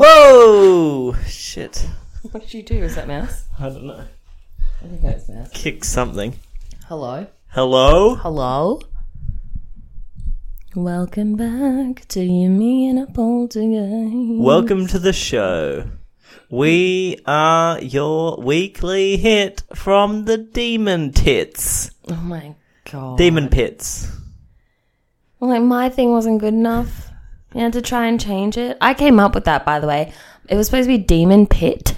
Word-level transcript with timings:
Whoa! 0.00 1.12
Shit. 1.26 1.88
What 2.30 2.44
did 2.44 2.54
you 2.54 2.62
do? 2.62 2.84
Is 2.84 2.94
that 2.94 3.08
mouse? 3.08 3.46
I 3.58 3.68
don't 3.68 3.82
know. 3.84 4.04
I 4.80 4.86
think 4.86 5.02
that 5.02 5.14
was 5.14 5.28
mouse. 5.28 5.50
Kick 5.52 5.82
something. 5.82 6.36
Hello. 6.86 7.26
Hello? 7.48 8.14
Hello. 8.14 8.80
Welcome 10.76 11.34
back 11.34 12.06
to 12.10 12.22
you, 12.22 12.48
me, 12.48 12.88
and 12.88 13.00
a 13.00 13.06
poltergeist. 13.06 14.40
Welcome 14.40 14.86
to 14.86 15.00
the 15.00 15.12
show. 15.12 15.90
We 16.48 17.18
are 17.26 17.80
your 17.80 18.36
weekly 18.36 19.16
hit 19.16 19.64
from 19.74 20.26
the 20.26 20.38
Demon 20.38 21.10
Tits. 21.10 21.90
Oh 22.08 22.14
my 22.14 22.54
god. 22.88 23.18
Demon 23.18 23.48
Pits. 23.48 24.06
Well, 25.40 25.50
like 25.50 25.62
my 25.62 25.88
thing 25.88 26.12
wasn't 26.12 26.38
good 26.38 26.54
enough. 26.54 27.07
Had 27.58 27.72
to 27.72 27.82
try 27.82 28.06
and 28.06 28.20
change 28.20 28.56
it. 28.56 28.78
I 28.80 28.94
came 28.94 29.18
up 29.18 29.34
with 29.34 29.44
that, 29.46 29.66
by 29.66 29.80
the 29.80 29.88
way. 29.88 30.12
It 30.48 30.54
was 30.54 30.66
supposed 30.66 30.88
to 30.88 30.96
be 30.96 31.02
Demon 31.02 31.48
Pit. 31.48 31.96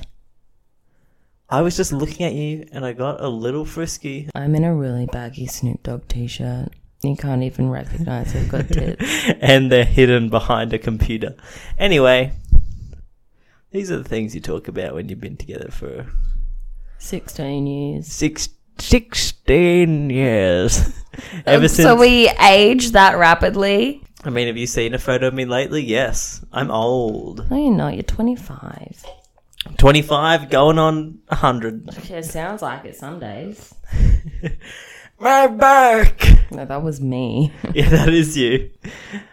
I 1.50 1.60
was 1.60 1.76
just 1.76 1.92
looking 1.92 2.24
at 2.24 2.32
you 2.32 2.66
and 2.72 2.84
I 2.84 2.94
got 2.94 3.20
a 3.20 3.28
little 3.28 3.66
frisky. 3.66 4.30
I'm 4.34 4.54
in 4.54 4.64
a 4.64 4.74
really 4.74 5.06
baggy 5.06 5.46
Snoop 5.46 5.82
Dogg 5.82 6.08
t-shirt. 6.08 6.68
You 7.02 7.14
can't 7.14 7.42
even 7.42 7.68
recognize 7.68 8.34
I've 8.34 8.48
got 8.48 8.68
tits. 8.68 9.04
and 9.40 9.70
they're 9.70 9.84
hidden 9.84 10.30
behind 10.30 10.72
a 10.72 10.78
computer. 10.78 11.36
Anyway, 11.78 12.32
these 13.70 13.90
are 13.90 13.98
the 13.98 14.08
things 14.08 14.34
you 14.34 14.40
talk 14.40 14.66
about 14.66 14.94
when 14.94 15.08
you've 15.10 15.20
been 15.20 15.36
together 15.36 15.70
for 15.70 16.06
16 16.98 17.66
years. 17.66 18.06
six, 18.06 18.48
16 18.78 20.08
years. 20.08 20.86
Um, 21.32 21.42
Ever 21.44 21.68
since. 21.68 21.86
So 21.86 21.96
we 21.96 22.30
age 22.40 22.92
that 22.92 23.18
rapidly? 23.18 24.02
I 24.24 24.30
mean, 24.30 24.48
have 24.48 24.56
you 24.56 24.66
seen 24.66 24.92
a 24.92 24.98
photo 24.98 25.28
of 25.28 25.34
me 25.34 25.46
lately? 25.46 25.82
Yes. 25.82 26.44
I'm 26.52 26.70
old. 26.70 27.50
No, 27.50 27.56
you're 27.56 27.74
not. 27.74 27.94
You're 27.94 28.02
25. 28.02 29.04
25, 29.78 30.50
going 30.50 30.78
on 30.78 31.18
100. 31.28 32.10
It 32.10 32.24
sounds 32.24 32.62
like 32.62 32.84
it 32.84 32.96
some 32.96 33.18
days. 33.18 33.74
My 35.20 35.48
back! 35.48 36.50
No, 36.50 36.64
that 36.64 36.82
was 36.82 37.00
me. 37.00 37.52
Yeah, 37.74 37.90
that 37.90 38.08
is 38.08 38.36
you. 38.38 38.70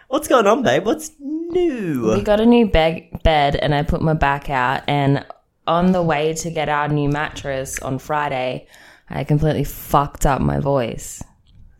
What's 0.08 0.28
going 0.28 0.46
on, 0.46 0.62
babe? 0.62 0.84
What's 0.84 1.12
new? 1.18 2.12
We 2.14 2.22
got 2.22 2.40
a 2.40 2.46
new 2.46 2.66
bed, 2.66 3.08
bed, 3.22 3.56
and 3.56 3.74
I 3.74 3.82
put 3.82 4.02
my 4.02 4.12
back 4.12 4.50
out. 4.50 4.82
And 4.86 5.24
on 5.66 5.92
the 5.92 6.02
way 6.02 6.34
to 6.34 6.50
get 6.50 6.68
our 6.68 6.88
new 6.88 7.08
mattress 7.08 7.78
on 7.80 7.98
Friday, 7.98 8.66
I 9.08 9.24
completely 9.24 9.64
fucked 9.64 10.26
up 10.26 10.42
my 10.42 10.60
voice. 10.60 11.22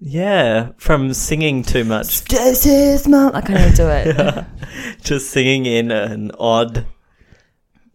Yeah, 0.01 0.71
from 0.77 1.13
singing 1.13 1.63
too 1.63 1.85
much. 1.85 2.25
This 2.25 2.67
is 2.67 3.09
my. 3.09 3.31
I 3.35 3.41
can't 3.41 3.61
even 3.61 3.75
do 3.75 3.89
it. 3.89 4.47
Just 5.03 5.31
singing 5.31 5.67
in 5.67 5.91
an 5.91 6.31
odd 6.39 6.87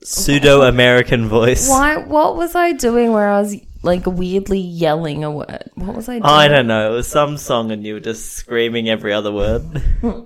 pseudo 0.02 0.64
American 0.64 1.28
voice. 1.28 1.70
Why? 1.70 1.98
What 1.98 2.36
was 2.36 2.56
I 2.56 2.74
doing 2.74 3.14
where 3.14 3.30
I 3.30 3.40
was 3.40 3.56
like 3.84 4.06
weirdly 4.06 4.60
yelling 4.60 5.24
a 5.24 5.32
word? 5.32 5.70
What 5.76 5.96
was 5.96 6.10
I 6.10 6.14
doing? 6.14 6.26
I 6.26 6.48
don't 6.50 6.68
know. 6.68 6.92
It 6.92 6.96
was 6.96 7.08
some 7.08 7.38
song 7.38 7.72
and 7.72 7.86
you 7.86 7.96
were 7.96 8.00
just 8.02 8.34
screaming 8.34 8.90
every 8.90 9.14
other 9.14 9.32
word. 9.32 9.64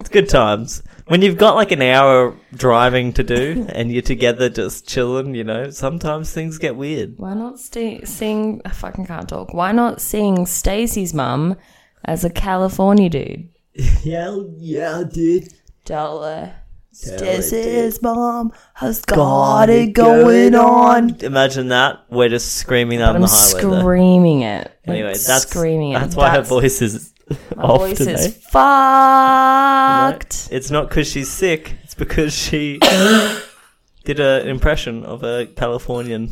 it's 0.00 0.10
good 0.10 0.28
times. 0.28 0.82
When 1.08 1.22
you've 1.22 1.38
got 1.38 1.54
like 1.56 1.72
an 1.72 1.82
hour 1.82 2.34
driving 2.54 3.12
to 3.14 3.22
do 3.24 3.66
and 3.70 3.90
you're 3.90 4.02
together 4.02 4.48
just 4.50 4.86
chilling, 4.86 5.34
you 5.34 5.42
know, 5.44 5.70
sometimes 5.70 6.32
things 6.32 6.58
get 6.58 6.76
weird. 6.76 7.14
Why 7.18 7.34
not 7.34 7.58
st- 7.58 8.06
sing? 8.06 8.60
I 8.64 8.70
fucking 8.70 9.06
can't 9.06 9.28
talk. 9.28 9.52
Why 9.54 9.72
not 9.72 10.00
sing 10.00 10.44
Stacy's 10.46 11.14
mum 11.14 11.56
as 12.04 12.24
a 12.24 12.30
California 12.30 13.08
dude? 13.08 13.48
Yeah, 14.02 14.40
yeah, 14.58 15.04
dude. 15.10 15.52
Tell 15.84 16.52
Stacy's 16.92 18.02
mom 18.02 18.52
has 18.74 19.04
got 19.04 19.70
it 19.70 19.92
going 19.92 20.54
on. 20.54 21.14
Imagine 21.20 21.68
that. 21.68 22.04
We're 22.10 22.28
just 22.28 22.56
screaming 22.56 22.98
that 22.98 23.10
on 23.10 23.16
I'm 23.16 23.22
the 23.22 23.28
highway. 23.28 23.62
there. 23.70 23.80
screaming 23.80 24.42
it. 24.42 24.72
Like, 24.86 24.96
Anyway, 24.96 25.12
that's 25.12 25.48
screaming 25.48 25.92
it. 25.92 26.00
That's 26.00 26.16
why 26.16 26.30
her 26.30 26.42
voice 26.42 26.82
is 26.82 27.12
My 27.56 27.62
off 27.62 27.80
voice 27.80 27.98
today. 27.98 28.12
is 28.14 28.36
fucked. 28.50 30.48
It's 30.50 30.70
not 30.70 30.88
because 30.88 31.06
she's 31.08 31.30
sick. 31.30 31.74
It's 31.84 31.94
because 31.94 32.34
she 32.34 32.78
did 34.04 34.20
an 34.20 34.48
impression 34.48 35.04
of 35.04 35.22
a 35.22 35.46
Californian. 35.46 36.30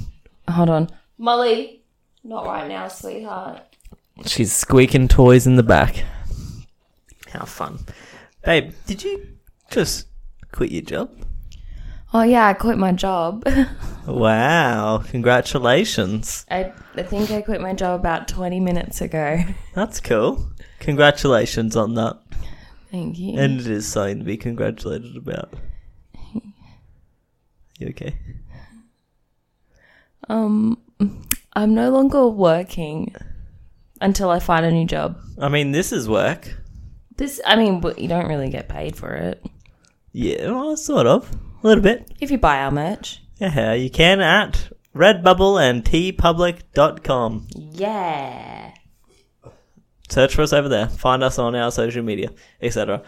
Hold 0.48 0.70
on, 0.70 0.88
Molly. 1.18 1.82
Not 2.24 2.46
right 2.46 2.68
now, 2.68 2.88
sweetheart. 2.88 3.60
She's 4.26 4.52
squeaking 4.52 5.08
toys 5.08 5.46
in 5.46 5.56
the 5.56 5.62
back. 5.62 6.04
How 7.28 7.44
fun, 7.44 7.78
babe! 8.44 8.72
Did 8.86 9.02
you 9.04 9.26
just 9.70 10.06
quit 10.52 10.70
your 10.72 10.82
job? 10.82 11.10
Oh 12.14 12.22
yeah, 12.22 12.46
I 12.46 12.54
quit 12.54 12.78
my 12.78 12.92
job. 12.92 13.44
Wow! 14.06 15.02
Congratulations. 15.08 16.46
I, 16.48 16.72
I 16.94 17.02
think 17.02 17.32
I 17.32 17.42
quit 17.42 17.60
my 17.60 17.74
job 17.74 17.98
about 17.98 18.28
20 18.28 18.60
minutes 18.60 19.00
ago. 19.00 19.40
That's 19.74 19.98
cool. 19.98 20.48
Congratulations 20.78 21.74
on 21.74 21.94
that. 21.94 22.16
Thank 22.92 23.18
you. 23.18 23.36
And 23.36 23.58
it 23.58 23.66
is 23.66 23.84
something 23.88 24.20
to 24.20 24.24
be 24.24 24.36
congratulated 24.36 25.16
about. 25.16 25.54
You 27.80 27.88
okay? 27.88 28.16
um, 30.28 30.78
I'm 31.54 31.74
no 31.74 31.90
longer 31.90 32.28
working 32.28 33.12
until 34.00 34.30
I 34.30 34.38
find 34.38 34.64
a 34.64 34.70
new 34.70 34.86
job. 34.86 35.18
I 35.38 35.48
mean, 35.48 35.72
this 35.72 35.90
is 35.92 36.08
work. 36.08 36.56
This, 37.16 37.40
I 37.44 37.56
mean, 37.56 37.80
but 37.80 37.98
you 37.98 38.06
don't 38.06 38.28
really 38.28 38.50
get 38.50 38.68
paid 38.68 38.94
for 38.94 39.14
it 39.14 39.44
Yeah, 40.12 40.52
well, 40.52 40.76
sort 40.76 41.06
of. 41.08 41.28
A 41.66 41.68
little 41.68 41.82
bit. 41.82 42.12
if 42.20 42.30
you 42.30 42.38
buy 42.38 42.60
our 42.60 42.70
merch. 42.70 43.20
Yeah, 43.40 43.72
you 43.72 43.90
can 43.90 44.20
at 44.20 44.70
Redbubble 44.94 45.60
and 45.60 45.84
teepublic.com. 45.84 47.48
Yeah. 47.56 48.72
Search 50.08 50.36
for 50.36 50.42
us 50.42 50.52
over 50.52 50.68
there. 50.68 50.86
Find 50.88 51.24
us 51.24 51.40
on 51.40 51.56
our 51.56 51.72
social 51.72 52.04
media, 52.04 52.30
etc. 52.62 53.02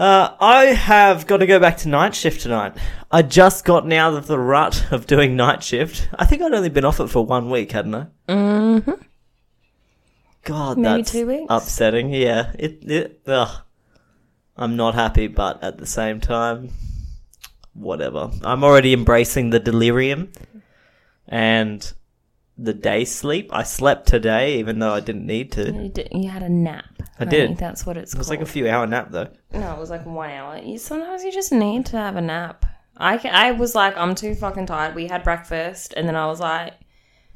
Uh, 0.00 0.34
I 0.40 0.64
have 0.64 1.28
got 1.28 1.36
to 1.36 1.46
go 1.46 1.60
back 1.60 1.76
to 1.78 1.88
night 1.88 2.16
shift 2.16 2.40
tonight. 2.42 2.76
I 3.12 3.22
just 3.22 3.64
gotten 3.64 3.92
out 3.92 4.14
of 4.14 4.26
the 4.26 4.36
rut 4.38 4.86
of 4.90 5.06
doing 5.06 5.36
night 5.36 5.62
shift. 5.62 6.08
I 6.18 6.24
think 6.26 6.42
I'd 6.42 6.52
only 6.52 6.70
been 6.70 6.84
off 6.84 6.98
it 6.98 7.06
for 7.06 7.24
one 7.24 7.50
week, 7.50 7.70
hadn't 7.70 7.94
I? 7.94 8.06
Mm-hmm. 8.28 8.90
God, 10.42 10.76
Maybe 10.76 11.02
that's 11.02 11.12
two 11.12 11.26
weeks? 11.28 11.46
upsetting. 11.48 12.12
Yeah, 12.12 12.50
it, 12.58 12.78
it. 12.90 13.20
Ugh. 13.28 13.62
I'm 14.56 14.74
not 14.74 14.96
happy, 14.96 15.28
but 15.28 15.62
at 15.62 15.78
the 15.78 15.86
same 15.86 16.20
time, 16.20 16.70
whatever. 17.78 18.30
I'm 18.42 18.64
already 18.64 18.92
embracing 18.92 19.50
the 19.50 19.60
delirium 19.60 20.32
and 21.26 21.92
the 22.56 22.74
day 22.74 23.04
sleep. 23.04 23.50
I 23.52 23.62
slept 23.62 24.08
today, 24.08 24.58
even 24.58 24.78
though 24.78 24.92
I 24.92 25.00
didn't 25.00 25.26
need 25.26 25.52
to. 25.52 25.70
You, 25.72 25.88
did, 25.88 26.08
you 26.12 26.28
had 26.28 26.42
a 26.42 26.48
nap. 26.48 26.84
I 27.20 27.24
did. 27.24 27.56
That's 27.56 27.86
what 27.86 27.96
it's 27.96 28.14
It 28.14 28.18
was 28.18 28.28
called. 28.28 28.40
like 28.40 28.48
a 28.48 28.50
few 28.50 28.68
hour 28.68 28.86
nap 28.86 29.08
though. 29.10 29.28
No, 29.52 29.72
it 29.74 29.78
was 29.78 29.90
like 29.90 30.04
one 30.06 30.30
hour. 30.30 30.58
You, 30.58 30.78
sometimes 30.78 31.22
you 31.24 31.32
just 31.32 31.52
need 31.52 31.86
to 31.86 31.96
have 31.96 32.16
a 32.16 32.20
nap. 32.20 32.64
I, 32.96 33.16
ca- 33.18 33.28
I 33.32 33.52
was 33.52 33.74
like, 33.76 33.96
I'm 33.96 34.14
too 34.16 34.34
fucking 34.34 34.66
tired. 34.66 34.96
We 34.96 35.06
had 35.06 35.22
breakfast, 35.22 35.94
and 35.96 36.08
then 36.08 36.16
I 36.16 36.26
was 36.26 36.40
like, 36.40 36.74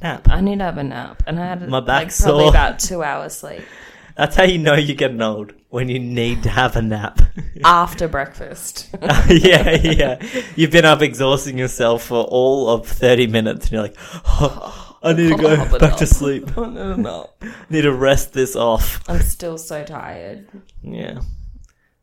Nap. 0.02 0.28
I 0.28 0.40
need 0.40 0.58
to 0.58 0.64
have 0.64 0.78
a 0.78 0.82
nap. 0.82 1.22
And 1.28 1.38
I 1.38 1.46
had 1.46 1.68
My 1.68 1.78
like 1.78 1.86
back's 1.86 2.20
probably 2.20 2.42
sore. 2.42 2.50
about 2.50 2.80
two 2.80 3.02
hours 3.04 3.34
sleep 3.34 3.62
That's 4.16 4.34
how 4.34 4.42
you 4.42 4.58
know 4.58 4.74
you're 4.74 4.96
getting 4.96 5.22
old 5.22 5.52
when 5.72 5.88
you 5.88 5.98
need 5.98 6.42
to 6.42 6.50
have 6.50 6.76
a 6.76 6.82
nap. 6.82 7.18
after 7.64 8.06
breakfast. 8.06 8.90
yeah, 9.02 9.70
yeah. 9.70 10.22
You've 10.54 10.70
been 10.70 10.84
up 10.84 11.00
exhausting 11.00 11.56
yourself 11.56 12.04
for 12.04 12.24
all 12.24 12.68
of 12.68 12.86
30 12.86 13.26
minutes 13.28 13.66
and 13.66 13.72
you're 13.72 13.82
like, 13.82 13.96
oh, 13.98 14.98
I 15.02 15.14
need 15.14 15.30
to 15.30 15.36
go 15.38 15.56
back 15.78 15.92
up. 15.94 15.98
to 15.98 16.06
sleep. 16.06 16.54
No, 16.54 16.66
no, 16.66 16.94
no. 16.96 17.30
need 17.70 17.82
to 17.82 17.92
rest 17.92 18.34
this 18.34 18.54
off. 18.54 19.02
I'm 19.08 19.22
still 19.22 19.56
so 19.56 19.82
tired. 19.82 20.46
Yeah. 20.82 21.20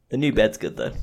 The 0.09 0.17
new 0.17 0.33
bed's 0.33 0.57
good 0.57 0.75
though. 0.75 0.93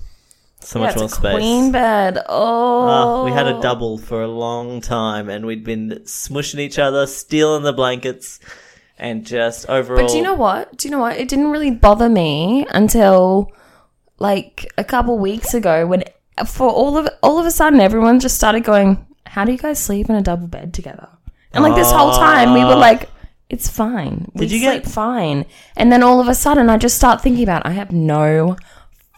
So 0.58 0.80
Yeah, 0.80 0.86
much 0.86 0.96
more 0.96 1.08
space. 1.08 1.34
queen 1.34 1.70
bed. 1.70 2.18
Oh, 2.28 3.24
we 3.24 3.30
had 3.30 3.46
a 3.46 3.58
oh. 3.58 3.62
double 3.62 3.96
for 3.96 4.22
a 4.22 4.26
long 4.26 4.80
time, 4.80 5.28
and 5.28 5.46
we'd 5.46 5.62
been 5.62 6.00
smushing 6.04 6.58
each 6.58 6.80
other, 6.80 7.06
stealing 7.06 7.62
the 7.62 7.72
blankets, 7.72 8.40
and 8.98 9.24
just 9.24 9.68
overall. 9.68 10.02
But 10.02 10.10
do 10.10 10.16
you 10.16 10.22
know 10.22 10.34
what? 10.34 10.76
Do 10.76 10.88
you 10.88 10.92
know 10.92 11.00
what? 11.00 11.16
It 11.16 11.28
didn't 11.28 11.50
really 11.50 11.70
bother 11.70 12.08
me 12.08 12.66
until 12.70 13.52
like 14.18 14.66
a 14.78 14.84
couple 14.84 15.18
weeks 15.18 15.52
ago 15.54 15.86
when 15.86 16.04
for 16.46 16.68
all 16.68 16.96
of 16.96 17.08
all 17.22 17.38
of 17.38 17.46
a 17.46 17.50
sudden 17.50 17.80
everyone 17.80 18.20
just 18.20 18.36
started 18.36 18.64
going, 18.64 19.06
"How 19.26 19.44
do 19.44 19.52
you 19.52 19.58
guys 19.58 19.78
sleep 19.78 20.08
in 20.08 20.16
a 20.16 20.22
double 20.22 20.46
bed 20.46 20.72
together?" 20.72 21.08
And 21.52 21.64
like 21.64 21.74
this 21.74 21.90
whole 21.90 22.12
time 22.12 22.52
we 22.54 22.64
were 22.64 22.72
ah. 22.72 22.78
like, 22.78 23.08
"It's 23.48 23.68
fine. 23.68 24.30
We 24.34 24.46
Did 24.46 24.52
you 24.52 24.70
sleep 24.70 24.82
get- 24.84 24.92
fine." 24.92 25.46
And 25.76 25.92
then 25.92 26.02
all 26.02 26.20
of 26.20 26.28
a 26.28 26.34
sudden 26.34 26.70
I 26.70 26.76
just 26.78 26.96
start 26.96 27.22
thinking 27.22 27.44
about 27.44 27.66
I 27.66 27.72
have 27.72 27.92
no 27.92 28.56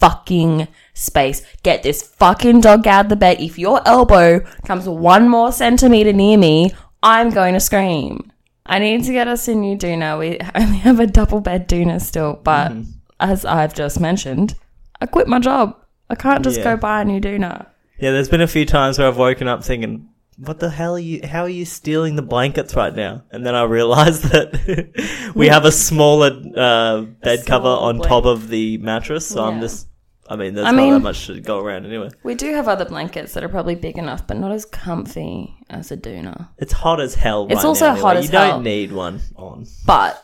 fucking 0.00 0.68
space. 0.94 1.42
Get 1.62 1.82
this 1.82 2.02
fucking 2.02 2.60
dog 2.60 2.86
out 2.86 3.06
of 3.06 3.08
the 3.08 3.16
bed. 3.16 3.40
If 3.40 3.58
your 3.58 3.80
elbow 3.86 4.40
comes 4.64 4.88
one 4.88 5.28
more 5.28 5.52
centimeter 5.52 6.12
near 6.12 6.38
me, 6.38 6.72
I'm 7.02 7.30
going 7.30 7.54
to 7.54 7.60
scream. 7.60 8.30
I 8.68 8.78
need 8.78 9.04
to 9.04 9.12
get 9.12 9.28
us 9.28 9.48
a 9.48 9.54
new 9.54 9.76
doona. 9.76 10.18
We 10.18 10.38
only 10.54 10.78
have 10.78 11.00
a 11.00 11.06
double 11.06 11.40
bed 11.40 11.68
doona 11.68 12.00
still, 12.00 12.38
but 12.44 12.72
Mm-hmm. 12.72 12.90
as 13.20 13.44
I've 13.44 13.74
just 13.74 13.98
mentioned, 14.00 14.54
I 15.00 15.06
quit 15.06 15.26
my 15.28 15.38
job. 15.38 15.74
I 16.10 16.14
can't 16.14 16.44
just 16.44 16.58
Yeah. 16.58 16.64
go 16.64 16.76
buy 16.76 17.00
a 17.00 17.04
new 17.04 17.20
doona. 17.20 17.66
Yeah, 17.98 18.12
there's 18.12 18.28
been 18.28 18.40
a 18.40 18.46
few 18.46 18.64
times 18.64 18.98
where 18.98 19.08
I've 19.08 19.16
woken 19.16 19.48
up 19.48 19.64
thinking, 19.64 20.08
"What 20.36 20.60
the 20.60 20.70
hell 20.70 20.94
are 20.94 20.98
you? 21.00 21.20
How 21.26 21.42
are 21.42 21.48
you 21.48 21.64
stealing 21.64 22.14
the 22.14 22.22
blankets 22.22 22.76
right 22.76 22.94
now?" 22.94 23.22
And 23.32 23.44
then 23.44 23.54
I 23.56 23.64
realised 23.64 24.22
that 24.32 25.32
we 25.34 25.48
have 25.48 25.64
a 25.64 25.72
smaller 25.72 26.30
uh, 26.56 27.00
bed 27.22 27.44
cover 27.46 27.66
on 27.68 27.96
blanket. 27.96 28.08
top 28.08 28.24
of 28.24 28.48
the 28.48 28.78
mattress, 28.78 29.26
so 29.26 29.42
I'm 29.44 29.60
just. 29.60 29.87
I 30.30 30.36
mean, 30.36 30.54
there's 30.54 30.66
I 30.66 30.72
not 30.72 30.76
mean- 30.76 30.92
that 30.94 31.00
much 31.00 31.26
to 31.28 31.40
go 31.40 31.58
around 31.58 31.86
anyway. 31.86 32.10
We 32.22 32.34
do 32.34 32.52
have 32.52 32.68
other 32.68 32.84
blankets 32.84 33.32
that 33.34 33.42
are 33.42 33.48
probably 33.48 33.74
big 33.74 33.96
enough, 33.96 34.26
but 34.26 34.36
not 34.36 34.52
as 34.52 34.64
comfy 34.66 35.54
as 35.70 35.90
a 35.90 35.96
doona. 35.96 36.48
It's 36.58 36.72
hot 36.72 37.00
as 37.00 37.14
hell. 37.14 37.46
It's 37.46 37.56
right 37.56 37.64
also 37.64 37.86
now, 37.86 37.92
anyway. 37.92 38.02
hot 38.02 38.16
as 38.18 38.24
You 38.26 38.38
hell. 38.38 38.50
don't 38.52 38.64
need 38.64 38.92
one 38.92 39.20
on. 39.36 39.66
But 39.86 40.22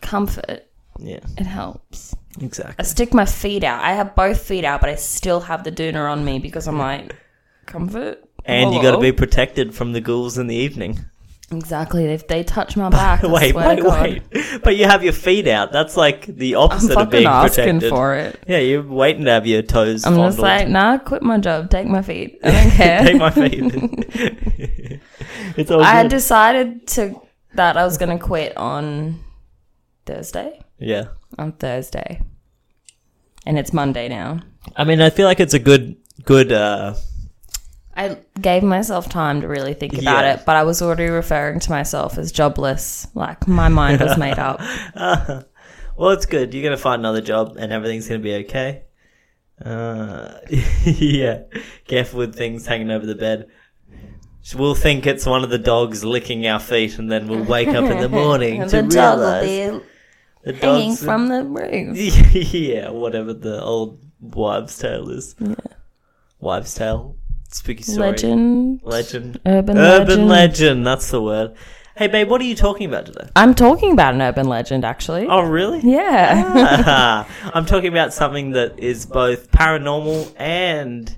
comfort, 0.00 0.64
Yeah, 0.98 1.20
it 1.36 1.46
helps. 1.46 2.14
Exactly. 2.40 2.74
I 2.78 2.82
stick 2.84 3.12
my 3.14 3.26
feet 3.26 3.64
out. 3.64 3.82
I 3.82 3.92
have 3.92 4.14
both 4.16 4.40
feet 4.42 4.64
out, 4.64 4.80
but 4.80 4.90
I 4.90 4.94
still 4.96 5.40
have 5.40 5.62
the 5.64 5.70
doona 5.72 6.10
on 6.10 6.24
me 6.24 6.38
because 6.38 6.66
I'm 6.66 6.78
like, 6.78 7.14
comfort? 7.66 8.24
And 8.44 8.74
you 8.74 8.82
got 8.82 8.92
to 8.92 8.98
be 9.00 9.12
protected 9.12 9.74
from 9.74 9.92
the 9.92 10.00
ghouls 10.00 10.36
in 10.38 10.46
the 10.48 10.54
evening. 10.56 11.04
Exactly. 11.52 12.06
If 12.06 12.26
they 12.26 12.42
touch 12.42 12.76
my 12.76 12.88
back, 13.00 13.22
wait, 13.22 13.54
wait, 13.54 13.82
wait. 13.84 14.22
But 14.62 14.76
you 14.76 14.86
have 14.86 15.04
your 15.04 15.12
feet 15.12 15.46
out. 15.46 15.72
That's 15.72 15.96
like 15.96 16.26
the 16.26 16.54
opposite 16.56 16.96
of 16.96 17.10
being 17.10 17.26
asking 17.26 17.64
protected. 17.80 17.90
for 17.90 18.14
it. 18.14 18.42
Yeah, 18.48 18.58
you're 18.58 18.82
waiting 18.82 19.24
to 19.26 19.30
have 19.32 19.46
your 19.46 19.62
toes 19.62 20.04
I'm 20.06 20.14
just 20.16 20.38
fondled. 20.38 20.38
like, 20.38 20.68
nah, 20.68 20.98
quit 20.98 21.22
my 21.22 21.38
job. 21.38 21.70
Take 21.70 21.86
my 21.86 22.02
feet. 22.02 22.38
I 22.42 22.50
don't 22.50 22.70
care. 22.80 23.02
Take 23.04 23.16
my 23.18 23.30
feet. 23.30 25.00
it's 25.56 25.70
all 25.70 25.82
I 25.82 25.90
had 25.92 26.04
good. 26.04 26.16
decided 26.16 26.86
to 26.88 27.20
that 27.54 27.76
I 27.76 27.84
was 27.84 27.98
going 27.98 28.16
to 28.18 28.24
quit 28.24 28.56
on 28.56 29.20
Thursday. 30.06 30.60
yeah. 30.78 31.04
On 31.38 31.52
Thursday, 31.52 32.20
and 33.46 33.58
it's 33.58 33.72
Monday 33.72 34.08
now. 34.08 34.40
I 34.76 34.84
mean, 34.84 35.00
I 35.00 35.10
feel 35.10 35.26
like 35.26 35.40
it's 35.40 35.54
a 35.54 35.58
good, 35.58 35.96
good. 36.24 36.52
uh 36.52 36.94
I 37.96 38.18
gave 38.40 38.62
myself 38.62 39.08
time 39.08 39.40
to 39.42 39.48
really 39.48 39.74
think 39.74 39.92
about 39.94 40.24
Yeah. 40.24 40.34
it, 40.34 40.42
but 40.44 40.56
I 40.56 40.64
was 40.64 40.82
already 40.82 41.06
referring 41.08 41.60
to 41.60 41.70
myself 41.70 42.18
as 42.18 42.32
jobless. 42.32 43.06
Like 43.14 43.46
my 43.46 43.68
mind 43.68 44.00
was 44.00 44.16
made 44.18 44.38
up. 44.38 44.60
Well, 45.96 46.10
it's 46.10 46.26
good. 46.26 46.52
You're 46.52 46.64
gonna 46.64 46.76
find 46.76 47.00
another 47.02 47.20
job, 47.20 47.56
and 47.56 47.72
everything's 47.72 48.08
gonna 48.08 48.18
be 48.18 48.34
okay. 48.34 48.82
Uh, 49.64 50.38
yeah. 50.84 51.42
Careful 51.86 52.18
with 52.18 52.34
things 52.34 52.66
hanging 52.66 52.90
over 52.90 53.06
the 53.06 53.14
bed. 53.14 53.46
We'll 54.56 54.74
think 54.74 55.06
it's 55.06 55.24
one 55.24 55.44
of 55.44 55.50
the 55.50 55.58
dogs 55.58 56.04
licking 56.04 56.48
our 56.48 56.58
feet, 56.58 56.98
and 56.98 57.12
then 57.12 57.28
we'll 57.28 57.44
wake 57.44 57.68
up 57.68 57.88
in 57.88 58.00
the 58.00 58.08
morning 58.24 58.62
to 58.68 58.82
the 58.82 58.88
realize 58.88 59.44
be 60.44 60.50
the 60.50 60.56
hanging 60.58 60.96
from 60.96 61.28
the 61.28 61.44
roof. 61.44 62.34
yeah, 62.34 62.90
whatever 62.90 63.32
the 63.32 63.62
old 63.62 64.00
wives' 64.20 64.76
tale 64.76 65.08
is. 65.10 65.36
Wives' 66.40 66.74
tale, 66.74 67.16
spooky 67.54 67.82
story, 67.84 68.10
Legend, 68.10 68.80
legend, 68.82 69.40
urban, 69.46 69.78
urban 69.78 70.06
legend. 70.06 70.28
legend. 70.28 70.86
That's 70.86 71.10
the 71.10 71.22
word. 71.22 71.54
Hey, 71.96 72.08
babe, 72.08 72.28
what 72.28 72.40
are 72.40 72.44
you 72.44 72.56
talking 72.56 72.88
about 72.88 73.06
today? 73.06 73.28
I'm 73.36 73.54
talking 73.54 73.92
about 73.92 74.14
an 74.14 74.22
urban 74.22 74.48
legend, 74.48 74.84
actually. 74.84 75.28
Oh, 75.28 75.42
really? 75.42 75.80
Yeah. 75.82 76.42
Ah. 76.86 77.50
I'm 77.54 77.64
talking 77.64 77.88
about 77.88 78.12
something 78.12 78.50
that 78.50 78.80
is 78.80 79.06
both 79.06 79.52
paranormal 79.52 80.34
and 80.36 81.16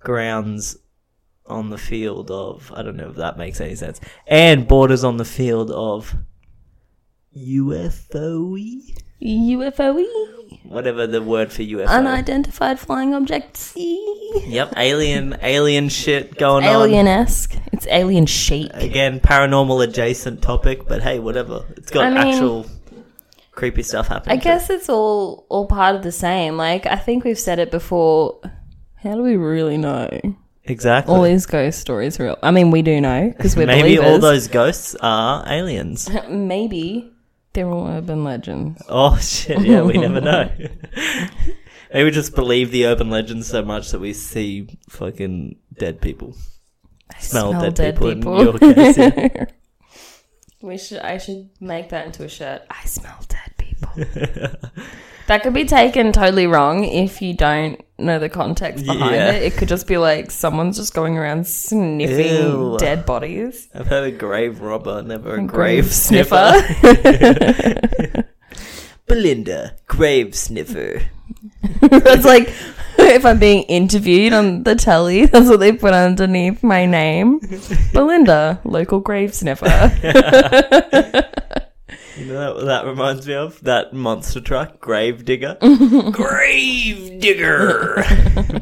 grounds 0.00 0.78
on 1.46 1.68
the 1.68 1.76
field 1.76 2.30
of 2.30 2.72
I 2.74 2.82
don't 2.82 2.96
know 2.96 3.10
if 3.10 3.16
that 3.16 3.36
makes 3.36 3.60
any 3.60 3.74
sense. 3.74 4.00
And 4.26 4.66
borders 4.66 5.04
on 5.04 5.18
the 5.18 5.24
field 5.26 5.70
of 5.70 6.16
UFOE? 7.36 8.96
UFOE. 9.22 10.04
Whatever 10.62 11.06
the 11.06 11.22
word 11.22 11.52
for 11.52 11.62
UFO. 11.62 11.88
Unidentified 11.88 12.78
flying 12.78 13.14
object 13.14 13.56
C. 13.56 14.00
Yep, 14.46 14.74
alien 14.76 15.36
alien 15.42 15.88
shit 15.88 16.36
going 16.36 16.64
on. 16.64 16.70
Alien 16.72 17.06
esque. 17.06 17.54
It's 17.72 17.86
alien 17.86 18.26
chic. 18.26 18.70
Again, 18.74 19.20
paranormal 19.20 19.84
adjacent 19.84 20.42
topic, 20.42 20.88
but 20.88 21.02
hey, 21.02 21.18
whatever. 21.20 21.64
It's 21.76 21.90
got 21.90 22.04
I 22.06 22.10
mean- 22.10 22.34
actual 22.34 22.66
creepy 23.52 23.82
stuff 23.84 24.08
happening. 24.08 24.38
I 24.38 24.42
guess 24.42 24.70
it's 24.70 24.88
all 24.88 25.46
all 25.48 25.66
part 25.66 25.94
of 25.96 26.02
the 26.02 26.12
same. 26.12 26.56
Like 26.56 26.86
I 26.86 26.96
think 26.96 27.24
we've 27.24 27.38
said 27.38 27.58
it 27.58 27.70
before. 27.70 28.40
How 28.96 29.14
do 29.14 29.22
we 29.22 29.36
really 29.36 29.76
know 29.76 30.08
exactly. 30.64 31.14
all 31.14 31.22
these 31.22 31.46
ghost 31.46 31.78
stories 31.78 32.18
are 32.18 32.24
real? 32.24 32.38
I 32.42 32.50
mean, 32.50 32.70
we 32.70 32.82
do 32.82 33.00
know 33.00 33.32
because 33.36 33.54
we're 33.54 33.66
Maybe 33.68 33.96
believers. 33.96 34.06
all 34.06 34.18
those 34.18 34.48
ghosts 34.48 34.96
are 35.00 35.44
aliens. 35.46 36.10
Maybe 36.28 37.13
they're 37.54 37.70
all 37.70 37.86
urban 37.86 38.24
legends. 38.24 38.82
Oh 38.88 39.16
shit! 39.20 39.60
Yeah, 39.62 39.82
we 39.82 39.94
never 39.94 40.20
know. 40.20 40.50
Maybe 41.92 42.04
we 42.04 42.10
just 42.10 42.34
believe 42.34 42.72
the 42.72 42.86
urban 42.86 43.08
legends 43.08 43.46
so 43.46 43.64
much 43.64 43.92
that 43.92 44.00
we 44.00 44.12
see 44.12 44.68
fucking 44.90 45.56
dead 45.78 46.00
people. 46.00 46.36
I 47.14 47.20
Smell, 47.20 47.70
dead, 47.70 47.94
people, 47.96 48.10
in 48.10 48.22
your 48.22 48.58
case. 48.58 48.98
Yeah. 48.98 49.44
we 50.60 50.76
should. 50.76 50.98
I 50.98 51.18
should 51.18 51.50
make 51.60 51.90
that 51.90 52.06
into 52.06 52.24
a 52.24 52.28
shirt. 52.28 52.62
I 52.68 52.84
smell 52.84 53.20
dead 53.28 53.54
people. 53.56 53.90
That 55.26 55.42
could 55.42 55.54
be 55.54 55.64
taken 55.64 56.12
totally 56.12 56.46
wrong 56.46 56.84
if 56.84 57.20
you 57.22 57.34
don't 57.34 57.80
know 57.98 58.18
the 58.18 58.28
context 58.28 58.84
behind 58.84 59.14
Yeah. 59.14 59.32
it. 59.32 59.42
It 59.44 59.56
could 59.56 59.68
just 59.68 59.86
be 59.86 59.96
like 59.98 60.30
someone's 60.30 60.76
just 60.76 60.92
going 60.94 61.16
around 61.16 61.46
sniffing 61.46 62.26
Ew. 62.42 62.76
dead 62.78 63.06
bodies. 63.06 63.68
I've 63.74 63.86
heard 63.86 64.04
a 64.12 64.16
grave 64.16 64.60
robber, 64.60 65.02
never 65.02 65.34
a 65.34 65.36
grave, 65.38 65.48
grave 65.50 65.92
sniffer. 65.94 66.52
Belinda, 69.06 69.76
grave 69.86 70.34
sniffer. 70.34 71.02
that's 71.80 72.24
like 72.24 72.52
if 72.98 73.24
I'm 73.26 73.38
being 73.38 73.62
interviewed 73.64 74.32
on 74.32 74.62
the 74.62 74.74
telly, 74.74 75.26
that's 75.32 75.48
what 75.48 75.60
they 75.60 75.72
put 75.72 75.92
underneath 75.94 76.62
my 76.62 76.86
name. 76.86 77.40
Belinda, 77.92 78.60
local 78.64 79.00
grave 79.00 79.34
sniffer. 79.34 79.68
You 82.16 82.26
know 82.26 82.54
what 82.54 82.66
that 82.66 82.86
reminds 82.86 83.26
me 83.26 83.34
of? 83.34 83.60
That 83.62 83.92
monster 83.92 84.40
truck, 84.40 84.80
Gravedigger. 84.80 85.56
Gravedigger! 86.12 88.04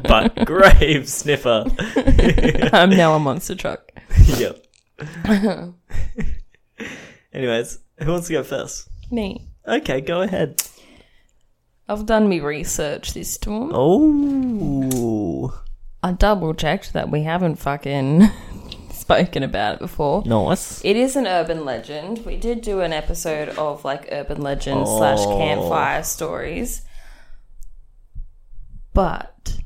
but 0.03 0.45
Grave 0.45 1.07
Sniffer. 1.07 1.65
I'm 2.73 2.89
now 2.89 3.13
a 3.13 3.19
monster 3.19 3.53
truck. 3.55 3.91
yep. 4.37 4.65
Anyways, 7.33 7.79
who 7.99 8.11
wants 8.11 8.27
to 8.27 8.33
go 8.33 8.43
first? 8.43 8.89
Me. 9.11 9.47
Okay, 9.67 10.01
go 10.01 10.21
ahead. 10.21 10.63
I've 11.87 12.05
done 12.07 12.27
me 12.27 12.39
research 12.39 13.13
this 13.13 13.37
time. 13.37 13.71
Oh, 13.73 15.61
I 16.01 16.13
double 16.13 16.53
checked 16.55 16.93
that 16.93 17.11
we 17.11 17.21
haven't 17.23 17.57
fucking 17.57 18.29
spoken 19.03 19.43
about 19.43 19.75
it 19.75 19.79
before. 19.79 20.23
nice. 20.25 20.83
It 20.85 20.95
is 20.95 21.15
an 21.17 21.27
urban 21.27 21.65
legend. 21.65 22.25
We 22.25 22.37
did 22.37 22.61
do 22.61 22.79
an 22.79 22.93
episode 22.93 23.49
of 23.49 23.83
like 23.83 24.07
urban 24.11 24.41
legend 24.41 24.87
slash 24.87 25.19
Oh. 25.21 25.37
campfire 25.37 26.03
stories. 26.03 26.81
But 28.93 29.57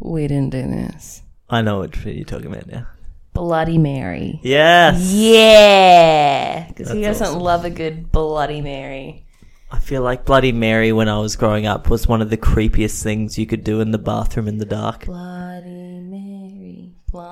we 0.00 0.26
didn't 0.26 0.50
do 0.50 0.62
this. 0.62 1.22
I 1.48 1.62
know 1.62 1.78
what 1.80 2.04
you're 2.04 2.24
talking 2.24 2.46
about 2.52 2.66
now. 2.66 2.86
Bloody 3.34 3.78
Mary. 3.78 4.40
Yes. 4.42 5.12
Yeah, 5.12 6.66
because 6.68 6.90
who 6.90 7.00
That's 7.00 7.18
doesn't 7.20 7.34
awesome. 7.36 7.42
love 7.42 7.64
a 7.64 7.70
good 7.70 8.10
Bloody 8.10 8.60
Mary? 8.60 9.26
I 9.70 9.78
feel 9.80 10.02
like 10.02 10.24
Bloody 10.24 10.52
Mary 10.52 10.92
when 10.92 11.08
I 11.08 11.18
was 11.18 11.34
growing 11.36 11.66
up 11.66 11.90
was 11.90 12.06
one 12.06 12.22
of 12.22 12.30
the 12.30 12.36
creepiest 12.36 13.02
things 13.02 13.36
you 13.38 13.44
could 13.46 13.64
do 13.64 13.80
in 13.80 13.90
the 13.90 13.98
bathroom 13.98 14.46
in 14.48 14.58
the 14.58 14.64
dark. 14.64 15.04
Bloody 15.06 16.00
Mary, 16.00 16.33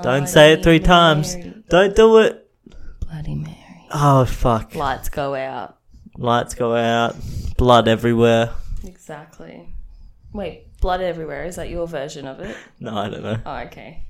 Don't 0.03 0.29
say 0.29 0.53
it 0.53 0.63
three 0.63 0.79
Bloody 0.79 0.87
times. 0.87 1.37
Don't 1.69 1.97
do 1.97 2.19
it. 2.19 2.49
Bloody 3.01 3.35
Mary. 3.35 3.87
Oh 3.93 4.25
fuck! 4.25 4.75
Lights 4.75 5.09
go 5.09 5.35
out. 5.35 5.79
Lights 6.17 6.55
go 6.55 6.75
out. 6.75 7.17
Blood 7.57 7.89
everywhere. 7.89 8.51
Exactly. 8.85 9.75
Wait, 10.33 10.77
blood 10.81 11.01
everywhere. 11.01 11.45
Is 11.45 11.57
that 11.57 11.69
your 11.69 11.87
version 11.87 12.27
of 12.27 12.41
it? 12.41 12.57
No, 12.81 12.97
I 12.97 13.09
don't 13.09 13.23
know. 13.23 13.39
Oh, 13.45 13.57
okay. 13.67 14.05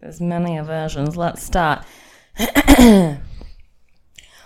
There's 0.00 0.20
many 0.20 0.58
versions. 0.60 1.16
Let's 1.16 1.42
start. 1.42 1.84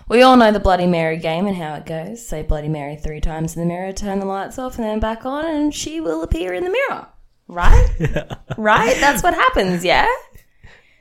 we 0.09 0.23
all 0.23 0.37
know 0.37 0.53
the 0.53 0.61
Bloody 0.61 0.87
Mary 0.87 1.19
game 1.19 1.47
and 1.47 1.57
how 1.57 1.75
it 1.75 1.87
goes. 1.87 2.27
Say 2.27 2.43
Bloody 2.43 2.69
Mary 2.69 2.97
three 2.97 3.21
times 3.21 3.55
in 3.57 3.63
the 3.63 3.67
mirror, 3.67 3.93
turn 3.93 4.19
the 4.19 4.27
lights 4.27 4.59
off, 4.59 4.77
and 4.77 4.85
then 4.85 5.01
back 5.01 5.25
on, 5.27 5.45
and 5.45 5.75
she 5.75 6.01
will 6.01 6.23
appear 6.23 6.53
in 6.53 6.65
the 6.65 6.71
mirror. 6.71 7.07
Right? 7.49 7.89
Right? 8.57 8.97
That's 9.01 9.23
what 9.23 9.33
happens, 9.33 9.85
yeah? 9.85 10.09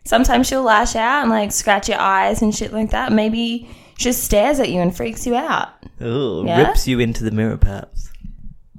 Sometimes 0.09 0.47
she'll 0.47 0.63
lash 0.63 0.95
out 0.95 1.21
and 1.21 1.29
like 1.29 1.51
scratch 1.51 1.87
your 1.87 1.99
eyes 1.99 2.41
and 2.41 2.53
shit 2.55 2.73
like 2.73 2.89
that. 2.89 3.11
Maybe 3.11 3.69
she 3.95 4.05
just 4.05 4.23
stares 4.23 4.59
at 4.59 4.69
you 4.69 4.81
and 4.81 4.95
freaks 4.95 5.27
you 5.27 5.35
out. 5.35 5.69
Ooh, 6.01 6.43
Yeah? 6.47 6.67
rips 6.67 6.87
you 6.87 6.99
into 6.99 7.23
the 7.23 7.29
mirror, 7.29 7.57
perhaps. 7.57 8.09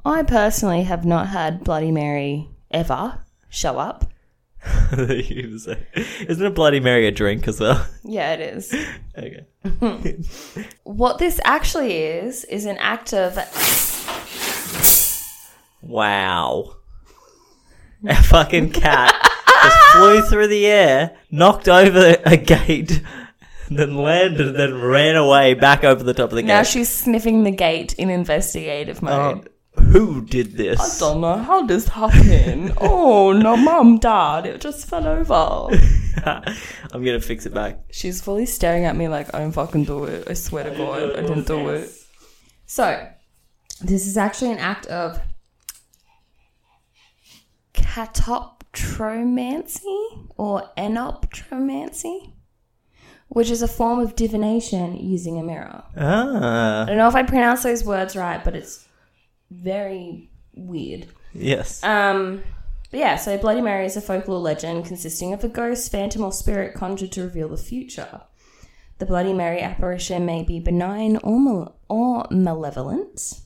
I 0.04 0.24
personally 0.24 0.82
have 0.82 1.04
not 1.04 1.28
had 1.28 1.62
Bloody 1.62 1.92
Mary 1.92 2.48
ever 2.72 3.20
show 3.48 3.78
up. 3.78 4.10
Isn't 4.92 6.44
a 6.44 6.50
Bloody 6.50 6.80
Mary 6.80 7.06
a 7.06 7.12
drink 7.12 7.46
as 7.46 7.60
well? 7.60 7.86
Yeah, 8.02 8.32
it 8.32 8.40
is. 8.40 8.74
okay. 9.16 10.16
What 10.82 11.18
this 11.18 11.38
actually 11.44 11.94
is, 11.96 12.42
is 12.46 12.64
an 12.64 12.76
act 12.78 13.14
of 13.14 13.36
Wow. 15.80 16.74
A 18.08 18.20
fucking 18.20 18.72
cat 18.72 19.29
just 19.62 19.78
flew 19.92 20.22
through 20.22 20.48
the 20.48 20.66
air, 20.66 21.16
knocked 21.30 21.68
over 21.68 22.16
a 22.24 22.36
gate, 22.36 23.02
then 23.70 23.96
landed, 23.96 24.56
then 24.56 24.80
ran 24.80 25.16
away 25.16 25.54
back 25.54 25.84
over 25.84 26.02
the 26.02 26.14
top 26.14 26.30
of 26.30 26.36
the 26.36 26.42
gate. 26.42 26.48
Now 26.48 26.62
gate. 26.62 26.70
she's 26.70 26.88
sniffing 26.88 27.44
the 27.44 27.50
gate 27.50 27.94
in 27.94 28.10
investigative 28.10 29.02
mode. 29.02 29.48
Oh, 29.48 29.82
who 29.82 30.24
did 30.24 30.56
this? 30.56 30.80
I 30.80 30.98
don't 30.98 31.20
know 31.20 31.36
how 31.36 31.64
this 31.64 31.88
happened. 31.88 32.74
oh 32.80 33.32
no, 33.32 33.56
mum, 33.56 33.98
dad, 33.98 34.46
it 34.46 34.60
just 34.60 34.86
fell 34.88 35.06
over. 35.06 35.76
I'm 36.24 37.04
gonna 37.04 37.20
fix 37.20 37.46
it 37.46 37.54
back. 37.54 37.78
She's 37.90 38.20
fully 38.20 38.46
staring 38.46 38.84
at 38.84 38.96
me 38.96 39.08
like 39.08 39.32
I 39.34 39.40
didn't 39.40 39.54
fucking 39.54 39.84
do 39.84 40.04
it. 40.04 40.28
I 40.28 40.34
swear 40.34 40.64
to 40.64 40.76
God, 40.76 41.16
I 41.16 41.22
didn't 41.22 41.46
do 41.46 41.68
it. 41.68 41.90
So, 42.66 43.08
this 43.80 44.06
is 44.06 44.16
actually 44.16 44.52
an 44.52 44.58
act 44.58 44.86
of 44.86 45.20
catoptromancy 48.72 50.28
or 50.36 50.70
enoptromancy, 50.76 52.32
which 53.28 53.50
is 53.50 53.62
a 53.62 53.68
form 53.68 53.98
of 54.00 54.16
divination 54.16 54.96
using 54.96 55.38
a 55.38 55.42
mirror. 55.42 55.82
Ah. 55.96 56.82
I 56.82 56.86
don't 56.86 56.98
know 56.98 57.08
if 57.08 57.14
I 57.14 57.22
pronounce 57.22 57.62
those 57.62 57.84
words 57.84 58.16
right, 58.16 58.42
but 58.42 58.56
it's 58.56 58.86
very 59.50 60.30
weird. 60.54 61.06
yes. 61.32 61.82
Um, 61.82 62.42
but 62.90 62.98
yeah, 62.98 63.16
so 63.16 63.38
Bloody 63.38 63.60
Mary 63.60 63.86
is 63.86 63.96
a 63.96 64.00
folklore 64.00 64.40
legend 64.40 64.84
consisting 64.84 65.32
of 65.32 65.44
a 65.44 65.48
ghost, 65.48 65.92
phantom, 65.92 66.24
or 66.24 66.32
spirit 66.32 66.74
conjured 66.74 67.12
to 67.12 67.22
reveal 67.22 67.48
the 67.48 67.56
future. 67.56 68.22
The 68.98 69.06
Bloody 69.06 69.32
Mary 69.32 69.60
apparition 69.60 70.26
may 70.26 70.42
be 70.42 70.58
benign 70.58 71.16
or, 71.18 71.38
mal- 71.38 71.76
or 71.88 72.26
malevolent, 72.32 73.40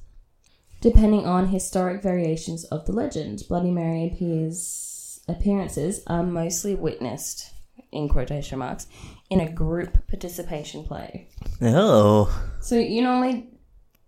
depending 0.81 1.26
on 1.26 1.49
historic 1.49 2.02
variations 2.02 2.64
of 2.64 2.87
the 2.87 2.93
legend. 2.93 3.43
Bloody 3.47 3.71
Mary 3.71 4.07
appears 4.07 4.94
appearances 5.28 6.02
are 6.07 6.23
mostly 6.23 6.75
witnessed, 6.75 7.52
in 7.93 8.09
quotation 8.09 8.59
marks, 8.59 8.87
in 9.31 9.40
a 9.40 9.50
group 9.50 10.07
participation 10.09 10.85
play. 10.85 11.28
Oh, 11.62 12.54
So 12.61 12.76
you 12.76 13.02
normally 13.02 13.49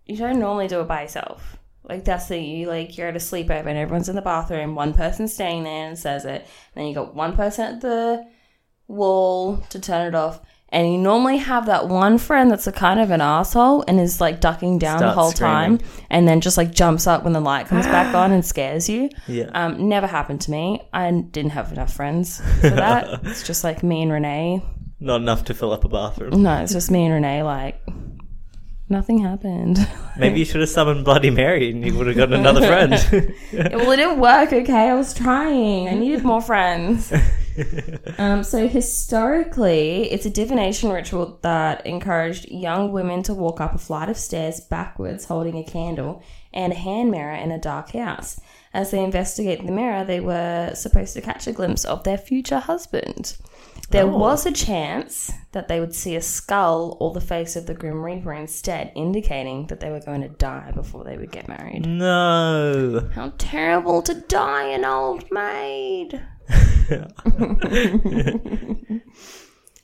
you 0.05 0.17
don't 0.17 0.39
normally 0.39 0.67
do 0.67 0.79
it 0.81 0.87
by 0.87 1.03
yourself. 1.03 1.57
Like 1.83 2.03
that's 2.03 2.27
the 2.27 2.37
you 2.37 2.67
like 2.67 2.97
you're 2.97 3.07
at 3.07 3.15
a 3.15 3.19
sleepover 3.19 3.65
and 3.67 3.77
everyone's 3.77 4.09
in 4.09 4.15
the 4.15 4.21
bathroom, 4.21 4.75
one 4.75 4.93
person's 4.93 5.33
staying 5.33 5.63
there 5.63 5.87
and 5.87 5.97
says 5.97 6.25
it, 6.25 6.45
then 6.75 6.85
you 6.85 6.93
got 6.93 7.15
one 7.15 7.35
person 7.35 7.75
at 7.75 7.81
the 7.81 8.25
wall 8.87 9.57
to 9.69 9.79
turn 9.79 10.07
it 10.07 10.15
off. 10.15 10.41
And 10.69 10.91
you 10.91 10.97
normally 10.97 11.37
have 11.37 11.65
that 11.67 11.87
one 11.87 12.17
friend 12.17 12.51
that's 12.51 12.67
a 12.67 12.73
kind 12.73 12.99
of 12.99 13.09
an 13.09 13.21
asshole 13.21 13.85
and 13.87 14.01
is 14.01 14.19
like 14.19 14.41
ducking 14.41 14.79
down 14.79 14.99
the 14.99 15.11
Starts 15.13 15.15
whole 15.15 15.31
time 15.31 15.79
and 16.09 16.27
then 16.27 16.41
just 16.41 16.57
like 16.57 16.71
jumps 16.73 17.07
up 17.07 17.23
when 17.23 17.31
the 17.31 17.39
light 17.39 17.67
comes 17.67 17.85
back 17.85 18.13
on 18.13 18.33
and 18.33 18.45
scares 18.45 18.89
you. 18.89 19.09
yeah. 19.27 19.49
Um, 19.53 19.87
never 19.87 20.07
happened 20.07 20.41
to 20.41 20.51
me. 20.51 20.81
I 20.91 21.09
didn't 21.11 21.51
have 21.51 21.71
enough 21.71 21.93
friends 21.93 22.41
for 22.59 22.69
that. 22.69 23.21
it's 23.23 23.43
just 23.43 23.63
like 23.63 23.81
me 23.81 24.01
and 24.01 24.11
Renee 24.11 24.61
Not 24.99 25.21
enough 25.21 25.45
to 25.45 25.53
fill 25.53 25.71
up 25.71 25.85
a 25.85 25.89
bathroom. 25.89 26.43
no, 26.43 26.61
it's 26.61 26.73
just 26.73 26.91
me 26.91 27.05
and 27.05 27.13
Renee. 27.13 27.43
Like, 27.43 27.79
nothing 28.89 29.19
happened. 29.19 29.79
Maybe 30.17 30.39
you 30.39 30.45
should 30.49 30.59
have 30.59 30.69
summoned 30.69 31.05
Bloody 31.05 31.29
Mary 31.29 31.69
and 31.71 31.85
you 31.85 31.95
would 31.97 32.07
have 32.07 32.17
gotten 32.17 32.33
another 32.33 32.67
friend. 32.67 32.91
well, 33.53 33.91
it 33.91 33.97
didn't 33.97 34.19
work. 34.19 34.51
Okay, 34.51 34.89
I 34.89 34.93
was 34.95 35.13
trying. 35.13 35.87
I 35.87 35.93
needed 35.93 36.25
more 36.25 36.41
friends. 36.41 37.13
Um, 38.17 38.43
so 38.43 38.67
historically, 38.67 40.11
it's 40.11 40.25
a 40.25 40.29
divination 40.29 40.89
ritual 40.89 41.39
that 41.43 41.85
encouraged 41.85 42.49
young 42.49 42.91
women 42.91 43.21
to 43.23 43.33
walk 43.33 43.61
up 43.61 43.75
a 43.75 43.77
flight 43.77 44.09
of 44.09 44.17
stairs 44.17 44.59
backwards, 44.59 45.25
holding 45.25 45.57
a 45.57 45.63
candle 45.63 46.23
and 46.53 46.73
a 46.73 46.75
hand 46.75 47.11
mirror 47.11 47.33
in 47.35 47.51
a 47.51 47.59
dark 47.59 47.91
house. 47.91 48.39
As 48.73 48.91
they 48.91 49.03
investigated 49.03 49.67
the 49.67 49.71
mirror, 49.71 50.03
they 50.03 50.19
were 50.19 50.71
supposed 50.73 51.13
to 51.13 51.21
catch 51.21 51.47
a 51.47 51.51
glimpse 51.51 51.85
of 51.85 52.03
their 52.03 52.17
future 52.17 52.59
husband. 52.59 53.37
There 53.91 54.03
Oh. 54.05 54.17
was 54.17 54.45
a 54.45 54.51
chance 54.51 55.31
that 55.51 55.67
they 55.67 55.79
would 55.79 55.93
see 55.95 56.15
a 56.15 56.21
skull 56.21 56.97
or 56.99 57.13
the 57.13 57.21
face 57.21 57.55
of 57.55 57.65
the 57.67 57.73
Grim 57.73 58.03
Reaper 58.03 58.33
instead, 58.33 58.91
indicating 58.95 59.67
that 59.67 59.79
they 59.79 59.89
were 59.91 59.99
going 60.01 60.21
to 60.21 60.27
die 60.29 60.71
before 60.75 61.03
they 61.03 61.17
would 61.17 61.31
get 61.31 61.47
married. 61.47 61.85
no. 61.87 63.09
How 63.13 63.33
terrible 63.37 64.01
to 64.03 64.13
die 64.15 64.67
an 64.69 64.85
old 64.85 65.25
maid. 65.31 66.21
Cause 66.47 66.87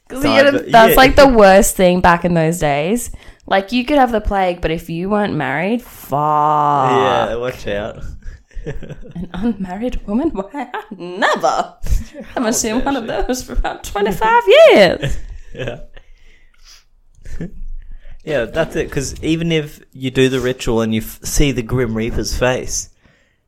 So 0.09 0.21
you 0.27 0.29
I 0.29 0.43
gotta- 0.43 0.51
bet- 0.59 0.71
that's 0.71 0.89
yeah. 0.91 0.95
like 0.95 1.15
the 1.15 1.27
worst 1.27 1.75
thing 1.75 2.01
back 2.01 2.25
in 2.25 2.33
those 2.33 2.59
days. 2.59 3.11
Like 3.45 3.71
you 3.71 3.83
could 3.85 3.97
have 3.97 4.11
the 4.11 4.21
plague, 4.21 4.61
but 4.61 4.71
if 4.71 4.89
you 4.89 5.09
weren't 5.09 5.33
married, 5.33 5.81
fuck. 5.81 6.91
Yeah, 6.91 7.35
watch 7.35 7.67
out. 7.67 8.03
An 8.65 9.29
unmarried 9.33 10.05
woman? 10.07 10.29
Why? 10.29 10.71
Never. 10.97 11.47
I 11.47 11.75
haven't 12.35 12.53
seen 12.53 12.83
one 12.85 12.95
of 12.95 13.07
those 13.07 13.43
for 13.43 13.53
about 13.53 13.83
25 13.83 14.43
years. 14.47 15.17
Yeah. 15.53 15.79
yeah, 18.23 18.45
that's 18.45 18.75
it. 18.77 18.87
Because 18.87 19.21
even 19.21 19.51
if 19.51 19.81
you 19.91 20.11
do 20.11 20.29
the 20.29 20.39
ritual 20.39 20.79
and 20.81 20.95
you 20.95 21.01
f- 21.01 21.19
see 21.25 21.51
the 21.51 21.61
Grim 21.61 21.93
Reaper's 21.95 22.37
face, 22.37 22.89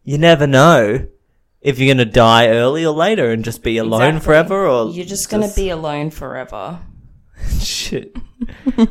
you 0.03 0.17
never 0.17 0.45
know 0.47 1.07
if 1.65 1.79
you're 1.79 1.87
going 1.93 2.05
to 2.05 2.11
die 2.11 2.47
early 2.49 2.85
or 2.85 2.93
later 2.93 3.31
and 3.31 3.43
just 3.43 3.63
be 3.63 3.77
alone 3.77 4.01
Exactly. 4.17 4.25
forever 4.25 4.67
or. 4.67 4.91
You're 4.91 5.05
just 5.05 5.29
gonna 5.29 5.51
be 5.55 5.69
alone 5.69 6.11
forever. 6.11 6.79
Shit. 7.59 8.15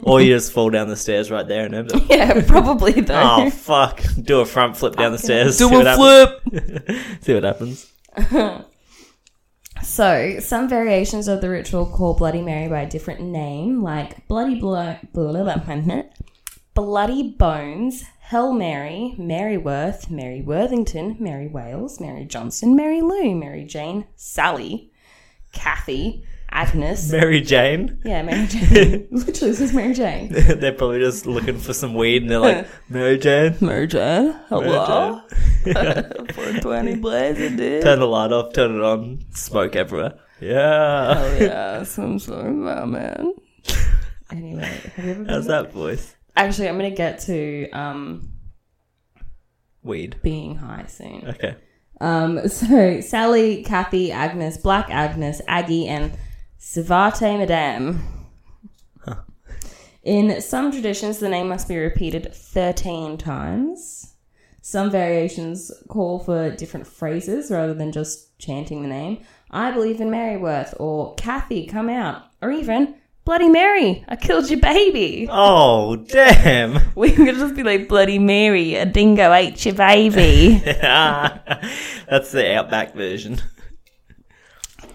or 0.02 0.20
you 0.20 0.34
just 0.34 0.52
fall 0.52 0.68
down 0.70 0.88
the 0.88 0.96
stairs 0.96 1.30
right 1.30 1.46
there 1.46 1.64
and 1.66 1.74
end 1.74 1.92
it. 1.92 2.02
Yeah, 2.10 2.42
probably 2.46 2.92
though. 3.00 3.20
Oh, 3.46 3.50
fuck. 3.50 4.02
Do 4.22 4.40
a 4.40 4.44
front 4.44 4.76
flip 4.76 4.96
down 4.96 5.12
the 5.12 5.18
stairs. 5.18 5.56
Do 5.58 5.68
a 5.80 5.84
happens. 5.84 7.24
see 7.24 7.34
what 7.34 7.44
happens. 7.44 7.90
So, 9.82 10.38
some 10.40 10.68
variations 10.68 11.28
of 11.28 11.40
the 11.40 11.50
ritual 11.50 11.84
call 11.86 12.14
Bloody 12.14 12.40
Mary 12.42 12.68
by 12.68 12.80
a 12.82 12.88
different 12.88 13.20
name, 13.20 13.82
like 13.82 14.26
Bloody 14.28 14.58
Blo- 14.58 14.96
blah, 15.12 15.32
blah, 15.32 15.56
blah, 15.58 16.02
Bloody 16.74 17.32
Bones, 17.32 18.04
Hell 18.34 18.52
Mary, 18.52 19.14
Mary 19.16 19.56
Worth, 19.56 20.10
Mary 20.10 20.42
Worthington, 20.42 21.16
Mary 21.20 21.46
Wales, 21.46 22.00
Mary 22.00 22.24
Johnson, 22.24 22.74
Mary 22.74 23.00
Lou, 23.00 23.32
Mary 23.32 23.62
Jane, 23.62 24.06
Sally, 24.16 24.90
Kathy, 25.52 26.24
Agnes. 26.50 27.12
Mary 27.12 27.40
Jane. 27.40 28.00
yeah, 28.04 28.22
Mary 28.22 28.48
Jane. 28.48 29.06
Literally, 29.12 29.52
this 29.52 29.60
is 29.60 29.72
Mary 29.72 29.94
Jane. 29.94 30.32
they're 30.32 30.72
probably 30.72 30.98
just 30.98 31.26
looking 31.26 31.58
for 31.58 31.72
some 31.72 31.94
weed 31.94 32.22
and 32.22 32.30
they're 32.32 32.40
like, 32.40 32.66
Mary 32.88 33.18
Jane. 33.18 33.56
Mary 33.60 33.86
Jane, 33.86 34.34
hello. 34.48 35.22
Mary 35.64 36.02
420 36.32 36.96
blazing, 36.96 37.54
dude. 37.54 37.84
Turn 37.84 38.00
the 38.00 38.06
light 38.08 38.32
off, 38.32 38.52
turn 38.52 38.74
it 38.74 38.82
on, 38.82 39.24
smoke 39.30 39.76
everywhere. 39.76 40.18
Yeah. 40.40 41.14
Oh 41.16 41.36
yeah, 41.38 41.84
some 41.84 42.18
sort 42.18 42.46
of 42.46 42.52
man. 42.88 43.32
Anyway, 44.32 44.64
have 44.96 45.04
you 45.04 45.10
ever 45.12 45.22
been 45.22 45.32
How's 45.32 45.46
that 45.46 45.72
voice? 45.72 46.16
Actually, 46.36 46.68
I'm 46.68 46.76
gonna 46.76 46.90
get 46.90 47.20
to 47.20 47.70
um 47.70 48.30
Weed. 49.82 50.16
being 50.22 50.56
high 50.56 50.86
soon. 50.88 51.24
Okay. 51.28 51.56
Um, 52.00 52.48
so 52.48 53.00
Sally, 53.00 53.62
Kathy, 53.62 54.10
Agnes, 54.10 54.56
Black 54.56 54.90
Agnes, 54.90 55.40
Aggie, 55.46 55.86
and 55.88 56.16
Svarte 56.58 57.38
Madame. 57.38 58.02
In 60.02 60.42
some 60.42 60.70
traditions, 60.70 61.18
the 61.18 61.30
name 61.30 61.48
must 61.48 61.66
be 61.66 61.78
repeated 61.78 62.34
13 62.34 63.16
times. 63.16 64.14
Some 64.60 64.90
variations 64.90 65.70
call 65.88 66.18
for 66.18 66.50
different 66.50 66.86
phrases 66.86 67.50
rather 67.50 67.72
than 67.72 67.90
just 67.90 68.38
chanting 68.38 68.82
the 68.82 68.88
name. 68.88 69.22
I 69.50 69.70
believe 69.70 70.00
in 70.02 70.10
Maryworth, 70.10 70.74
or 70.78 71.14
Kathy, 71.14 71.66
come 71.66 71.88
out, 71.88 72.22
or 72.42 72.50
even 72.50 72.96
Bloody 73.24 73.48
Mary, 73.48 74.04
I 74.06 74.16
killed 74.16 74.50
your 74.50 74.60
baby. 74.60 75.26
Oh, 75.30 75.96
damn. 75.96 76.78
We 76.94 77.10
could 77.10 77.34
just 77.36 77.54
be 77.54 77.62
like, 77.62 77.88
Bloody 77.88 78.18
Mary, 78.18 78.74
a 78.74 78.84
dingo 78.84 79.32
ate 79.32 79.64
your 79.64 79.74
baby. 79.74 80.58
That's 80.64 82.32
the 82.32 82.54
Outback 82.54 82.94
version. 82.94 83.40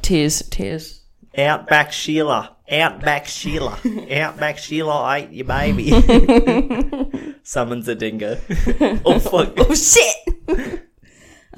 tears, 0.04 0.44
tears. 0.50 1.02
Outback 1.38 1.92
Sheila. 1.92 2.56
Outback 2.72 3.26
Sheila. 3.26 3.80
Outback 4.12 4.58
Sheila 4.60 5.12
ate 5.16 5.32
your 5.32 5.46
baby. 5.46 5.90
Summons 7.44 7.88
a 7.88 7.96
dingo. 7.96 8.38
oh, 9.06 9.20
fuck. 9.20 9.54
Oh 9.58 9.74
shit! 9.74 10.89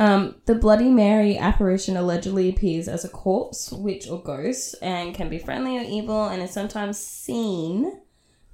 Um, 0.01 0.35
the 0.47 0.55
Bloody 0.55 0.89
Mary 0.89 1.37
apparition 1.37 1.95
allegedly 1.95 2.49
appears 2.49 2.87
as 2.87 3.05
a 3.05 3.09
corpse, 3.09 3.71
witch, 3.71 4.07
or 4.09 4.19
ghost, 4.23 4.73
and 4.81 5.13
can 5.13 5.29
be 5.29 5.37
friendly 5.37 5.77
or 5.77 5.83
evil, 5.83 6.25
and 6.25 6.41
is 6.41 6.49
sometimes 6.49 6.97
seen 6.97 7.99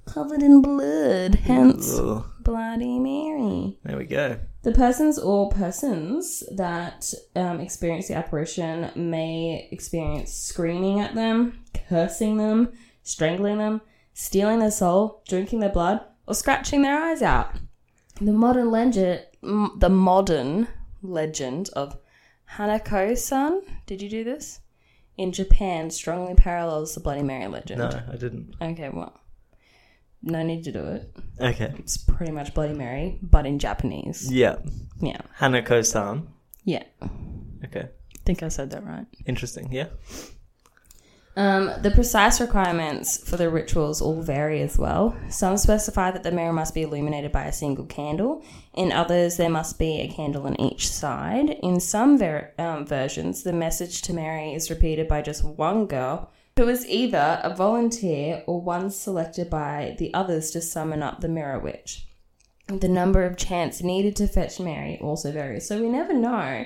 covered 0.04 0.42
in 0.42 0.60
blood. 0.60 1.36
Hence, 1.36 1.98
Ugh. 1.98 2.22
Bloody 2.40 2.98
Mary. 2.98 3.78
There 3.82 3.96
we 3.96 4.04
go. 4.04 4.38
The 4.62 4.72
persons 4.72 5.18
or 5.18 5.48
persons 5.48 6.44
that 6.54 7.14
um, 7.34 7.60
experience 7.60 8.08
the 8.08 8.14
apparition 8.14 8.90
may 8.94 9.68
experience 9.72 10.30
screaming 10.34 11.00
at 11.00 11.14
them, 11.14 11.64
cursing 11.88 12.36
them, 12.36 12.72
strangling 13.04 13.56
them, 13.56 13.80
stealing 14.12 14.58
their 14.58 14.70
soul, 14.70 15.22
drinking 15.26 15.60
their 15.60 15.72
blood, 15.72 16.00
or 16.26 16.34
scratching 16.34 16.82
their 16.82 17.02
eyes 17.02 17.22
out. 17.22 17.52
The 18.20 18.32
modern 18.32 18.70
legend, 18.70 19.24
m- 19.42 19.76
the 19.78 19.88
modern 19.88 20.68
legend 21.02 21.70
of 21.74 21.98
Hanako-san, 22.56 23.62
did 23.86 24.02
you 24.02 24.08
do 24.08 24.24
this? 24.24 24.60
In 25.16 25.32
Japan, 25.32 25.90
strongly 25.90 26.34
parallels 26.34 26.94
the 26.94 27.00
Bloody 27.00 27.22
Mary 27.22 27.46
legend. 27.48 27.80
No, 27.80 28.02
I 28.10 28.16
didn't. 28.16 28.54
Okay, 28.60 28.88
well, 28.88 29.20
no 30.22 30.42
need 30.42 30.64
to 30.64 30.72
do 30.72 30.84
it. 30.84 31.16
Okay. 31.40 31.72
It's 31.78 31.96
pretty 31.96 32.32
much 32.32 32.54
Bloody 32.54 32.74
Mary, 32.74 33.18
but 33.22 33.46
in 33.46 33.58
Japanese. 33.58 34.30
Yeah. 34.32 34.56
Yeah. 35.00 35.20
Hanako-san. 35.38 36.28
Yeah. 36.64 36.84
Okay. 37.64 37.88
I 37.88 38.18
think 38.24 38.42
I 38.42 38.48
said 38.48 38.70
that 38.70 38.84
right. 38.84 39.06
Interesting. 39.26 39.72
Yeah. 39.72 39.88
Um, 41.38 41.70
the 41.82 41.92
precise 41.92 42.40
requirements 42.40 43.16
for 43.16 43.36
the 43.36 43.48
rituals 43.48 44.02
all 44.02 44.20
vary 44.20 44.60
as 44.60 44.76
well. 44.76 45.16
Some 45.28 45.56
specify 45.56 46.10
that 46.10 46.24
the 46.24 46.32
mirror 46.32 46.52
must 46.52 46.74
be 46.74 46.82
illuminated 46.82 47.30
by 47.30 47.44
a 47.44 47.52
single 47.52 47.86
candle. 47.86 48.42
In 48.74 48.90
others, 48.90 49.36
there 49.36 49.48
must 49.48 49.78
be 49.78 50.00
a 50.00 50.08
candle 50.08 50.48
on 50.48 50.60
each 50.60 50.90
side. 50.90 51.50
In 51.62 51.78
some 51.78 52.18
ver- 52.18 52.52
um, 52.58 52.84
versions, 52.84 53.44
the 53.44 53.52
message 53.52 54.02
to 54.02 54.12
Mary 54.12 54.52
is 54.52 54.68
repeated 54.68 55.06
by 55.06 55.22
just 55.22 55.44
one 55.44 55.86
girl, 55.86 56.28
who 56.56 56.66
is 56.66 56.84
either 56.88 57.40
a 57.44 57.54
volunteer 57.54 58.42
or 58.48 58.60
one 58.60 58.90
selected 58.90 59.48
by 59.48 59.94
the 60.00 60.12
others 60.14 60.50
to 60.50 60.60
summon 60.60 61.04
up 61.04 61.20
the 61.20 61.28
mirror 61.28 61.60
witch. 61.60 62.08
The 62.66 62.88
number 62.88 63.22
of 63.22 63.36
chants 63.36 63.80
needed 63.80 64.16
to 64.16 64.26
fetch 64.26 64.58
Mary 64.58 64.98
also 65.00 65.30
varies, 65.30 65.68
so 65.68 65.80
we 65.80 65.88
never 65.88 66.14
know 66.14 66.64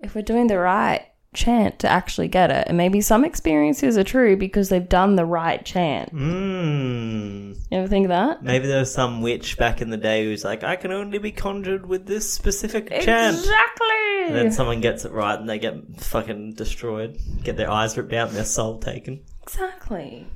if 0.00 0.14
we're 0.14 0.22
doing 0.22 0.46
the 0.46 0.58
right 0.58 1.04
chant 1.34 1.78
to 1.80 1.88
actually 1.88 2.28
get 2.28 2.50
it. 2.50 2.64
And 2.68 2.76
maybe 2.76 3.00
some 3.00 3.24
experiences 3.24 3.96
are 3.98 4.04
true 4.04 4.36
because 4.36 4.68
they've 4.68 4.88
done 4.88 5.16
the 5.16 5.24
right 5.24 5.64
chant. 5.64 6.12
Mmm. 6.14 7.54
You 7.70 7.78
ever 7.78 7.88
think 7.88 8.06
of 8.06 8.08
that? 8.10 8.42
Maybe 8.42 8.66
there 8.66 8.80
was 8.80 8.92
some 8.92 9.20
witch 9.20 9.56
back 9.58 9.80
in 9.80 9.90
the 9.90 9.96
day 9.96 10.24
who's 10.24 10.44
like, 10.44 10.64
I 10.64 10.76
can 10.76 10.90
only 10.92 11.18
be 11.18 11.32
conjured 11.32 11.86
with 11.86 12.06
this 12.06 12.30
specific 12.32 12.88
chant. 12.90 13.36
Exactly. 13.36 14.24
And 14.26 14.34
then 14.34 14.52
someone 14.52 14.80
gets 14.80 15.04
it 15.04 15.12
right 15.12 15.38
and 15.38 15.48
they 15.48 15.58
get 15.58 16.00
fucking 16.00 16.54
destroyed. 16.54 17.18
Get 17.44 17.56
their 17.56 17.70
eyes 17.70 17.96
ripped 17.96 18.12
out 18.12 18.28
and 18.28 18.36
their 18.36 18.44
soul 18.44 18.78
taken. 18.78 19.20
exactly. 19.42 20.26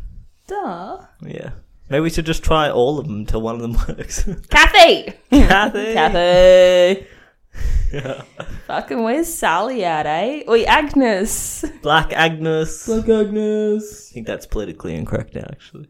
Duh. 0.46 0.98
Yeah. 1.22 1.50
Maybe 1.88 2.00
we 2.00 2.10
should 2.10 2.26
just 2.26 2.42
try 2.42 2.70
all 2.70 2.98
of 2.98 3.06
them 3.06 3.16
until 3.16 3.42
one 3.42 3.54
of 3.56 3.60
them 3.60 3.72
works. 3.88 4.24
Kathy! 4.48 5.12
Kathy! 5.30 5.92
Kathy! 5.94 7.06
Fucking 8.66 9.02
where's 9.02 9.32
Sally 9.32 9.84
at, 9.84 10.06
eh? 10.06 10.42
Oi, 10.48 10.62
Agnes! 10.64 11.64
Black 11.82 12.12
Agnes. 12.12 12.86
Black 12.86 13.08
Agnes. 13.08 14.10
I 14.10 14.14
think 14.14 14.26
that's 14.26 14.46
politically 14.46 14.94
incorrect 14.94 15.34
now, 15.34 15.46
actually. 15.50 15.88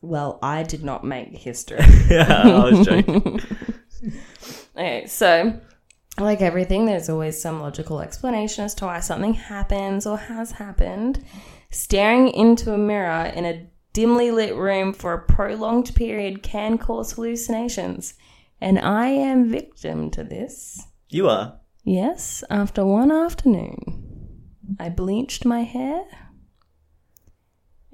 Well, 0.00 0.38
I 0.42 0.62
did 0.64 0.82
not 0.82 1.04
make 1.04 1.36
history. 1.36 1.78
yeah, 2.10 2.42
I 2.44 2.70
was 2.70 2.86
joking. 2.86 3.40
Okay, 4.74 5.06
so 5.06 5.60
like 6.18 6.40
everything, 6.40 6.86
there's 6.86 7.10
always 7.10 7.40
some 7.40 7.60
logical 7.60 8.00
explanation 8.00 8.64
as 8.64 8.74
to 8.76 8.86
why 8.86 9.00
something 9.00 9.34
happens 9.34 10.06
or 10.06 10.16
has 10.16 10.52
happened. 10.52 11.24
Staring 11.70 12.28
into 12.28 12.72
a 12.72 12.78
mirror 12.78 13.26
in 13.26 13.44
a 13.44 13.66
dimly 13.92 14.30
lit 14.30 14.56
room 14.56 14.92
for 14.92 15.12
a 15.12 15.22
prolonged 15.22 15.94
period 15.94 16.42
can 16.42 16.78
cause 16.78 17.12
hallucinations, 17.12 18.14
and 18.62 18.78
I 18.78 19.08
am 19.08 19.50
victim 19.50 20.08
to 20.12 20.22
this. 20.22 20.80
You 21.08 21.28
are. 21.28 21.58
Yes, 21.84 22.44
after 22.48 22.86
one 22.86 23.10
afternoon, 23.10 23.74
I 24.78 24.88
bleached 24.88 25.44
my 25.44 25.62
hair 25.64 26.04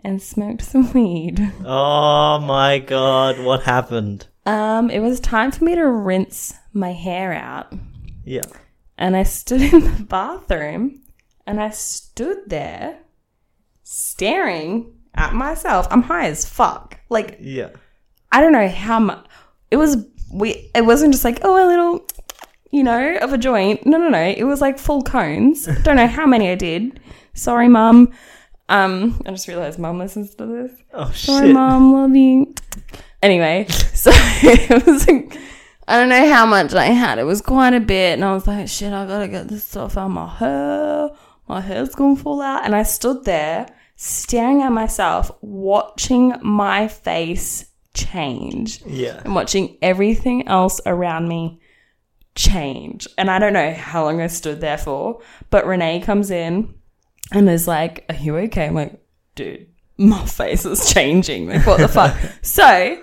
and 0.05 0.21
smoked 0.23 0.63
some 0.63 0.93
weed. 0.99 1.41
Oh 1.65 2.39
my 2.41 2.79
god, 2.79 3.39
what 3.41 3.63
happened? 3.63 4.29
Um, 4.47 4.91
it 4.91 5.01
was 5.01 5.21
time 5.21 5.51
for 5.53 5.65
me 5.65 5.75
to 5.75 5.87
rinse 5.87 6.55
my 6.73 6.93
hair 6.93 7.33
out. 7.33 7.73
Yeah. 8.25 8.43
and 8.99 9.17
I 9.17 9.23
stood 9.23 9.63
in 9.73 9.81
the 9.97 10.05
bathroom 10.05 11.03
and 11.47 11.61
I 11.61 11.71
stood 11.71 12.39
there 12.49 12.99
staring 13.85 14.93
at 15.15 15.33
myself. 15.33 15.87
I'm 15.91 16.03
high 16.03 16.27
as 16.29 16.45
fuck. 16.45 17.01
Like 17.09 17.39
Yeah. 17.41 17.71
I 18.31 18.43
don't 18.43 18.53
know 18.53 18.69
how 18.69 18.99
much 19.01 19.27
it 19.71 19.77
was. 19.79 19.97
We 20.33 20.71
it 20.75 20.85
wasn't 20.85 21.13
just 21.13 21.25
like 21.25 21.41
oh 21.43 21.65
a 21.65 21.67
little, 21.67 22.07
you 22.71 22.85
know, 22.85 23.17
of 23.17 23.33
a 23.33 23.39
joint. 23.39 23.87
No, 23.87 23.99
no, 23.99 24.09
no. 24.09 24.23
It 24.23 24.45
was 24.45 24.61
like 24.61 24.79
full 24.79 25.03
cones. 25.03 25.67
don't 25.83 25.97
know 25.97 26.07
how 26.07 26.27
many 26.27 26.51
I 26.51 26.55
did. 26.55 27.01
Sorry, 27.35 27.69
mum. 27.69 28.13
Um, 28.69 29.23
I 29.25 29.31
just 29.31 29.49
realized 29.49 29.79
mum 29.79 29.99
listens 29.99 30.35
to 30.35 30.47
this. 30.47 30.73
Oh 30.93 31.11
Sorry, 31.13 31.47
shit. 31.47 31.55
mom, 31.55 31.93
love 31.93 32.15
you. 32.15 32.55
Anyway, 33.23 33.67
so 33.95 34.11
it 34.15 34.87
was 34.87 35.07
like, 35.09 35.39
I 35.87 35.97
don't 35.97 36.11
know 36.11 36.29
how 36.33 36.45
much 36.45 36.75
I 36.75 36.87
had. 36.87 37.19
It 37.19 37.25
was 37.25 37.41
quite 37.41 37.73
a 37.73 37.81
bit, 37.81 38.15
and 38.15 38.25
I 38.25 38.35
was 38.35 38.47
like, 38.47 38.69
shit, 38.69 38.93
I 38.93 39.07
gotta 39.07 39.29
get 39.29 39.49
this 39.49 39.65
stuff 39.65 39.97
out 39.97 40.07
of 40.07 40.13
my 40.13 40.29
hair. 40.29 41.11
My 41.49 41.61
hair's 41.63 41.95
gonna 41.95 42.17
fall 42.17 42.43
out. 42.43 42.65
And 42.65 42.75
I 42.75 42.83
stood 42.83 43.25
there 43.25 43.67
staring 43.97 44.63
at 44.63 44.71
myself, 44.71 45.31
watching 45.41 46.35
my 46.43 46.89
face 46.89 47.68
change 48.07 48.83
Yeah. 48.87 49.21
and 49.25 49.35
watching 49.35 49.77
everything 49.83 50.47
else 50.49 50.81
around 50.87 51.29
me 51.29 51.61
change. 52.35 53.09
And 53.19 53.31
I 53.31 53.39
don't 53.39 53.53
know 53.53 53.73
how 53.73 54.05
long 54.05 54.21
I 54.21 54.27
stood 54.29 54.61
there 54.61 54.79
for, 54.79 55.21
but 55.51 55.67
Renee 55.67 56.01
comes 56.01 56.31
in 56.31 56.75
and 57.33 57.49
is 57.49 57.67
like, 57.67 58.05
Are 58.09 58.15
you 58.15 58.37
okay? 58.39 58.67
I'm 58.67 58.75
like, 58.75 59.01
Dude, 59.35 59.67
my 59.97 60.25
face 60.41 60.65
is 60.65 60.93
changing. 60.93 61.49
Like, 61.49 61.67
what 61.67 61.79
the 61.81 61.89
fuck? 61.89 62.17
so 62.43 62.99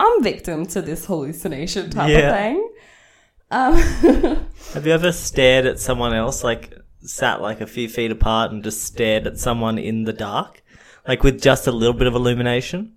I'm 0.00 0.22
victim 0.22 0.66
to 0.66 0.82
this 0.82 1.06
hallucination 1.06 1.90
type 1.90 2.10
Yeah. 2.10 2.18
of 2.30 2.36
thing. 2.36 2.70
Um, 3.50 3.74
Have 4.74 4.86
you 4.86 4.92
ever 4.92 5.12
stared 5.12 5.66
at 5.66 5.78
someone 5.78 6.12
else, 6.14 6.42
like 6.42 6.74
sat 7.00 7.40
like 7.42 7.60
a 7.60 7.66
few 7.66 7.88
feet 7.88 8.10
apart 8.10 8.50
and 8.50 8.64
just 8.64 8.82
stared 8.82 9.26
at 9.26 9.38
someone 9.38 9.78
in 9.78 10.04
the 10.04 10.12
dark? 10.12 10.62
Like 11.06 11.22
with 11.22 11.40
just 11.42 11.66
a 11.66 11.72
little 11.72 11.92
bit 11.94 12.06
of 12.06 12.14
illumination? 12.14 12.94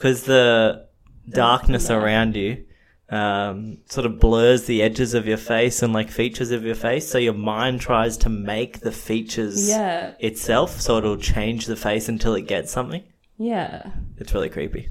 Because 0.00 0.22
the 0.22 0.86
darkness 1.28 1.90
around 1.90 2.34
you 2.34 2.64
um, 3.10 3.76
sort 3.84 4.06
of 4.06 4.18
blurs 4.18 4.64
the 4.64 4.80
edges 4.80 5.12
of 5.12 5.26
your 5.26 5.36
face 5.36 5.82
and 5.82 5.92
like 5.92 6.10
features 6.10 6.52
of 6.52 6.64
your 6.64 6.74
face. 6.74 7.06
So 7.06 7.18
your 7.18 7.34
mind 7.34 7.82
tries 7.82 8.16
to 8.18 8.30
make 8.30 8.80
the 8.80 8.92
features 8.92 9.68
yeah. 9.68 10.14
itself 10.18 10.80
so 10.80 10.96
it'll 10.96 11.18
change 11.18 11.66
the 11.66 11.76
face 11.76 12.08
until 12.08 12.34
it 12.34 12.46
gets 12.46 12.72
something. 12.72 13.02
Yeah. 13.36 13.90
It's 14.16 14.32
really 14.32 14.48
creepy. 14.48 14.88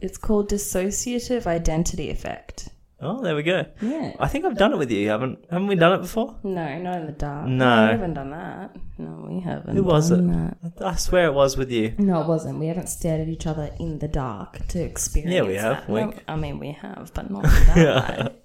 It's 0.00 0.18
called 0.18 0.50
dissociative 0.50 1.46
identity 1.46 2.10
effect. 2.10 2.70
Oh, 3.00 3.22
there 3.22 3.36
we 3.36 3.44
go. 3.44 3.64
Yeah. 3.80 4.14
I 4.18 4.26
think 4.26 4.44
I've 4.44 4.56
done 4.58 4.72
it 4.72 4.76
with 4.76 4.90
you. 4.90 5.08
Haven't 5.08 5.44
haven't 5.50 5.68
we 5.68 5.76
done 5.76 5.92
it 5.92 6.02
before? 6.02 6.36
No, 6.42 6.78
not 6.78 6.96
in 6.98 7.06
the 7.06 7.12
dark. 7.12 7.46
No. 7.46 7.84
we 7.86 7.92
haven't 7.92 8.14
done 8.14 8.30
that. 8.30 8.76
No, 8.98 9.24
we 9.28 9.38
haven't. 9.40 9.76
Who 9.76 9.84
was 9.84 10.10
it? 10.10 10.16
that. 10.26 10.56
I 10.80 10.96
swear 10.96 11.26
it 11.26 11.34
was 11.34 11.56
with 11.56 11.70
you. 11.70 11.94
No, 11.96 12.20
it 12.22 12.26
wasn't. 12.26 12.58
We 12.58 12.66
haven't 12.66 12.88
stared 12.88 13.20
at 13.20 13.28
each 13.28 13.46
other 13.46 13.70
in 13.78 14.00
the 14.00 14.08
dark 14.08 14.66
to 14.68 14.82
experience. 14.82 15.32
Yeah, 15.32 15.42
we 15.42 15.54
have. 15.54 15.86
That. 15.86 15.88
No, 15.88 16.12
I 16.26 16.34
mean, 16.34 16.58
we 16.58 16.72
have, 16.72 17.12
but 17.14 17.30
not 17.30 17.44
that 17.44 17.76
way. 17.76 18.34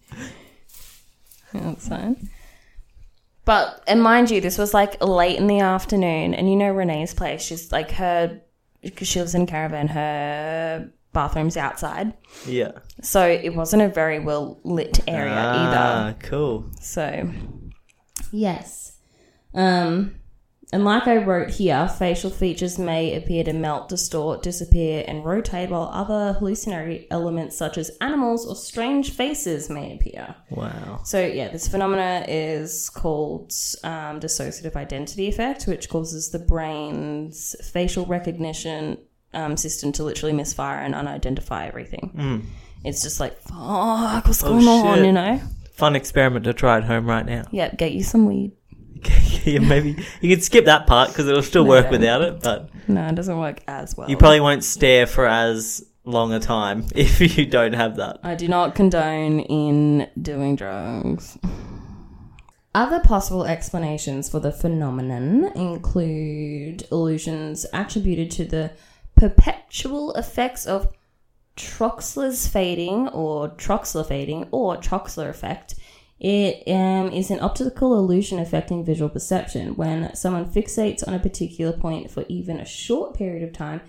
Yeah, 1.54 1.62
That's 1.62 1.88
fine. 1.88 2.30
But 3.46 3.84
and 3.88 4.02
mind 4.02 4.32
you, 4.32 4.40
this 4.42 4.58
was 4.58 4.74
like 4.74 5.04
late 5.04 5.38
in 5.38 5.48
the 5.48 5.60
afternoon, 5.60 6.34
and 6.34 6.50
you 6.50 6.56
know 6.56 6.72
Renee's 6.72 7.14
place. 7.14 7.42
She's 7.42 7.72
like 7.72 7.92
her 7.92 8.42
because 8.82 9.08
she 9.08 9.20
lives 9.20 9.36
in 9.36 9.46
caravan. 9.46 9.88
Her 9.90 10.90
bathroom's 11.14 11.56
outside, 11.58 12.14
Yeah. 12.48 12.72
so 13.02 13.26
it 13.28 13.56
wasn't 13.56 13.84
a 13.84 13.88
very 13.90 14.20
well 14.20 14.60
lit 14.64 15.00
area 15.08 15.34
either. 15.34 15.78
Ah, 15.78 16.14
cool. 16.20 16.66
So, 16.82 17.30
yes. 18.32 18.98
Um, 19.54 20.16
and 20.72 20.84
like 20.84 21.06
I 21.08 21.18
wrote 21.18 21.52
here, 21.52 21.88
facial 21.88 22.32
features 22.32 22.80
may 22.80 23.16
appear 23.16 23.44
to 23.44 23.54
melt, 23.54 23.90
distort, 23.90 24.42
disappear, 24.42 25.04
and 25.08 25.24
rotate, 25.24 25.70
while 25.70 25.88
other 25.94 26.34
hallucinatory 26.40 27.06
elements 27.12 27.56
such 27.56 27.78
as 27.78 27.92
animals 28.02 28.48
or 28.48 28.56
strange 28.56 29.12
faces 29.12 29.70
may 29.70 29.94
appear. 29.94 30.36
Wow. 30.50 31.02
So, 31.04 31.24
yeah, 31.24 31.50
this 31.50 31.68
phenomena 31.68 32.26
is 32.28 32.90
called 32.90 33.54
um, 33.84 34.20
dissociative 34.20 34.76
identity 34.76 35.28
effect, 35.28 35.66
which 35.68 35.90
causes 35.90 36.32
the 36.32 36.40
brain's 36.40 37.56
facial 37.72 38.08
recognition 38.08 38.98
um, 39.34 39.58
system 39.58 39.92
to 39.94 40.04
literally 40.04 40.34
misfire 40.34 40.80
and 40.80 40.94
unidentify 40.94 41.68
everything. 41.68 42.48
It's 42.84 43.02
just 43.02 43.20
like, 43.20 43.38
fuck, 43.42 44.26
what's 44.26 44.42
going 44.44 44.68
on. 44.68 45.00
Oh, 45.00 45.04
you 45.04 45.12
know? 45.12 45.42
Fun 45.74 45.96
experiment 45.96 46.46
to 46.46 46.54
try 46.54 46.78
at 46.78 46.84
home 46.84 47.06
right 47.08 47.26
now. 47.26 47.46
Yeah, 47.52 47.74
get 47.74 47.94
you 47.94 48.04
some 48.04 48.26
weed. 48.26 48.52
yeah, 49.44 49.60
maybe 49.60 49.98
you 50.22 50.36
can 50.36 50.42
skip 50.42 50.66
that 50.66 50.88
part 50.88 51.10
because 51.10 51.28
it'll 51.28 51.42
still 51.44 51.66
work 51.66 51.90
without 51.92 52.22
it, 52.22 52.42
but 52.42 52.70
No, 52.88 53.06
it 53.08 53.16
doesn't 53.16 53.38
work 53.38 53.62
as 53.68 53.98
well. 53.98 54.10
you 54.10 54.16
probably 54.18 54.40
won't 54.40 54.64
stare 54.64 55.06
for 55.08 55.26
as 55.28 55.84
long 56.06 56.34
a 56.34 56.40
time 56.40 56.86
if 56.96 57.38
you 57.38 57.46
don't 57.46 57.74
have 57.74 57.98
that. 57.98 58.20
I 58.24 58.36
do 58.36 58.48
not 58.48 58.76
condone 58.76 59.40
in 59.40 60.10
doing 60.22 60.56
drugs. 60.56 61.38
Other 62.76 63.00
possible 63.00 63.46
explanations 63.46 64.30
for 64.30 64.40
the 64.40 64.52
phenomenon 64.52 65.52
include 65.56 66.88
illusions 66.92 67.66
attributed 67.72 68.32
to 68.32 68.46
the 68.46 68.72
perpetual 69.24 70.14
effects 70.16 70.66
of 70.66 70.94
Troxler's 71.56 72.46
fading 72.46 73.08
or 73.10 73.48
Troxler 73.52 74.06
fading 74.06 74.50
or 74.52 74.76
Troxler 74.76 75.30
effect. 75.30 75.76
It 76.20 76.68
um, 76.68 77.10
is 77.12 77.32
an 77.32 77.40
optical 77.40 77.98
illusion 77.98 78.40
affecting 78.40 78.84
visual 78.84 79.10
perception. 79.10 79.76
When 79.76 80.14
someone 80.14 80.46
fixates 80.46 81.08
on 81.08 81.14
a 81.14 81.20
particular 81.20 81.72
point 81.72 82.12
for 82.12 82.26
even 82.28 82.60
a 82.60 82.66
short 82.66 83.14
period 83.14 83.44
of 83.44 83.54
time, 83.54 83.80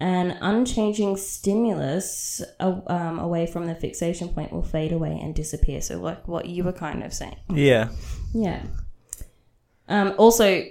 an 0.00 0.32
unchanging 0.40 1.16
stimulus 1.16 2.42
uh, 2.58 2.80
um, 2.88 3.20
away 3.20 3.46
from 3.46 3.66
the 3.66 3.76
fixation 3.76 4.30
point 4.30 4.52
will 4.52 4.62
fade 4.62 4.90
away 4.90 5.20
and 5.22 5.36
disappear. 5.36 5.80
So, 5.80 6.00
like 6.00 6.26
what 6.26 6.46
you 6.46 6.64
were 6.64 6.72
kind 6.72 7.04
of 7.04 7.14
saying. 7.14 7.36
Yeah. 7.48 7.90
Yeah. 8.34 8.62
Um, 9.88 10.14
also, 10.18 10.64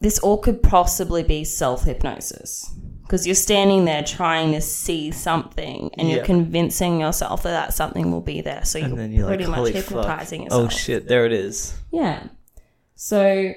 this 0.00 0.18
all 0.20 0.38
could 0.38 0.62
possibly 0.62 1.22
be 1.22 1.44
self 1.44 1.84
hypnosis 1.84 2.74
because 3.08 3.26
you're 3.26 3.34
standing 3.34 3.86
there 3.86 4.02
trying 4.02 4.52
to 4.52 4.60
see 4.60 5.10
something 5.10 5.90
and 5.94 6.10
you're 6.10 6.24
convincing 6.24 7.00
yourself 7.00 7.42
that 7.42 7.52
that 7.52 7.72
something 7.72 8.12
will 8.12 8.20
be 8.20 8.42
there. 8.42 8.62
So 8.66 8.76
you're, 8.76 8.88
And 8.88 8.98
then 8.98 9.12
you're 9.12 9.26
pretty 9.26 9.44
like, 9.44 9.50
much 9.50 9.58
holy 9.58 9.72
hypnotizing 9.72 10.42
fuck. 10.42 10.52
Oh 10.52 10.68
shit, 10.68 11.08
there 11.08 11.24
it 11.24 11.32
is. 11.32 11.74
Yeah. 11.90 12.24
So 12.96 13.54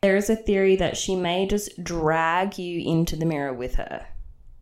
there 0.00 0.16
is 0.16 0.30
a 0.30 0.36
theory 0.36 0.76
that 0.76 0.96
she 0.96 1.14
may 1.14 1.46
just 1.46 1.84
drag 1.84 2.56
you 2.56 2.80
into 2.90 3.16
the 3.16 3.26
mirror 3.26 3.52
with 3.52 3.74
her. 3.74 4.06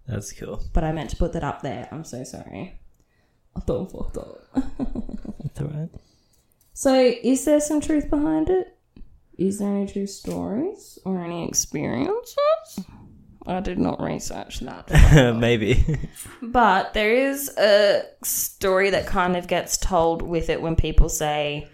That's 0.09 0.33
cool. 0.33 0.64
But 0.72 0.83
I 0.83 0.90
meant 0.90 1.11
to 1.11 1.16
put 1.16 1.33
that 1.35 1.44
up 1.44 1.62
there. 1.62 1.88
I'm 1.92 2.02
so 2.02 2.24
sorry. 2.24 2.81
I 3.54 3.61
thought 3.61 3.88
I 3.88 3.92
fucked 3.92 4.16
up. 4.16 4.38
That's 5.44 5.61
alright. 5.61 5.90
So, 6.72 6.94
is 7.22 7.44
there 7.44 7.61
some 7.61 7.81
truth 7.81 8.11
behind 8.11 8.50
it? 8.50 8.76
Is 9.37 9.61
there 9.61 9.68
any 9.68 9.87
true 9.87 10.09
stories 10.09 10.98
or 11.04 11.22
any 11.22 11.46
experiences? 11.46 12.81
I 13.48 13.61
did 13.61 13.78
not 13.78 14.00
research 14.00 14.61
that. 14.61 15.34
Maybe. 15.37 15.98
but 16.42 16.92
there 16.92 17.12
is 17.12 17.48
a 17.56 18.02
story 18.22 18.90
that 18.90 19.06
kind 19.06 19.37
of 19.37 19.46
gets 19.46 19.78
told 19.78 20.20
with 20.20 20.50
it 20.50 20.61
when 20.61 20.76
people 20.76 21.08
say, 21.08 21.68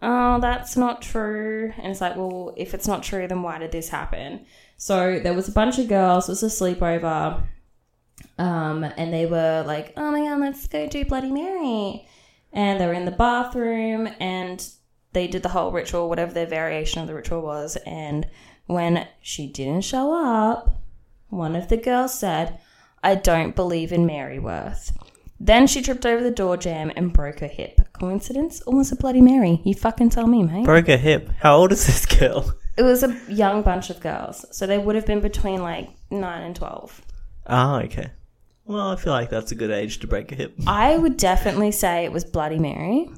oh, 0.00 0.40
that's 0.40 0.76
not 0.76 1.02
true. 1.02 1.72
And 1.76 1.92
it's 1.92 2.00
like, 2.00 2.16
well, 2.16 2.54
if 2.56 2.72
it's 2.72 2.88
not 2.88 3.02
true, 3.02 3.28
then 3.28 3.42
why 3.42 3.58
did 3.58 3.70
this 3.70 3.90
happen? 3.90 4.46
So 4.78 5.20
there 5.20 5.34
was 5.34 5.48
a 5.48 5.52
bunch 5.52 5.78
of 5.78 5.88
girls, 5.88 6.28
it 6.28 6.32
was 6.32 6.42
a 6.42 6.46
sleepover, 6.46 7.42
um, 8.38 8.84
and 8.84 9.12
they 9.12 9.26
were 9.26 9.62
like, 9.66 9.92
oh 9.98 10.10
my 10.10 10.20
god, 10.20 10.40
let's 10.40 10.66
go 10.66 10.86
do 10.86 11.04
Bloody 11.04 11.30
Mary. 11.30 12.08
And 12.52 12.80
they 12.80 12.86
were 12.86 12.94
in 12.94 13.04
the 13.04 13.10
bathroom 13.10 14.08
and 14.18 14.66
they 15.12 15.26
did 15.26 15.42
the 15.42 15.50
whole 15.50 15.70
ritual, 15.70 16.08
whatever 16.08 16.32
their 16.32 16.46
variation 16.46 17.02
of 17.02 17.08
the 17.08 17.14
ritual 17.14 17.42
was. 17.42 17.76
And 17.84 18.26
when 18.66 19.06
she 19.20 19.46
didn't 19.46 19.82
show 19.82 20.14
up, 20.14 20.79
one 21.30 21.56
of 21.56 21.68
the 21.68 21.76
girls 21.76 22.18
said, 22.18 22.58
I 23.02 23.14
don't 23.14 23.56
believe 23.56 23.92
in 23.92 24.06
Mary 24.06 24.38
Worth. 24.38 24.96
Then 25.38 25.66
she 25.66 25.80
tripped 25.80 26.04
over 26.04 26.22
the 26.22 26.30
door 26.30 26.56
jamb 26.58 26.92
and 26.94 27.12
broke 27.12 27.40
her 27.40 27.46
hip. 27.46 27.80
Coincidence? 27.94 28.62
Was 28.66 28.92
it 28.92 28.98
Bloody 28.98 29.22
Mary? 29.22 29.60
You 29.64 29.74
fucking 29.74 30.10
tell 30.10 30.26
me, 30.26 30.42
mate. 30.42 30.66
Broke 30.66 30.88
her 30.88 30.98
hip. 30.98 31.30
How 31.40 31.56
old 31.56 31.72
is 31.72 31.86
this 31.86 32.06
girl? 32.06 32.54
It 32.76 32.82
was 32.84 33.02
a 33.02 33.14
young 33.28 33.60
bunch 33.60 33.90
of 33.90 34.00
girls. 34.00 34.46
So 34.52 34.66
they 34.66 34.78
would 34.78 34.94
have 34.94 35.04
been 35.04 35.20
between 35.20 35.60
like 35.60 35.90
9 36.10 36.42
and 36.42 36.56
12. 36.56 37.02
Ah, 37.46 37.80
okay. 37.82 38.10
Well, 38.64 38.88
I 38.88 38.96
feel 38.96 39.12
like 39.12 39.28
that's 39.28 39.52
a 39.52 39.54
good 39.54 39.70
age 39.70 39.98
to 39.98 40.06
break 40.06 40.32
a 40.32 40.34
hip. 40.34 40.54
I 40.66 40.96
would 40.96 41.18
definitely 41.18 41.72
say 41.72 42.04
it 42.04 42.12
was 42.12 42.24
Bloody 42.24 42.58
Mary. 42.58 43.10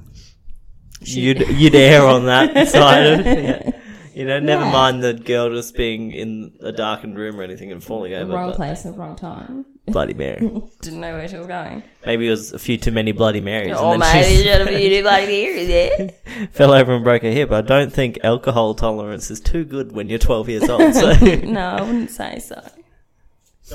You'd 1.01 1.47
you'd 1.47 1.75
err 1.75 2.05
on 2.05 2.25
that 2.25 2.67
side 2.69 3.05
of 3.05 3.25
it. 3.25 3.43
Yeah. 3.65 3.79
You 4.13 4.25
know, 4.25 4.39
never 4.39 4.63
Yeah. 4.65 4.71
mind 4.71 5.03
the 5.03 5.13
girl 5.13 5.49
just 5.49 5.75
being 5.75 6.11
in 6.11 6.53
a 6.61 6.71
darkened 6.71 7.17
room 7.17 7.39
or 7.39 7.43
anything 7.43 7.71
and 7.71 7.83
falling 7.83 8.13
over. 8.13 8.33
wrong 8.33 8.49
but 8.49 8.55
place 8.55 8.85
at 8.85 8.93
the 8.93 8.99
wrong 8.99 9.15
time. 9.15 9.65
Bloody 9.87 10.13
Mary. 10.13 10.39
Didn't 10.81 11.01
know 11.01 11.13
where 11.13 11.27
she 11.27 11.37
was 11.37 11.47
going. 11.47 11.83
Maybe 12.05 12.27
it 12.27 12.31
was 12.31 12.53
a 12.53 12.59
few 12.59 12.77
too 12.77 12.91
many 12.91 13.11
Bloody 13.11 13.41
Marys. 13.41 13.73
Oh, 13.75 13.91
and 13.93 14.01
then 14.01 14.13
maybe 14.13 14.27
she 14.27 14.37
you 14.37 14.43
should 14.43 14.59
have 14.59 14.67
been 14.67 15.03
Bloody 15.03 15.25
Mary 15.45 15.65
there. 15.65 16.09
fell 16.51 16.71
over 16.73 16.93
and 16.95 17.03
broke 17.03 17.23
her 17.23 17.31
hip. 17.31 17.51
I 17.51 17.61
don't 17.61 17.91
think 17.91 18.19
alcohol 18.23 18.75
tolerance 18.75 19.29
is 19.31 19.39
too 19.41 19.65
good 19.65 19.91
when 19.91 20.07
you're 20.09 20.19
12 20.19 20.49
years 20.49 20.69
old. 20.69 20.93
So, 20.93 21.11
No, 21.43 21.61
I 21.61 21.81
wouldn't 21.81 22.11
say 22.11 22.39
so. 22.39 22.61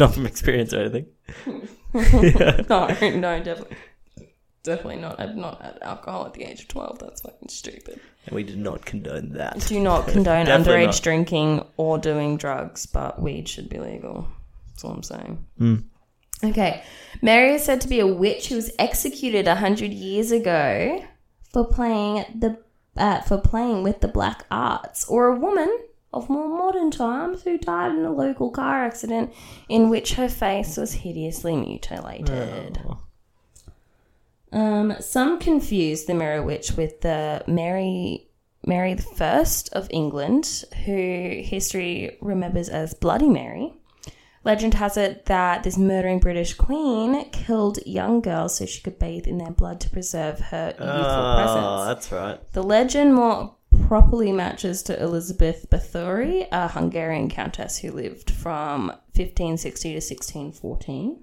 not 0.01 0.15
from 0.15 0.25
experience 0.27 0.73
or 0.73 0.81
anything. 0.81 1.07
No, 1.95 2.01
no, 2.01 3.43
definitely. 3.43 3.77
Definitely 4.69 4.97
not. 5.01 5.19
I've 5.19 5.35
not 5.35 5.63
had 5.63 5.79
alcohol 5.83 6.27
at 6.27 6.35
the 6.35 6.45
age 6.45 6.61
of 6.61 6.69
12. 6.69 6.99
That's 6.99 7.23
fucking 7.23 7.49
stupid. 7.49 8.01
And 8.27 8.35
we 8.37 8.43
did 8.43 8.59
not 8.59 8.85
condone 8.85 9.31
that. 9.33 9.61
Do 9.67 9.81
not 9.81 10.07
condone 10.09 10.47
Definitely 10.47 10.85
underage 10.85 10.87
not. 10.87 11.03
drinking 11.03 11.65
or 11.79 11.99
doing 11.99 12.37
drugs, 12.37 12.85
but 12.87 13.21
weed 13.21 13.49
should 13.49 13.69
be 13.69 13.79
legal. 13.79 14.29
That's 14.71 14.85
all 14.85 14.93
I'm 14.93 15.03
saying. 15.03 15.45
Hmm. 15.57 15.77
Okay. 16.45 16.83
Mary 17.23 17.55
is 17.55 17.65
said 17.65 17.81
to 17.81 17.89
be 17.89 17.99
a 18.01 18.07
witch 18.07 18.49
who 18.49 18.57
was 18.57 18.71
executed 18.79 19.47
100 19.47 19.93
years 19.93 20.31
ago 20.31 21.03
for 21.53 21.65
playing 21.67 22.25
the 22.39 22.59
uh, 22.97 23.21
for 23.23 23.39
playing 23.39 23.85
with 23.85 24.01
the 24.01 24.09
black 24.09 24.45
arts, 24.51 25.05
or 25.09 25.29
a 25.29 25.39
woman 25.39 25.71
of 26.13 26.29
more 26.29 26.49
modern 26.49 26.91
times 26.91 27.43
who 27.45 27.57
died 27.57 27.93
in 27.93 28.05
a 28.05 28.11
local 28.13 28.51
car 28.51 28.85
accident 28.85 29.33
in 29.69 29.89
which 29.89 30.15
her 30.15 30.29
face 30.29 30.77
was 30.77 30.93
hideously 30.93 31.55
mutilated. 31.57 32.81
Oh. 32.87 32.99
Um, 34.53 34.95
some 35.01 35.39
confuse 35.39 36.05
the 36.05 36.15
Mirror 36.15 36.43
Witch 36.43 36.73
with 36.73 37.01
the 37.03 37.45
Mary 37.47 38.25
Mary 38.67 38.95
the 38.95 39.03
First 39.03 39.73
of 39.73 39.87
England, 39.91 40.65
who 40.85 40.93
history 41.45 42.17
remembers 42.21 42.69
as 42.69 42.93
Bloody 42.95 43.29
Mary. 43.29 43.73
Legend 44.45 44.75
has 44.75 44.97
it 44.97 45.27
that 45.27 45.63
this 45.65 45.77
murdering 45.77 46.21
British 46.21 46.55
queen 46.55 47.29
killed 47.31 47.79
young 47.87 48.21
girls 48.21 48.57
so 48.57 48.67
she 48.67 48.81
could 48.81 48.99
bathe 48.99 49.27
in 49.27 49.39
their 49.39 49.51
blood 49.51 49.81
to 49.81 49.91
preserve 49.91 50.39
her 50.41 50.69
youthful 50.69 50.87
Oh, 50.89 51.35
presence. 51.37 51.87
that's 51.87 52.13
right. 52.13 52.53
The 52.53 52.63
legend 52.63 53.15
more 53.15 53.55
properly 53.87 54.33
matches 54.33 54.83
to 54.85 55.03
Elizabeth 55.03 55.67
Bathory, 55.71 56.47
a 56.53 56.69
Hungarian 56.69 57.29
countess 57.29 57.79
who 57.79 57.91
lived 57.93 58.31
from 58.31 58.89
1560 59.15 59.89
to 59.91 59.95
1614. 59.97 61.21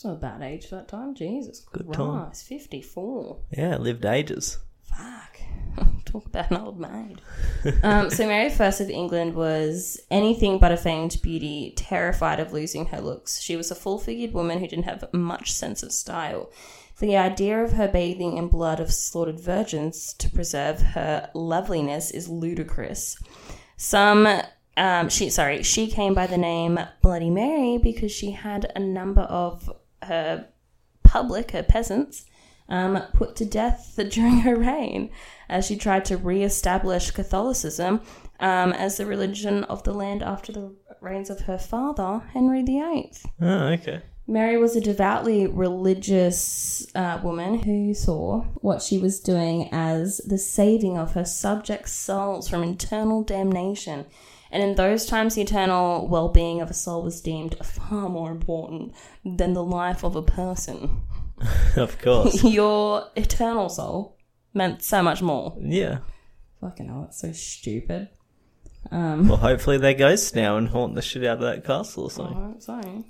It's 0.00 0.04
not 0.06 0.14
a 0.14 0.16
bad 0.16 0.40
age 0.40 0.66
for 0.66 0.76
that 0.76 0.88
time. 0.88 1.14
Jesus 1.14 1.60
Good 1.72 1.92
time. 1.92 2.24
Christ, 2.24 2.46
54. 2.46 3.36
Yeah, 3.50 3.76
lived 3.76 4.06
ages. 4.06 4.56
Fuck. 4.84 5.38
Talk 6.06 6.24
about 6.24 6.50
an 6.50 6.56
old 6.56 6.80
maid. 6.80 7.20
um, 7.82 8.08
so 8.08 8.26
Mary 8.26 8.50
I 8.50 8.66
of 8.66 8.88
England 8.88 9.34
was 9.34 10.00
anything 10.10 10.58
but 10.58 10.72
a 10.72 10.78
famed 10.78 11.20
beauty, 11.20 11.74
terrified 11.76 12.40
of 12.40 12.50
losing 12.50 12.86
her 12.86 13.02
looks. 13.02 13.42
She 13.42 13.56
was 13.56 13.70
a 13.70 13.74
full-figured 13.74 14.32
woman 14.32 14.60
who 14.60 14.68
didn't 14.68 14.86
have 14.86 15.04
much 15.12 15.52
sense 15.52 15.82
of 15.82 15.92
style. 15.92 16.50
The 17.00 17.18
idea 17.18 17.62
of 17.62 17.72
her 17.72 17.86
bathing 17.86 18.38
in 18.38 18.48
blood 18.48 18.80
of 18.80 18.94
slaughtered 18.94 19.38
virgins 19.38 20.14
to 20.14 20.30
preserve 20.30 20.80
her 20.80 21.28
loveliness 21.34 22.10
is 22.10 22.26
ludicrous. 22.26 23.18
Some 23.76 24.26
um, 24.78 25.10
she 25.10 25.28
sorry, 25.28 25.62
she 25.62 25.88
came 25.88 26.14
by 26.14 26.26
the 26.26 26.38
name 26.38 26.80
Bloody 27.02 27.28
Mary 27.28 27.76
because 27.76 28.10
she 28.10 28.30
had 28.30 28.72
a 28.74 28.80
number 28.80 29.22
of 29.22 29.70
her 30.10 30.48
public, 31.04 31.52
her 31.52 31.62
peasants, 31.62 32.24
um, 32.68 33.02
put 33.14 33.36
to 33.36 33.44
death 33.44 33.98
during 34.10 34.40
her 34.40 34.56
reign 34.56 35.10
as 35.48 35.66
she 35.66 35.76
tried 35.76 36.04
to 36.06 36.16
re-establish 36.16 37.10
Catholicism 37.10 38.00
um, 38.40 38.72
as 38.72 38.96
the 38.96 39.06
religion 39.06 39.64
of 39.64 39.82
the 39.84 39.94
land 39.94 40.22
after 40.22 40.52
the 40.52 40.74
reigns 41.00 41.30
of 41.30 41.40
her 41.42 41.58
father, 41.58 42.22
Henry 42.32 42.62
VIII. 42.62 43.12
Oh, 43.40 43.66
okay. 43.74 44.02
Mary 44.26 44.56
was 44.56 44.76
a 44.76 44.80
devoutly 44.80 45.46
religious 45.46 46.86
uh, 46.94 47.18
woman 47.22 47.58
who 47.58 47.92
saw 47.92 48.42
what 48.60 48.80
she 48.80 48.96
was 48.98 49.18
doing 49.18 49.68
as 49.72 50.18
the 50.18 50.38
saving 50.38 50.96
of 50.96 51.14
her 51.14 51.24
subjects' 51.24 51.92
souls 51.92 52.48
from 52.48 52.62
eternal 52.62 53.24
damnation. 53.24 54.06
And 54.52 54.62
in 54.62 54.74
those 54.74 55.06
times, 55.06 55.34
the 55.36 55.42
eternal 55.42 56.08
well 56.08 56.28
being 56.28 56.60
of 56.60 56.70
a 56.70 56.74
soul 56.74 57.02
was 57.02 57.20
deemed 57.20 57.56
far 57.64 58.08
more 58.08 58.30
important 58.30 58.94
than 59.24 59.52
the 59.52 59.62
life 59.62 60.04
of 60.04 60.16
a 60.16 60.22
person. 60.22 61.02
of 61.76 61.98
course. 62.00 62.42
Your 62.44 63.04
eternal 63.16 63.68
soul 63.68 64.16
meant 64.52 64.82
so 64.82 65.02
much 65.02 65.22
more. 65.22 65.56
yeah. 65.60 65.98
Fucking 66.60 66.88
hell, 66.88 67.02
that's 67.02 67.20
so 67.20 67.32
stupid. 67.32 68.08
Um, 68.90 69.28
Well, 69.28 69.38
hopefully 69.38 69.78
they're 69.78 69.94
ghosts 69.94 70.34
now 70.34 70.56
and 70.58 70.68
haunt 70.68 70.94
the 70.94 71.00
shit 71.00 71.24
out 71.24 71.38
of 71.38 71.42
that 71.42 71.64
castle 71.64 72.04
or 72.04 72.10
something. 72.10 72.36
Oh, 72.36 72.60
sorry. 72.60 73.04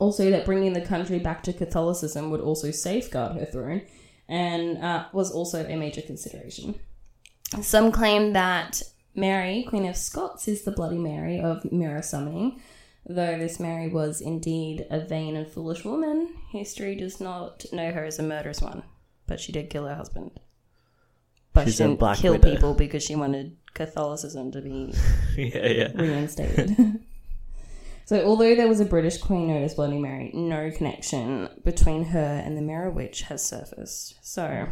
Also, 0.00 0.30
that 0.30 0.44
bringing 0.44 0.72
the 0.72 0.80
country 0.80 1.18
back 1.20 1.42
to 1.44 1.52
Catholicism 1.52 2.30
would 2.30 2.40
also 2.40 2.70
safeguard 2.72 3.38
her 3.38 3.46
throne, 3.46 3.82
and 4.28 4.78
uh, 4.78 5.06
was 5.12 5.30
also 5.30 5.64
a 5.64 5.76
major 5.76 6.02
consideration. 6.02 6.74
Some 7.62 7.92
claim 7.92 8.32
that 8.32 8.82
Mary, 9.16 9.64
Queen 9.66 9.86
of 9.86 9.96
Scots, 9.96 10.46
is 10.46 10.62
the 10.62 10.70
Bloody 10.70 10.98
Mary 10.98 11.40
of 11.40 11.72
mirror 11.72 12.02
summoning. 12.02 12.60
Though 13.08 13.38
this 13.38 13.58
Mary 13.58 13.88
was 13.88 14.20
indeed 14.20 14.86
a 14.90 15.00
vain 15.00 15.36
and 15.36 15.48
foolish 15.48 15.84
woman, 15.84 16.34
history 16.52 16.94
does 16.96 17.18
not 17.18 17.64
know 17.72 17.92
her 17.92 18.04
as 18.04 18.18
a 18.18 18.22
murderous 18.22 18.60
one. 18.60 18.82
But 19.26 19.40
she 19.40 19.52
did 19.52 19.70
kill 19.70 19.86
her 19.86 19.94
husband. 19.94 20.32
But 21.54 21.64
She's 21.64 21.76
she 21.76 21.84
didn't 21.84 22.16
kill 22.16 22.34
Widow. 22.34 22.50
people 22.50 22.74
because 22.74 23.02
she 23.02 23.16
wanted 23.16 23.56
Catholicism 23.72 24.52
to 24.52 24.60
be 24.60 24.92
yeah, 25.38 25.66
yeah. 25.66 25.92
reinstated. 25.94 27.00
so, 28.04 28.22
although 28.22 28.54
there 28.54 28.68
was 28.68 28.80
a 28.80 28.84
British 28.84 29.16
Queen 29.16 29.48
known 29.48 29.62
as 29.62 29.74
Bloody 29.74 29.98
Mary, 29.98 30.30
no 30.34 30.70
connection 30.70 31.48
between 31.64 32.04
her 32.04 32.42
and 32.44 32.54
the 32.54 32.60
Mirror 32.62 32.90
Witch 32.90 33.22
has 33.22 33.42
surfaced. 33.42 34.18
So, 34.20 34.68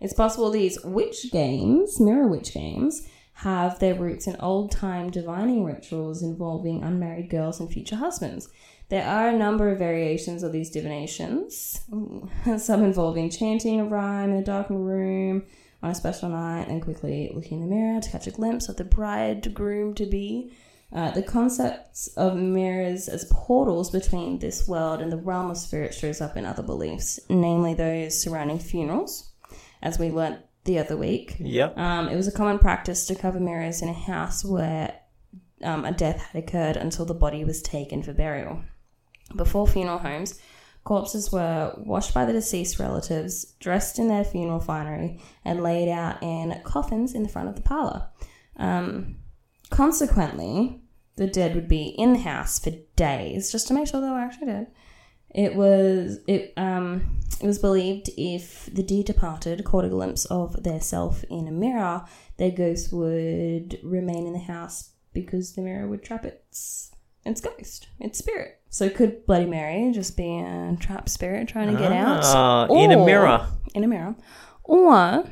it's 0.00 0.14
possible 0.14 0.50
these 0.50 0.78
witch 0.84 1.32
games, 1.32 1.98
Mirror 1.98 2.28
Witch 2.28 2.54
games, 2.54 3.02
have 3.38 3.78
their 3.78 3.94
roots 3.94 4.26
in 4.26 4.34
old 4.40 4.72
time 4.72 5.10
divining 5.10 5.64
rituals 5.64 6.24
involving 6.24 6.82
unmarried 6.82 7.30
girls 7.30 7.60
and 7.60 7.70
future 7.70 7.94
husbands. 7.94 8.48
There 8.88 9.06
are 9.06 9.28
a 9.28 9.38
number 9.38 9.70
of 9.70 9.78
variations 9.78 10.42
of 10.42 10.50
these 10.50 10.70
divinations, 10.70 11.80
some 12.58 12.82
involving 12.82 13.30
chanting 13.30 13.80
a 13.80 13.84
rhyme 13.84 14.32
in 14.32 14.38
a 14.38 14.44
darkened 14.44 14.84
room 14.84 15.44
on 15.84 15.90
a 15.90 15.94
special 15.94 16.30
night 16.30 16.66
and 16.66 16.82
quickly 16.82 17.30
looking 17.32 17.62
in 17.62 17.68
the 17.68 17.76
mirror 17.76 18.00
to 18.00 18.10
catch 18.10 18.26
a 18.26 18.32
glimpse 18.32 18.68
of 18.68 18.76
the 18.76 18.84
bridegroom 18.84 19.94
to 19.94 20.06
be. 20.06 20.52
Uh, 20.92 21.12
the 21.12 21.22
concepts 21.22 22.08
of 22.16 22.36
mirrors 22.36 23.08
as 23.08 23.30
portals 23.30 23.92
between 23.92 24.40
this 24.40 24.66
world 24.66 25.00
and 25.00 25.12
the 25.12 25.16
realm 25.16 25.48
of 25.48 25.56
spirit 25.56 25.94
shows 25.94 26.20
up 26.20 26.36
in 26.36 26.44
other 26.44 26.62
beliefs, 26.64 27.20
namely 27.28 27.72
those 27.72 28.20
surrounding 28.20 28.58
funerals, 28.58 29.30
as 29.80 29.96
we 29.96 30.10
learnt 30.10 30.40
the 30.68 30.78
other 30.78 30.96
week. 30.96 31.34
Yep. 31.40 31.76
Um, 31.76 32.08
it 32.08 32.14
was 32.14 32.28
a 32.28 32.32
common 32.32 32.60
practice 32.60 33.06
to 33.06 33.16
cover 33.16 33.40
mirrors 33.40 33.82
in 33.82 33.88
a 33.88 33.92
house 33.92 34.44
where 34.44 34.94
um, 35.64 35.84
a 35.84 35.92
death 35.92 36.20
had 36.20 36.44
occurred 36.44 36.76
until 36.76 37.04
the 37.04 37.14
body 37.14 37.44
was 37.44 37.60
taken 37.62 38.02
for 38.02 38.12
burial. 38.12 38.62
Before 39.34 39.66
funeral 39.66 39.98
homes, 39.98 40.38
corpses 40.84 41.32
were 41.32 41.74
washed 41.78 42.14
by 42.14 42.24
the 42.24 42.32
deceased 42.32 42.78
relatives, 42.78 43.54
dressed 43.58 43.98
in 43.98 44.08
their 44.08 44.24
funeral 44.24 44.60
finery, 44.60 45.20
and 45.44 45.62
laid 45.62 45.90
out 45.90 46.22
in 46.22 46.60
coffins 46.64 47.14
in 47.14 47.24
the 47.24 47.28
front 47.28 47.48
of 47.48 47.56
the 47.56 47.62
parlor. 47.62 48.08
Um, 48.56 49.16
consequently, 49.70 50.82
the 51.16 51.26
dead 51.26 51.54
would 51.54 51.68
be 51.68 51.88
in 51.98 52.12
the 52.12 52.20
house 52.20 52.58
for 52.58 52.70
days 52.94 53.50
just 53.50 53.66
to 53.68 53.74
make 53.74 53.88
sure 53.88 54.00
they 54.00 54.08
were 54.08 54.20
actually 54.20 54.46
dead. 54.46 54.68
It 55.34 55.54
was 55.54 56.20
it 56.26 56.54
um 56.56 57.18
it 57.40 57.46
was 57.46 57.58
believed 57.58 58.10
if 58.16 58.68
the 58.72 58.82
dear 58.82 59.02
departed 59.04 59.64
caught 59.64 59.84
a 59.84 59.88
glimpse 59.88 60.24
of 60.26 60.62
their 60.62 60.80
self 60.80 61.24
in 61.30 61.46
a 61.46 61.52
mirror, 61.52 62.04
their 62.36 62.50
ghost 62.50 62.92
would 62.92 63.78
remain 63.82 64.26
in 64.26 64.32
the 64.32 64.38
house 64.38 64.90
because 65.12 65.54
the 65.54 65.62
mirror 65.62 65.86
would 65.86 66.02
trap 66.02 66.24
its 66.24 66.90
its 67.24 67.40
ghost, 67.40 67.88
its 68.00 68.18
spirit. 68.18 68.60
So 68.70 68.88
could 68.88 69.26
Bloody 69.26 69.46
Mary 69.46 69.92
just 69.92 70.16
be 70.16 70.38
a 70.38 70.76
trapped 70.80 71.10
spirit 71.10 71.48
trying 71.48 71.74
to 71.74 71.80
get 71.80 71.92
out? 71.92 72.22
Ah, 72.24 72.66
in 72.66 72.90
a 72.90 73.04
mirror. 73.04 73.46
In 73.74 73.84
a 73.84 73.88
mirror. 73.88 74.14
Or 74.64 75.24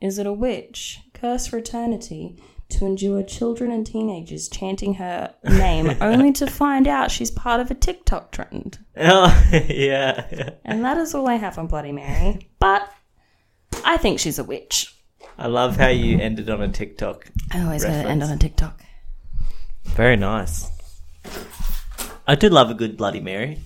is 0.00 0.18
it 0.18 0.26
a 0.26 0.32
witch 0.32 1.00
cursed 1.12 1.50
for 1.50 1.58
eternity 1.58 2.42
to 2.74 2.86
endure 2.86 3.22
children 3.22 3.70
and 3.70 3.86
teenagers 3.86 4.48
chanting 4.48 4.94
her 4.94 5.34
name 5.44 5.96
only 6.00 6.32
to 6.32 6.46
find 6.46 6.86
out 6.88 7.10
she's 7.10 7.30
part 7.30 7.60
of 7.60 7.70
a 7.70 7.74
TikTok 7.74 8.32
trend? 8.32 8.78
Oh, 8.96 9.48
yeah. 9.52 10.26
yeah. 10.32 10.50
And 10.64 10.84
that 10.84 10.96
is 10.98 11.14
all 11.14 11.28
I 11.28 11.34
have 11.34 11.58
on 11.58 11.66
Bloody 11.66 11.92
Mary. 11.92 12.48
But 12.58 12.92
I 13.84 13.96
think 13.96 14.18
she's 14.18 14.38
a 14.38 14.44
witch. 14.44 14.94
I 15.38 15.46
love 15.46 15.76
how 15.76 15.88
you 15.88 16.18
ended 16.18 16.50
on 16.50 16.62
a 16.62 16.68
TikTok. 16.68 17.30
I 17.52 17.62
always 17.62 17.84
gotta 17.84 18.08
end 18.08 18.22
on 18.22 18.30
a 18.30 18.36
TikTok. 18.36 18.80
Very 19.84 20.16
nice. 20.16 20.70
I 22.26 22.34
do 22.34 22.48
love 22.48 22.70
a 22.70 22.74
good 22.74 22.96
Bloody 22.96 23.20
Mary. 23.20 23.58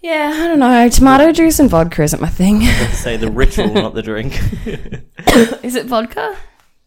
Yeah, 0.00 0.32
I 0.34 0.48
don't 0.48 0.58
know. 0.58 0.88
Tomato 0.90 1.32
juice 1.32 1.58
and 1.60 1.70
vodka 1.70 2.02
isn't 2.02 2.20
my 2.20 2.28
thing. 2.28 2.60
Say 2.92 3.16
the 3.16 3.30
ritual, 3.30 3.72
not 3.72 3.94
the 3.94 4.02
drink. 4.02 4.38
is 5.64 5.76
it 5.76 5.86
vodka? 5.86 6.36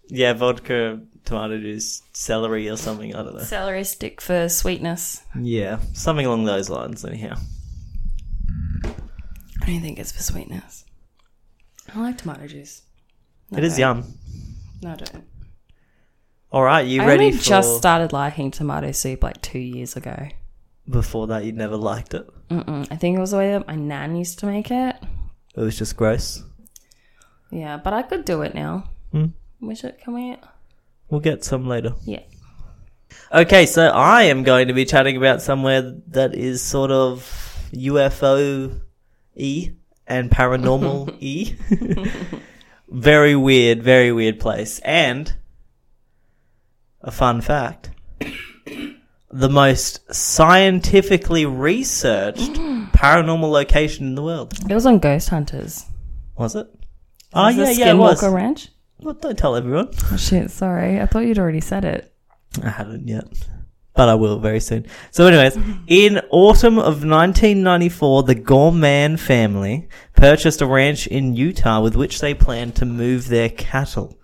Yeah, 0.10 0.34
vodka, 0.34 1.02
tomato 1.26 1.60
juice, 1.60 2.02
celery, 2.14 2.70
or 2.70 2.78
something. 2.78 3.16
I 3.16 3.24
don't 3.24 3.36
know. 3.36 3.44
Celery 3.44 3.84
stick 3.84 4.22
for 4.22 4.50
sweetness. 4.50 5.22
Yeah, 5.40 5.80
something 5.94 6.26
along 6.26 6.46
those 6.46 6.70
lines. 6.70 7.06
Anyhow, 7.06 7.36
I 8.86 9.66
don't 9.66 9.82
think 9.82 10.00
it's 10.00 10.12
for 10.12 10.24
sweetness. 10.24 10.86
I 11.94 12.00
like 12.00 12.18
tomato 12.18 12.48
juice. 12.48 12.82
No, 13.52 13.58
it 13.60 13.64
is 13.64 13.76
I 13.76 13.80
yum. 13.80 14.04
No, 14.82 14.92
I 14.92 14.96
don't. 14.96 15.24
All 16.52 16.64
right, 16.64 16.86
you 16.86 17.02
I 17.02 17.06
ready 17.08 17.32
for? 17.32 17.44
just 17.44 17.78
started 17.78 18.14
liking 18.14 18.52
tomato 18.52 18.92
soup 18.92 19.24
like 19.24 19.42
two 19.42 19.60
years 19.60 19.96
ago. 19.96 20.30
Before 20.90 21.28
that, 21.28 21.44
you'd 21.44 21.58
never 21.58 21.76
liked 21.76 22.14
it. 22.14 22.26
Mm-mm. 22.50 22.88
I 22.90 22.96
think 22.96 23.18
it 23.18 23.20
was 23.20 23.32
the 23.32 23.38
way 23.38 23.52
that 23.52 23.68
my 23.68 23.76
nan 23.76 24.16
used 24.16 24.40
to 24.40 24.46
make 24.46 24.72
it. 24.72 24.96
It 25.56 25.60
was 25.60 25.78
just 25.78 25.98
gross. 25.98 26.44
Yeah, 27.52 27.78
but 27.78 27.92
I 27.92 28.02
could 28.04 28.24
do 28.24 28.42
it 28.44 28.56
now. 28.56 28.90
Hmm. 29.12 29.26
We 29.60 29.76
should. 29.76 29.98
Can 30.00 30.14
we? 30.14 30.38
We'll 31.10 31.22
get 31.22 31.44
some 31.44 31.68
later. 31.68 31.94
Yeah. 32.06 32.22
Okay, 33.32 33.66
so 33.66 33.88
I 33.88 34.24
am 34.24 34.44
going 34.44 34.68
to 34.68 34.74
be 34.74 34.86
chatting 34.86 35.18
about 35.18 35.42
somewhere 35.42 35.82
that 36.08 36.36
is 36.36 36.62
sort 36.62 36.92
of 36.92 37.22
UFO 37.74 38.82
e 39.36 39.72
and 40.06 40.30
paranormal 40.30 41.16
e. 41.20 41.56
very 42.90 43.36
weird, 43.36 43.84
very 43.84 44.12
weird 44.12 44.40
place. 44.40 44.80
And 44.80 45.34
a 47.02 47.12
fun 47.12 47.42
fact 47.42 47.92
the 49.30 49.50
most 49.50 50.14
scientifically 50.14 51.46
researched 51.46 52.54
paranormal 52.94 53.52
location 53.52 54.08
in 54.08 54.16
the 54.16 54.24
world. 54.24 54.54
It 54.70 54.74
was 54.74 54.86
on 54.86 55.00
Ghost 55.00 55.30
Hunters. 55.30 55.86
Was 56.38 56.56
it? 56.56 56.68
Oh, 57.34 57.50
yeah, 57.50 57.70
it 57.70 57.78
yeah, 57.78 57.92
it 57.92 57.98
was. 57.98 58.22
Skinwalker 58.22 58.34
Ranch. 58.34 58.70
Well, 59.00 59.14
don't 59.14 59.38
tell 59.38 59.56
everyone. 59.56 59.90
Oh, 60.12 60.18
shit, 60.18 60.50
sorry. 60.52 61.00
I 61.00 61.06
thought 61.06 61.26
you'd 61.26 61.40
already 61.40 61.62
said 61.62 61.86
it. 61.86 62.12
I 62.64 62.70
haven't 62.70 63.08
yet, 63.08 63.28
but 63.94 64.10
I 64.10 64.16
will 64.16 64.40
very 64.40 64.60
soon. 64.60 64.88
So, 65.12 65.28
anyways, 65.28 65.58
in 65.88 66.20
autumn 66.32 66.80
of 66.80 67.06
1994, 67.06 68.24
the 68.24 68.36
Gorman 68.36 69.18
family 69.18 69.88
purchased 70.16 70.62
a 70.62 70.66
ranch 70.66 71.06
in 71.06 71.36
Utah 71.36 71.82
with 71.82 71.96
which 71.96 72.20
they 72.20 72.34
planned 72.34 72.76
to 72.78 72.86
move 72.86 73.28
their 73.28 73.50
cattle. 73.50 74.18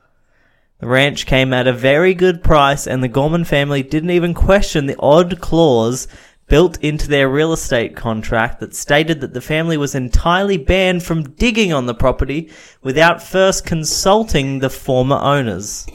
The 0.79 0.87
ranch 0.87 1.27
came 1.27 1.53
at 1.53 1.67
a 1.67 1.73
very 1.73 2.13
good 2.13 2.43
price, 2.43 2.87
and 2.87 3.03
the 3.03 3.07
Gorman 3.07 3.45
family 3.45 3.83
didn't 3.83 4.09
even 4.09 4.33
question 4.33 4.87
the 4.87 4.99
odd 4.99 5.39
clause 5.39 6.07
built 6.53 6.77
into 6.83 7.07
their 7.07 7.27
real 7.27 7.51
estate 7.51 7.95
contract 7.95 8.59
that 8.59 8.75
stated 8.75 9.21
that 9.21 9.33
the 9.33 9.41
family 9.41 9.75
was 9.75 9.95
entirely 9.95 10.55
banned 10.55 11.01
from 11.01 11.23
digging 11.31 11.73
on 11.73 11.87
the 11.87 11.95
property 11.95 12.47
without 12.83 13.23
first 13.23 13.65
consulting 13.65 14.59
the 14.59 14.69
former 14.69 15.15
owners. 15.15 15.87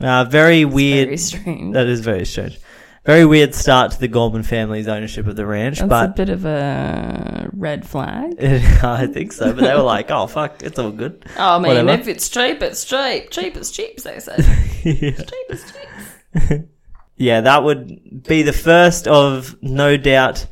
Uh, 0.00 0.24
very 0.24 0.64
weird. 0.64 1.08
Very 1.08 1.18
strange. 1.18 1.74
That 1.74 1.88
is 1.88 2.00
very 2.00 2.24
strange. 2.24 2.58
Very 3.04 3.26
weird 3.26 3.54
start 3.54 3.92
to 3.92 4.00
the 4.00 4.08
Gorman 4.08 4.44
family's 4.44 4.88
ownership 4.88 5.26
of 5.26 5.36
the 5.36 5.44
ranch, 5.44 5.80
That's 5.80 6.10
a 6.10 6.14
bit 6.16 6.30
of 6.30 6.46
a 6.46 7.50
red 7.52 7.86
flag. 7.86 8.34
I 8.82 9.08
think 9.08 9.32
so. 9.32 9.52
But 9.52 9.60
they 9.62 9.74
were 9.74 9.82
like, 9.82 10.10
"Oh 10.10 10.26
fuck, 10.26 10.62
it's 10.62 10.78
all 10.78 10.90
good." 10.90 11.22
Oh, 11.36 11.56
I 11.56 11.58
mean, 11.58 11.68
Whatever. 11.68 11.90
if 11.90 12.08
it's 12.08 12.30
cheap, 12.30 12.62
it's 12.62 12.82
cheap. 12.82 13.28
Cheap 13.28 13.58
is 13.58 13.70
cheap, 13.70 14.00
they 14.02 14.20
say. 14.20 14.36
cheap 14.82 15.50
is 15.50 15.70
cheap. 15.70 16.62
Yeah, 17.18 17.40
that 17.40 17.64
would 17.64 18.22
be 18.26 18.42
the 18.42 18.52
first 18.52 19.08
of 19.08 19.56
no 19.60 19.96
doubt 19.96 20.46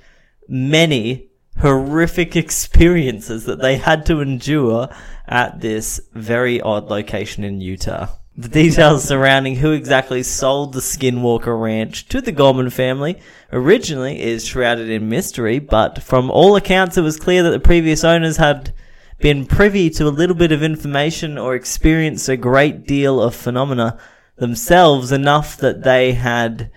many 0.48 1.30
horrific 1.60 2.36
experiences 2.36 3.44
that 3.44 3.60
they 3.62 3.76
had 3.76 4.04
to 4.06 4.20
endure 4.20 4.88
at 5.26 5.60
this 5.60 6.00
very 6.12 6.60
odd 6.60 6.90
location 6.90 7.44
in 7.44 7.60
Utah. 7.60 8.08
The 8.36 8.48
details 8.48 9.04
surrounding 9.04 9.56
who 9.56 9.72
exactly 9.72 10.22
sold 10.24 10.74
the 10.74 10.80
Skinwalker 10.80 11.58
Ranch 11.58 12.08
to 12.08 12.20
the 12.20 12.32
Gorman 12.32 12.70
family 12.70 13.20
originally 13.52 14.20
is 14.20 14.44
shrouded 14.44 14.90
in 14.90 15.08
mystery, 15.08 15.60
but 15.60 16.02
from 16.02 16.30
all 16.30 16.56
accounts, 16.56 16.98
it 16.98 17.02
was 17.02 17.16
clear 17.16 17.44
that 17.44 17.50
the 17.50 17.60
previous 17.60 18.04
owners 18.04 18.36
had 18.36 18.74
been 19.20 19.46
privy 19.46 19.88
to 19.88 20.06
a 20.06 20.10
little 20.10 20.36
bit 20.36 20.52
of 20.52 20.62
information 20.62 21.38
or 21.38 21.54
experienced 21.54 22.28
a 22.28 22.36
great 22.36 22.86
deal 22.86 23.22
of 23.22 23.34
phenomena 23.34 23.98
themselves, 24.36 25.12
enough 25.12 25.56
that 25.58 25.82
they 25.82 26.12
had 26.12 26.70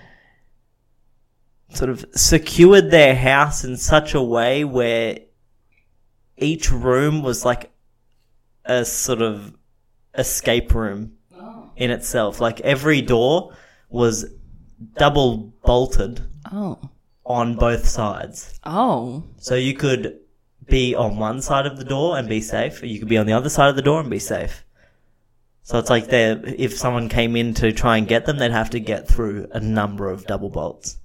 sort 1.74 1.90
of 1.90 2.06
secured 2.16 2.90
their 2.92 3.16
house 3.16 3.64
in 3.64 3.78
such 3.78 4.14
a 4.14 4.22
way 4.22 4.64
where 4.64 5.20
each 6.38 6.72
room 6.72 7.22
was 7.22 7.46
like 7.46 7.72
a 8.66 8.84
sort 8.86 9.22
of 9.22 9.54
escape 10.18 10.74
room 10.74 11.14
oh. 11.36 11.70
in 11.76 11.92
itself. 11.92 12.42
Like 12.42 12.60
every 12.62 13.02
door 13.02 13.56
was 13.90 14.26
double 14.98 15.54
bolted 15.64 16.22
Oh. 16.52 16.80
on 17.26 17.56
both 17.56 17.86
sides. 17.86 18.60
Oh. 18.64 19.24
So 19.38 19.56
you 19.56 19.74
could 19.74 20.20
be 20.68 20.96
on 20.96 21.18
one 21.18 21.42
side 21.42 21.66
of 21.66 21.78
the 21.78 21.84
door 21.84 22.18
and 22.18 22.30
be 22.30 22.42
safe, 22.42 22.82
or 22.82 22.86
you 22.86 23.00
could 23.00 23.10
be 23.10 23.18
on 23.18 23.26
the 23.26 23.34
other 23.34 23.50
side 23.50 23.70
of 23.70 23.76
the 23.76 23.82
door 23.82 24.00
and 24.00 24.10
be 24.10 24.20
safe. 24.20 24.64
So 25.70 25.78
it's 25.78 25.92
like 25.92 26.08
they 26.08 26.32
if 26.32 26.76
someone 26.76 27.10
came 27.10 27.36
in 27.36 27.54
to 27.54 27.72
try 27.72 27.98
and 27.98 28.08
get 28.08 28.26
them, 28.26 28.40
they'd 28.40 28.50
have 28.50 28.72
to 28.72 28.80
get 28.80 29.08
through 29.08 29.50
a 29.52 29.60
number 29.60 30.10
of 30.10 30.26
double 30.26 30.50
bolts. 30.50 30.98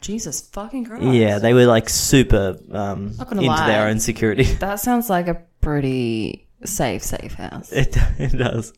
Jesus 0.00 0.40
fucking 0.40 0.86
Christ. 0.86 1.04
Yeah, 1.04 1.38
they 1.38 1.54
were 1.54 1.66
like 1.66 1.88
super 1.88 2.58
um, 2.72 3.14
into 3.20 3.42
lie. 3.42 3.68
their 3.68 3.86
own 3.86 4.00
security. 4.00 4.42
That 4.58 4.80
sounds 4.80 5.08
like 5.10 5.28
a 5.28 5.40
pretty 5.60 6.48
safe, 6.64 7.04
safe 7.04 7.34
house. 7.34 7.70
It, 7.70 7.96
it 8.18 8.36
does. 8.36 8.72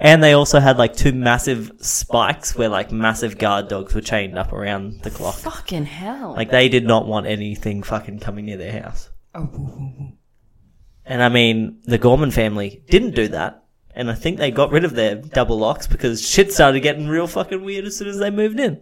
And 0.00 0.20
they 0.20 0.32
also 0.32 0.58
had 0.58 0.78
like 0.78 0.96
two 0.96 1.12
massive 1.12 1.70
spikes 1.78 2.56
where 2.56 2.68
like 2.68 2.90
massive 2.90 3.38
guard 3.38 3.68
dogs 3.68 3.94
were 3.94 4.00
chained 4.00 4.36
up 4.36 4.52
around 4.52 5.02
the 5.02 5.12
clock. 5.12 5.36
Fucking 5.36 5.84
hell. 5.84 6.32
Like 6.32 6.50
they 6.50 6.68
did 6.68 6.88
not 6.88 7.06
want 7.06 7.26
anything 7.26 7.84
fucking 7.84 8.18
coming 8.18 8.46
near 8.46 8.56
their 8.56 8.82
house. 8.82 9.10
And 9.32 11.22
I 11.22 11.28
mean, 11.28 11.78
the 11.84 11.98
Gorman 11.98 12.32
family 12.32 12.82
didn't 12.90 13.14
do 13.14 13.28
that. 13.28 13.61
And 13.94 14.10
I 14.10 14.14
think 14.14 14.38
they 14.38 14.50
got 14.50 14.70
rid 14.70 14.84
of 14.84 14.94
their 14.94 15.16
double 15.16 15.58
locks 15.58 15.86
because 15.86 16.26
shit 16.26 16.52
started 16.52 16.80
getting 16.80 17.08
real 17.08 17.26
fucking 17.26 17.62
weird 17.62 17.84
as 17.84 17.96
soon 17.96 18.08
as 18.08 18.18
they 18.18 18.30
moved 18.30 18.58
in. 18.58 18.80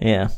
Yeah. 0.00 0.28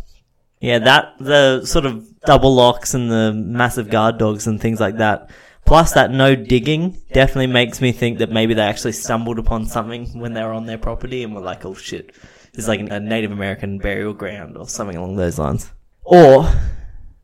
Yeah, 0.61 0.79
that, 0.81 1.15
the 1.19 1.65
sort 1.65 1.87
of 1.87 2.21
double 2.21 2.55
locks 2.55 2.95
and 2.95 3.11
the 3.11 3.33
massive 3.33 3.89
guard 3.89 4.19
dogs 4.19 4.47
and 4.47 4.61
things 4.61 4.81
like 4.81 4.99
that. 4.99 5.31
Plus 5.65 5.93
that 5.93 6.11
no 6.11 6.35
digging 6.35 6.99
definitely 7.13 7.47
makes 7.47 7.81
me 7.81 7.93
think 7.93 8.19
that 8.19 8.31
maybe 8.31 8.55
they 8.55 8.63
actually 8.63 8.93
stumbled 8.93 9.39
upon 9.39 9.67
something 9.67 10.19
when 10.19 10.33
they 10.33 10.43
were 10.43 10.53
on 10.53 10.67
their 10.67 10.79
property 10.79 11.23
and 11.23 11.35
were 11.35 11.41
like, 11.41 11.65
oh 11.65 11.75
shit, 11.75 12.13
this 12.53 12.65
is 12.65 12.69
like 12.69 12.81
a 12.81 12.99
Native 13.01 13.31
American 13.31 13.79
burial 13.79 14.13
ground 14.13 14.57
or 14.57 14.69
something 14.69 14.97
along 14.97 15.17
those 15.17 15.39
lines. 15.39 15.71
Or 16.03 16.51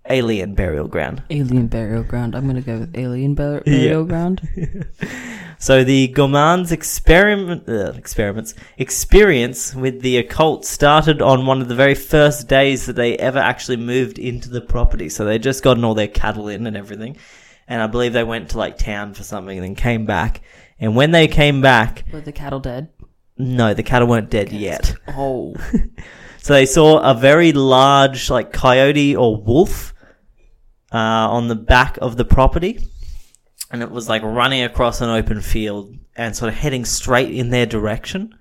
alien 0.08 0.54
burial 0.54 0.86
ground. 0.86 1.24
alien 1.28 1.66
burial 1.66 2.04
ground. 2.04 2.36
I'm 2.36 2.46
gonna 2.46 2.60
go 2.60 2.78
with 2.78 2.96
alien 2.96 3.34
bur- 3.34 3.62
burial 3.66 4.04
ground. 4.04 4.48
So 5.58 5.84
the 5.84 6.08
Gormans 6.14 6.70
experiment, 6.70 7.68
uh, 7.68 7.92
experiments, 7.96 8.54
experience 8.76 9.74
with 9.74 10.02
the 10.02 10.18
occult 10.18 10.64
started 10.64 11.22
on 11.22 11.46
one 11.46 11.62
of 11.62 11.68
the 11.68 11.74
very 11.74 11.94
first 11.94 12.46
days 12.48 12.86
that 12.86 12.96
they 12.96 13.16
ever 13.16 13.38
actually 13.38 13.78
moved 13.78 14.18
into 14.18 14.50
the 14.50 14.60
property. 14.60 15.08
So 15.08 15.24
they'd 15.24 15.42
just 15.42 15.62
gotten 15.62 15.84
all 15.84 15.94
their 15.94 16.08
cattle 16.08 16.48
in 16.48 16.66
and 16.66 16.76
everything. 16.76 17.16
And 17.68 17.82
I 17.82 17.86
believe 17.86 18.12
they 18.12 18.22
went 18.24 18.50
to 18.50 18.58
like 18.58 18.78
town 18.78 19.14
for 19.14 19.22
something 19.22 19.56
and 19.56 19.64
then 19.66 19.74
came 19.74 20.04
back. 20.04 20.42
And 20.78 20.94
when 20.94 21.10
they 21.10 21.26
came 21.26 21.62
back, 21.62 22.04
Were 22.12 22.20
the 22.20 22.32
cattle 22.32 22.60
dead? 22.60 22.90
no, 23.38 23.72
the 23.74 23.82
cattle 23.82 24.08
weren't 24.08 24.30
dead 24.30 24.52
yet. 24.52 24.94
Oh. 25.08 25.54
So 26.38 26.52
they 26.52 26.66
saw 26.66 27.00
a 27.00 27.12
very 27.12 27.50
large, 27.50 28.30
like 28.30 28.52
coyote 28.52 29.16
or 29.16 29.36
wolf, 29.36 29.92
uh, 30.92 30.96
on 30.96 31.48
the 31.48 31.56
back 31.56 31.98
of 32.00 32.16
the 32.16 32.24
property, 32.24 32.86
and 33.70 33.82
it 33.82 33.90
was 33.90 34.08
like 34.08 34.22
running 34.22 34.62
across 34.62 35.00
an 35.00 35.10
open 35.10 35.40
field 35.40 35.96
and 36.16 36.36
sort 36.36 36.48
of 36.48 36.58
heading 36.58 36.84
straight 36.84 37.32
in 37.32 37.50
their 37.50 37.66
direction. 37.66 38.36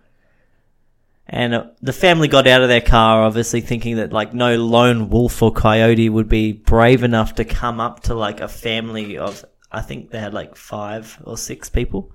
And 1.28 1.56
uh, 1.56 1.66
the 1.82 1.94
family 1.94 2.28
got 2.28 2.48
out 2.48 2.62
of 2.62 2.70
their 2.70 2.82
car, 2.82 3.24
obviously 3.24 3.62
thinking 3.62 3.96
that 3.96 4.14
like 4.14 4.34
no 4.34 4.56
lone 4.56 5.10
wolf 5.10 5.42
or 5.42 5.52
coyote 5.52 6.10
would 6.10 6.30
be 6.30 6.52
brave 6.52 7.04
enough 7.04 7.36
to 7.36 7.46
come 7.46 7.80
up 7.80 8.04
to 8.04 8.14
like 8.14 8.42
a 8.42 8.48
family 8.48 9.18
of, 9.18 9.44
I 9.72 9.82
think 9.82 10.12
they 10.12 10.20
had 10.20 10.34
like 10.34 10.56
five 10.56 11.20
or 11.26 11.38
six 11.38 11.70
people. 11.70 12.12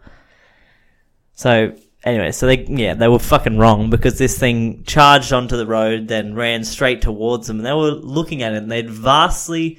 So 1.33 1.75
anyway, 2.05 2.33
so 2.33 2.47
they 2.47 2.65
yeah 2.65 2.95
they 2.95 3.09
were 3.09 3.19
fucking 3.19 3.59
wrong 3.59 3.91
because 3.91 4.19
this 4.19 4.39
thing 4.39 4.85
charged 4.85 5.33
onto 5.33 5.57
the 5.57 5.67
road, 5.67 6.09
then 6.09 6.35
ran 6.35 6.65
straight 6.65 7.03
towards 7.03 7.47
them, 7.47 7.59
and 7.59 7.67
they 7.67 7.73
were 7.73 7.91
looking 7.91 8.43
at 8.43 8.53
it, 8.53 8.59
and 8.59 8.71
they'd 8.71 8.91
vastly 8.91 9.79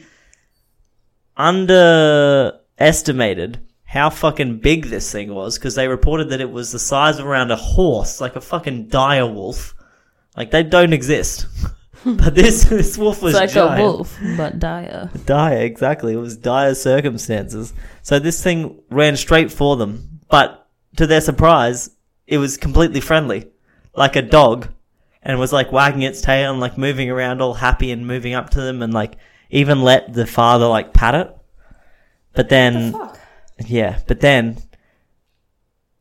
underestimated 2.82 3.62
how 3.84 4.10
fucking 4.10 4.60
big 4.60 4.86
this 4.86 5.12
thing 5.12 5.34
was 5.34 5.58
because 5.58 5.76
they 5.76 5.88
reported 5.88 6.30
that 6.30 6.42
it 6.42 6.50
was 6.50 6.72
the 6.72 6.80
size 6.80 7.20
of 7.20 7.26
around 7.28 7.52
a 7.52 7.56
horse, 7.56 8.20
like 8.22 8.36
a 8.36 8.42
fucking 8.42 8.88
dire 8.88 9.26
wolf. 9.28 9.76
Like 10.36 10.50
they 10.52 10.64
don't 10.64 10.94
exist, 10.94 11.46
but 12.06 12.34
this 12.34 12.64
this 12.70 12.98
wolf 12.98 13.22
was 13.22 13.34
It's 13.34 13.40
like 13.42 13.52
giant. 13.52 13.82
a 13.82 13.84
wolf, 13.84 14.18
but 14.38 14.60
dire. 14.60 15.10
Dire, 15.26 15.62
exactly. 15.62 16.14
It 16.14 16.18
was 16.18 16.38
dire 16.38 16.74
circumstances. 16.74 17.74
So 18.02 18.18
this 18.18 18.42
thing 18.42 18.82
ran 18.90 19.18
straight 19.18 19.52
for 19.52 19.76
them, 19.76 20.22
but 20.30 20.68
to 20.96 21.06
their 21.06 21.22
surprise, 21.22 21.90
it 22.28 22.38
was 22.38 22.58
completely 22.58 23.02
friendly, 23.02 23.52
like 23.94 24.16
a 24.16 24.22
dog, 24.22 24.70
and 25.22 25.38
was 25.38 25.52
like 25.54 25.72
wagging 25.74 26.04
its 26.04 26.22
tail 26.22 26.52
and 26.52 26.62
like 26.62 26.78
moving 26.78 27.10
around 27.10 27.42
all 27.42 27.54
happy 27.54 27.92
and 27.92 28.08
moving 28.08 28.34
up 28.34 28.52
to 28.52 28.62
them 28.62 28.82
and 28.82 28.94
like 28.94 29.18
even 29.50 29.82
let 29.82 30.14
the 30.14 30.26
father 30.26 30.66
like 30.68 30.94
pat 30.94 31.14
it. 31.14 31.38
But 32.34 32.50
then, 32.50 32.96
yeah, 33.66 34.00
but 34.08 34.22
then 34.22 34.58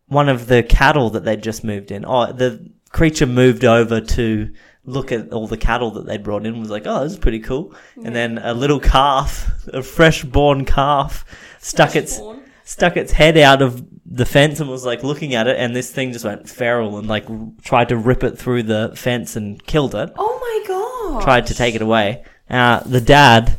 one 0.06 0.28
of 0.28 0.46
the 0.46 0.62
cattle 0.62 1.10
that 1.10 1.24
they'd 1.24 1.42
just 1.42 1.64
moved 1.64 1.90
in, 1.90 2.04
oh, 2.04 2.32
the 2.32 2.70
creature 2.90 3.26
moved 3.26 3.64
over 3.64 4.00
to 4.00 4.52
look 4.84 5.12
at 5.12 5.32
all 5.32 5.46
the 5.46 5.56
cattle 5.56 5.90
that 5.92 6.06
they'd 6.06 6.22
brought 6.22 6.46
in 6.46 6.58
was 6.60 6.70
like, 6.70 6.84
oh, 6.86 7.04
this 7.04 7.12
is 7.12 7.18
pretty 7.18 7.40
cool. 7.40 7.74
And 8.04 8.14
then 8.14 8.38
a 8.38 8.54
little 8.54 8.80
calf, 8.80 9.50
a 9.68 9.82
fresh 9.82 10.24
born 10.24 10.64
calf, 10.64 11.24
stuck 11.60 11.96
its 11.96 12.20
stuck 12.64 12.96
its 12.96 13.10
head 13.10 13.36
out 13.36 13.62
of 13.62 13.84
the 14.06 14.24
fence 14.24 14.60
and 14.60 14.70
was 14.70 14.84
like 14.84 15.02
looking 15.02 15.34
at 15.34 15.46
it, 15.46 15.56
and 15.56 15.74
this 15.74 15.90
thing 15.90 16.12
just 16.12 16.24
went 16.24 16.48
feral 16.48 16.98
and 16.98 17.08
like 17.08 17.28
r- 17.28 17.48
tried 17.62 17.88
to 17.88 17.96
rip 17.96 18.22
it 18.24 18.38
through 18.38 18.62
the 18.62 18.92
fence 18.94 19.36
and 19.36 19.64
killed 19.66 19.94
it. 19.94 20.12
Oh 20.16 20.38
my 20.40 20.68
god. 20.68 21.22
Tried 21.22 21.46
to 21.46 21.54
take 21.54 21.74
it 21.74 21.82
away. 21.82 22.24
Uh, 22.48 22.80
the 22.80 23.00
dad 23.00 23.56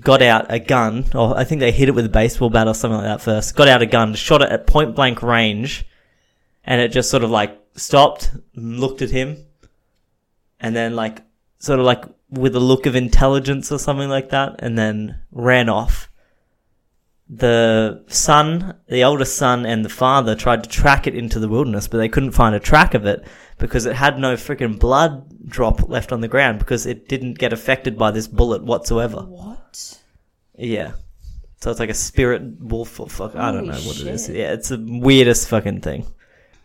got 0.00 0.22
out 0.22 0.46
a 0.52 0.58
gun, 0.58 1.04
or 1.14 1.36
I 1.36 1.44
think 1.44 1.60
they 1.60 1.72
hit 1.72 1.88
it 1.88 1.94
with 1.94 2.06
a 2.06 2.10
baseball 2.10 2.50
bat 2.50 2.68
or 2.68 2.74
something 2.74 2.98
like 2.98 3.06
that 3.06 3.20
first. 3.20 3.56
Got 3.56 3.68
out 3.68 3.82
a 3.82 3.86
gun, 3.86 4.14
shot 4.14 4.42
it 4.42 4.50
at 4.50 4.66
point 4.66 4.94
blank 4.94 5.22
range, 5.22 5.86
and 6.64 6.80
it 6.80 6.88
just 6.88 7.10
sort 7.10 7.24
of 7.24 7.30
like 7.30 7.58
stopped, 7.74 8.30
looked 8.54 9.02
at 9.02 9.10
him, 9.10 9.44
and 10.60 10.74
then 10.74 10.94
like 10.96 11.22
sort 11.58 11.80
of 11.80 11.86
like 11.86 12.04
with 12.30 12.56
a 12.56 12.60
look 12.60 12.86
of 12.86 12.96
intelligence 12.96 13.70
or 13.70 13.78
something 13.78 14.08
like 14.08 14.30
that, 14.30 14.56
and 14.58 14.78
then 14.78 15.20
ran 15.30 15.68
off. 15.68 16.08
The 17.34 18.04
son, 18.08 18.74
the 18.88 19.04
oldest 19.04 19.36
son, 19.36 19.64
and 19.64 19.82
the 19.82 19.88
father 19.88 20.34
tried 20.34 20.64
to 20.64 20.68
track 20.68 21.06
it 21.06 21.14
into 21.14 21.38
the 21.38 21.48
wilderness, 21.48 21.88
but 21.88 21.96
they 21.96 22.10
couldn't 22.10 22.32
find 22.32 22.54
a 22.54 22.60
track 22.60 22.92
of 22.92 23.06
it 23.06 23.24
because 23.56 23.86
it 23.86 23.96
had 23.96 24.18
no 24.18 24.34
freaking 24.34 24.78
blood 24.78 25.48
drop 25.48 25.88
left 25.88 26.12
on 26.12 26.20
the 26.20 26.28
ground 26.28 26.58
because 26.58 26.84
it 26.84 27.08
didn't 27.08 27.38
get 27.38 27.54
affected 27.54 27.96
by 27.96 28.10
this 28.10 28.28
bullet 28.28 28.62
whatsoever. 28.62 29.22
What? 29.22 29.98
Yeah. 30.58 30.92
So 31.62 31.70
it's 31.70 31.80
like 31.80 31.88
a 31.88 31.94
spirit 31.94 32.42
wolf 32.60 33.00
or 33.00 33.08
fuck. 33.08 33.34
I 33.34 33.50
don't 33.50 33.66
know 33.66 33.72
what 33.72 33.98
it 33.98 34.08
is. 34.08 34.28
Yeah, 34.28 34.52
it's 34.52 34.68
the 34.68 34.84
weirdest 34.84 35.48
fucking 35.48 35.80
thing. 35.80 36.04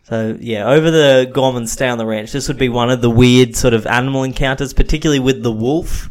So 0.04 0.36
yeah, 0.38 0.68
over 0.68 0.90
the 0.90 1.30
Gorman 1.32 1.66
stay 1.66 1.88
on 1.88 1.96
the 1.96 2.04
ranch, 2.04 2.32
this 2.32 2.48
would 2.48 2.58
be 2.58 2.68
one 2.68 2.90
of 2.90 3.00
the 3.00 3.10
weird 3.10 3.56
sort 3.56 3.72
of 3.72 3.86
animal 3.86 4.22
encounters, 4.22 4.74
particularly 4.74 5.20
with 5.20 5.42
the 5.42 5.52
wolf, 5.52 6.10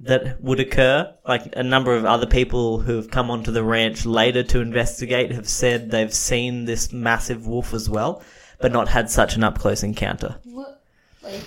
that 0.00 0.40
would 0.42 0.60
occur. 0.60 1.14
Like 1.26 1.54
a 1.56 1.62
number 1.62 1.94
of 1.94 2.04
other 2.04 2.26
people 2.26 2.80
who 2.80 2.96
have 2.96 3.10
come 3.10 3.30
onto 3.30 3.52
the 3.52 3.62
ranch 3.62 4.06
later 4.06 4.42
to 4.44 4.60
investigate 4.60 5.32
have 5.32 5.48
said 5.48 5.90
they've 5.90 6.12
seen 6.12 6.64
this 6.64 6.92
massive 6.92 7.46
wolf 7.46 7.74
as 7.74 7.88
well, 7.88 8.22
but 8.60 8.72
not 8.72 8.88
had 8.88 9.10
such 9.10 9.36
an 9.36 9.44
up 9.44 9.58
close 9.58 9.82
encounter. 9.82 10.36
What? 10.44 10.82
Like, 11.22 11.42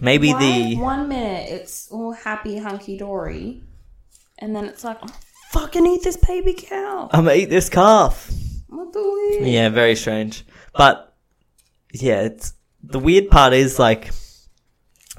Maybe 0.00 0.32
why 0.32 0.40
the 0.40 0.76
one 0.76 1.08
minute 1.08 1.48
it's 1.48 1.88
all 1.90 2.12
happy 2.12 2.58
hunky 2.58 2.98
dory, 2.98 3.62
and 4.38 4.54
then 4.54 4.66
it's 4.66 4.84
like, 4.84 4.98
oh, 5.02 5.08
fucking 5.52 5.86
eat 5.86 6.02
this 6.02 6.18
baby 6.18 6.52
cow. 6.52 7.08
I'm 7.12 7.24
gonna 7.24 7.36
eat 7.36 7.48
this 7.50 7.70
calf. 7.70 8.30
What 8.68 8.92
the 8.92 9.02
weird? 9.02 9.48
Yeah, 9.48 9.70
very 9.70 9.96
strange. 9.96 10.44
But 10.74 11.16
yeah, 11.92 12.22
it's 12.22 12.52
the 12.82 12.98
weird 12.98 13.30
part 13.30 13.54
is 13.54 13.78
like 13.78 14.10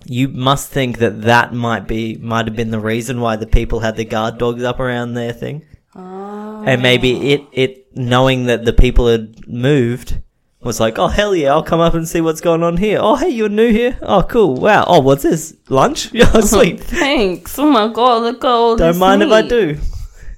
you 0.09 0.29
must 0.29 0.69
think 0.69 0.99
that 0.99 1.21
that 1.23 1.53
might 1.53 1.87
be 1.87 2.15
might 2.17 2.47
have 2.47 2.55
been 2.55 2.71
the 2.71 2.79
reason 2.79 3.19
why 3.19 3.35
the 3.35 3.47
people 3.47 3.81
had 3.81 3.95
the 3.97 4.05
guard 4.05 4.37
dogs 4.37 4.63
up 4.63 4.79
around 4.79 5.13
their 5.13 5.33
thing. 5.33 5.65
Oh. 5.95 6.63
And 6.65 6.81
maybe 6.81 7.31
it 7.31 7.41
it 7.51 7.97
knowing 7.97 8.45
that 8.45 8.65
the 8.65 8.73
people 8.73 9.07
had 9.07 9.47
moved 9.47 10.19
was 10.61 10.79
like, 10.79 10.97
"Oh 10.97 11.07
hell 11.07 11.35
yeah, 11.35 11.51
I'll 11.51 11.63
come 11.63 11.79
up 11.79 11.93
and 11.93 12.07
see 12.07 12.21
what's 12.21 12.41
going 12.41 12.63
on 12.63 12.77
here." 12.77 12.99
Oh 13.01 13.15
hey, 13.15 13.29
you're 13.29 13.49
new 13.49 13.71
here. 13.71 13.97
Oh 14.01 14.23
cool. 14.23 14.55
Wow. 14.55 14.85
Oh 14.87 14.99
what's 14.99 15.23
this? 15.23 15.55
Lunch? 15.69 16.11
Yeah, 16.13 16.31
oh, 16.33 16.41
sweet. 16.41 16.79
Thanks. 16.79 17.57
Oh 17.59 17.69
my 17.69 17.87
god, 17.87 18.23
look 18.23 18.43
at 18.43 18.47
all 18.49 18.75
Don't 18.75 18.97
mind 18.97 19.23
if 19.23 19.31
I 19.31 19.41
do. 19.41 19.77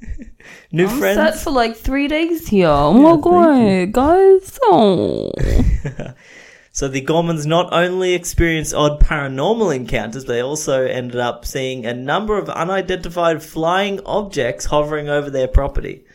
new 0.72 0.88
I'm 0.88 1.00
friends. 1.00 1.18
set 1.18 1.40
for 1.40 1.52
like 1.52 1.76
three 1.76 2.08
days 2.08 2.48
here. 2.48 2.68
Oh 2.70 2.94
my 2.94 3.22
god, 3.22 3.92
guys. 3.92 4.60
Oh. 4.64 5.32
So 6.80 6.88
the 6.88 7.02
Gormans 7.02 7.46
not 7.46 7.74
only 7.74 8.14
experienced 8.14 8.74
odd 8.74 9.02
paranormal 9.02 9.76
encounters, 9.76 10.24
they 10.24 10.42
also 10.42 10.86
ended 10.86 11.20
up 11.20 11.44
seeing 11.44 11.86
a 11.86 11.94
number 11.94 12.38
of 12.38 12.48
unidentified 12.48 13.44
flying 13.44 14.00
objects 14.06 14.64
hovering 14.64 15.10
over 15.10 15.30
their 15.30 15.50
property. 15.50 16.06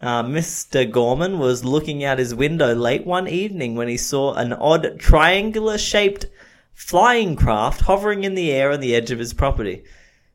Uh, 0.00 0.22
Mr. 0.22 0.88
Gorman 0.88 1.40
was 1.40 1.64
looking 1.64 2.04
out 2.04 2.20
his 2.20 2.32
window 2.32 2.76
late 2.76 3.04
one 3.04 3.26
evening 3.26 3.74
when 3.74 3.88
he 3.88 3.96
saw 3.96 4.34
an 4.34 4.52
odd 4.52 5.00
triangular 5.00 5.78
shaped 5.78 6.26
flying 6.74 7.34
craft 7.34 7.80
hovering 7.80 8.22
in 8.22 8.36
the 8.36 8.52
air 8.52 8.70
on 8.70 8.78
the 8.78 8.94
edge 8.94 9.10
of 9.10 9.18
his 9.18 9.34
property. 9.34 9.82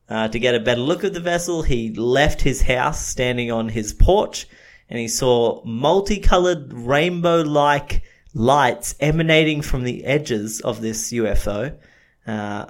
Uh, 0.09 0.27
to 0.27 0.39
get 0.39 0.55
a 0.55 0.59
better 0.59 0.82
look 0.82 1.05
at 1.05 1.13
the 1.13 1.21
vessel, 1.21 1.61
he 1.61 1.93
left 1.93 2.41
his 2.41 2.63
house 2.63 3.07
standing 3.07 3.49
on 3.49 3.69
his 3.69 3.93
porch 3.93 4.45
and 4.89 4.99
he 4.99 5.07
saw 5.07 5.63
multicolored 5.63 6.73
rainbow 6.73 7.43
like 7.43 8.03
lights 8.34 8.95
emanating 8.99 9.61
from 9.61 9.84
the 9.84 10.05
edges 10.05 10.61
of 10.61 10.82
this 10.82 11.11
UFO. 11.11 11.77
Uh, 12.25 12.65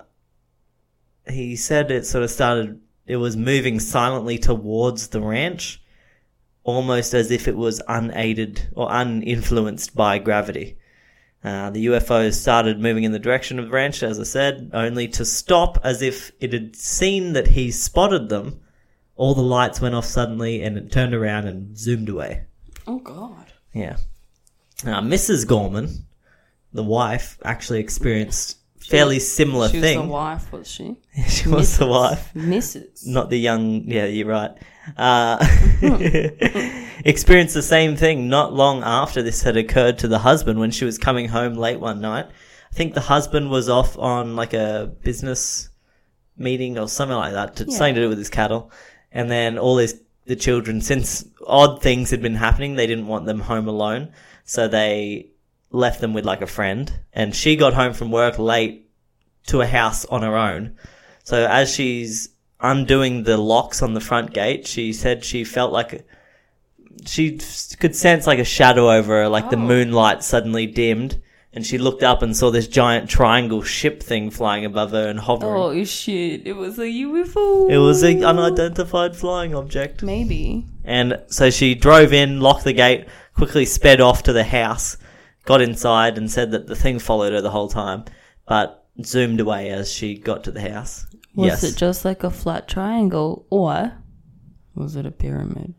he 1.28 1.56
said 1.56 1.92
it 1.92 2.06
sort 2.06 2.24
of 2.24 2.32
started, 2.32 2.80
it 3.06 3.18
was 3.18 3.36
moving 3.36 3.80
silently 3.80 4.38
towards 4.38 5.10
the 5.10 5.22
ranch, 5.22 5.82
almost 6.64 7.14
as 7.14 7.32
if 7.32 7.48
it 7.48 7.58
was 7.58 7.82
unaided 7.88 8.70
or 8.76 8.90
uninfluenced 8.90 9.96
by 9.96 10.18
gravity. 10.20 10.78
Uh, 11.44 11.70
the 11.70 11.86
UFO 11.86 12.34
started 12.34 12.80
moving 12.80 13.06
in 13.06 13.14
the 13.14 13.20
direction 13.20 13.60
of 13.60 13.66
the 13.66 13.72
ranch, 13.72 14.04
as 14.04 14.20
I 14.20 14.24
said, 14.24 14.72
only 14.74 15.08
to 15.10 15.24
stop 15.24 15.80
as 15.84 16.02
if 16.02 16.32
it 16.40 16.52
had 16.52 16.76
seen 16.76 17.34
that 17.34 17.48
he 17.48 17.72
spotted 17.72 18.28
them. 18.28 18.60
All 19.16 19.34
the 19.34 19.42
lights 19.42 19.80
went 19.80 19.96
off 19.96 20.06
suddenly 20.06 20.62
and 20.62 20.78
it 20.78 20.92
turned 20.92 21.14
around 21.14 21.48
and 21.48 21.78
zoomed 21.78 22.10
away. 22.10 22.46
Oh 22.88 23.00
god. 23.00 23.54
Yeah. 23.74 23.98
Now, 24.84 25.02
Mrs. 25.02 25.46
Gorman, 25.48 26.06
the 26.74 26.84
wife, 26.84 27.38
actually 27.44 27.80
experienced 27.80 28.58
fairly 28.80 29.20
similar 29.20 29.68
thing. 29.68 29.82
She 29.82 29.98
was 29.98 30.06
the 30.06 30.12
wife, 30.12 30.52
was 30.52 30.68
she? 30.68 30.98
she 31.28 31.50
was 31.50 31.78
the 31.78 31.88
wife, 31.88 32.32
Mrs. 32.34 33.06
not 33.08 33.30
the 33.30 33.40
young. 33.40 33.84
Yeah, 33.86 34.06
you're 34.06 34.28
right. 34.28 34.52
Uh, 34.98 35.38
experienced 37.06 37.54
the 37.54 37.62
same 37.62 37.96
thing 37.96 38.30
not 38.30 38.54
long 38.54 38.84
after 38.84 39.22
this 39.22 39.44
had 39.44 39.58
occurred 39.58 40.00
to 40.00 40.08
the 40.08 40.20
husband 40.20 40.60
when 40.60 40.72
she 40.72 40.86
was 40.86 40.98
coming 40.98 41.28
home 41.28 41.54
late 41.56 41.80
one 41.80 42.02
night. 42.02 42.26
I 42.72 42.76
think 42.76 42.94
the 42.94 43.02
husband 43.02 43.50
was 43.50 43.70
off 43.70 43.98
on 43.98 44.36
like 44.36 44.54
a 44.54 44.92
business 45.04 45.70
meeting 46.38 46.78
or 46.78 46.88
something 46.88 47.18
like 47.18 47.34
that, 47.34 47.56
to, 47.58 47.72
something 47.72 47.96
to 47.96 48.02
do 48.02 48.10
with 48.10 48.18
his 48.18 48.30
cattle. 48.30 48.72
And 49.12 49.30
then 49.30 49.58
all 49.58 49.78
his 49.78 50.02
the 50.26 50.36
children, 50.36 50.80
since 50.80 51.26
odd 51.48 51.82
things 51.82 52.12
had 52.12 52.22
been 52.22 52.36
happening, 52.36 52.76
they 52.76 52.86
didn't 52.86 53.08
want 53.08 53.26
them 53.26 53.40
home 53.40 53.68
alone, 53.68 54.14
so 54.50 54.68
they 54.68 55.30
left 55.70 56.02
them 56.02 56.12
with 56.12 56.26
like 56.26 56.42
a 56.42 56.48
friend. 56.48 56.92
And 57.14 57.36
she 57.36 57.56
got 57.56 57.76
home 57.76 57.94
from 57.94 58.10
work 58.10 58.40
late 58.40 58.90
to 59.46 59.62
a 59.62 59.68
house 59.68 60.06
on 60.06 60.24
her 60.24 60.36
own. 60.36 60.76
So 61.24 61.46
as 61.46 61.72
she's 61.72 62.30
undoing 62.60 63.24
the 63.24 63.38
locks 63.38 63.84
on 63.84 63.94
the 63.94 64.02
front 64.02 64.34
gate, 64.34 64.66
she 64.66 64.92
said 64.92 65.24
she 65.24 65.44
felt 65.44 65.72
like 65.72 66.08
she 67.06 67.40
could 67.80 67.96
sense 67.96 68.26
like 68.26 68.40
a 68.40 68.44
shadow 68.44 68.92
over 68.92 69.22
her, 69.22 69.30
like 69.30 69.52
the 69.52 69.56
oh. 69.56 69.60
moonlight 69.60 70.24
suddenly 70.24 70.66
dimmed, 70.66 71.22
and 71.54 71.64
she 71.64 71.78
looked 71.78 72.02
up 72.02 72.24
and 72.24 72.36
saw 72.36 72.50
this 72.50 72.68
giant 72.68 73.08
triangle 73.08 73.62
ship 73.62 74.02
thing 74.02 74.32
flying 74.32 74.66
above 74.66 74.92
her 74.92 75.08
and 75.08 75.20
hovering. 75.20 75.54
Oh 75.54 75.84
shit! 75.84 76.48
It 76.48 76.54
was 76.54 76.80
a 76.80 76.88
UFO. 76.88 77.70
It 77.70 77.78
was 77.78 78.02
an 78.02 78.26
unidentified 78.26 79.16
flying 79.16 79.54
object. 79.54 80.02
maybe. 80.02 80.66
And 80.84 81.22
so 81.28 81.52
she 81.52 81.76
drove 81.76 82.14
in, 82.14 82.40
locked 82.40 82.64
the 82.64 82.74
gate, 82.74 83.06
quickly 83.40 83.64
sped 83.64 84.02
off 84.02 84.24
to 84.24 84.34
the 84.34 84.44
house, 84.44 84.98
got 85.46 85.62
inside, 85.62 86.18
and 86.18 86.30
said 86.30 86.52
that 86.52 86.68
the 86.68 86.76
thing 86.76 87.00
followed 87.00 87.32
her 87.32 87.40
the 87.40 87.50
whole 87.50 87.70
time, 87.70 88.04
but 88.46 88.86
zoomed 89.06 89.40
away 89.40 89.70
as 89.70 89.90
she 89.90 90.18
got 90.18 90.44
to 90.44 90.52
the 90.52 90.60
house. 90.60 91.08
Was 91.36 91.48
yes. 91.48 91.64
it 91.64 91.78
just 91.78 92.04
like 92.04 92.26
a 92.26 92.30
flat 92.30 92.68
triangle, 92.68 93.46
or 93.50 93.94
was 94.76 94.98
it 94.98 95.06
a 95.06 95.12
pyramid? 95.12 95.74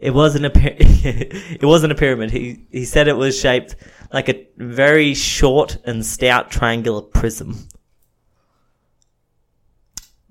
It 0.00 0.10
wasn't 0.12 0.46
a 0.46 0.50
py- 0.50 0.76
it 0.80 1.64
wasn't 1.64 1.92
a 1.92 1.94
pyramid. 1.94 2.32
He 2.32 2.66
he 2.72 2.84
said 2.84 3.06
it 3.06 3.16
was 3.16 3.38
shaped 3.38 3.76
like 4.12 4.28
a 4.28 4.48
very 4.56 5.14
short 5.14 5.78
and 5.84 6.04
stout 6.04 6.50
triangular 6.50 7.02
prism, 7.02 7.68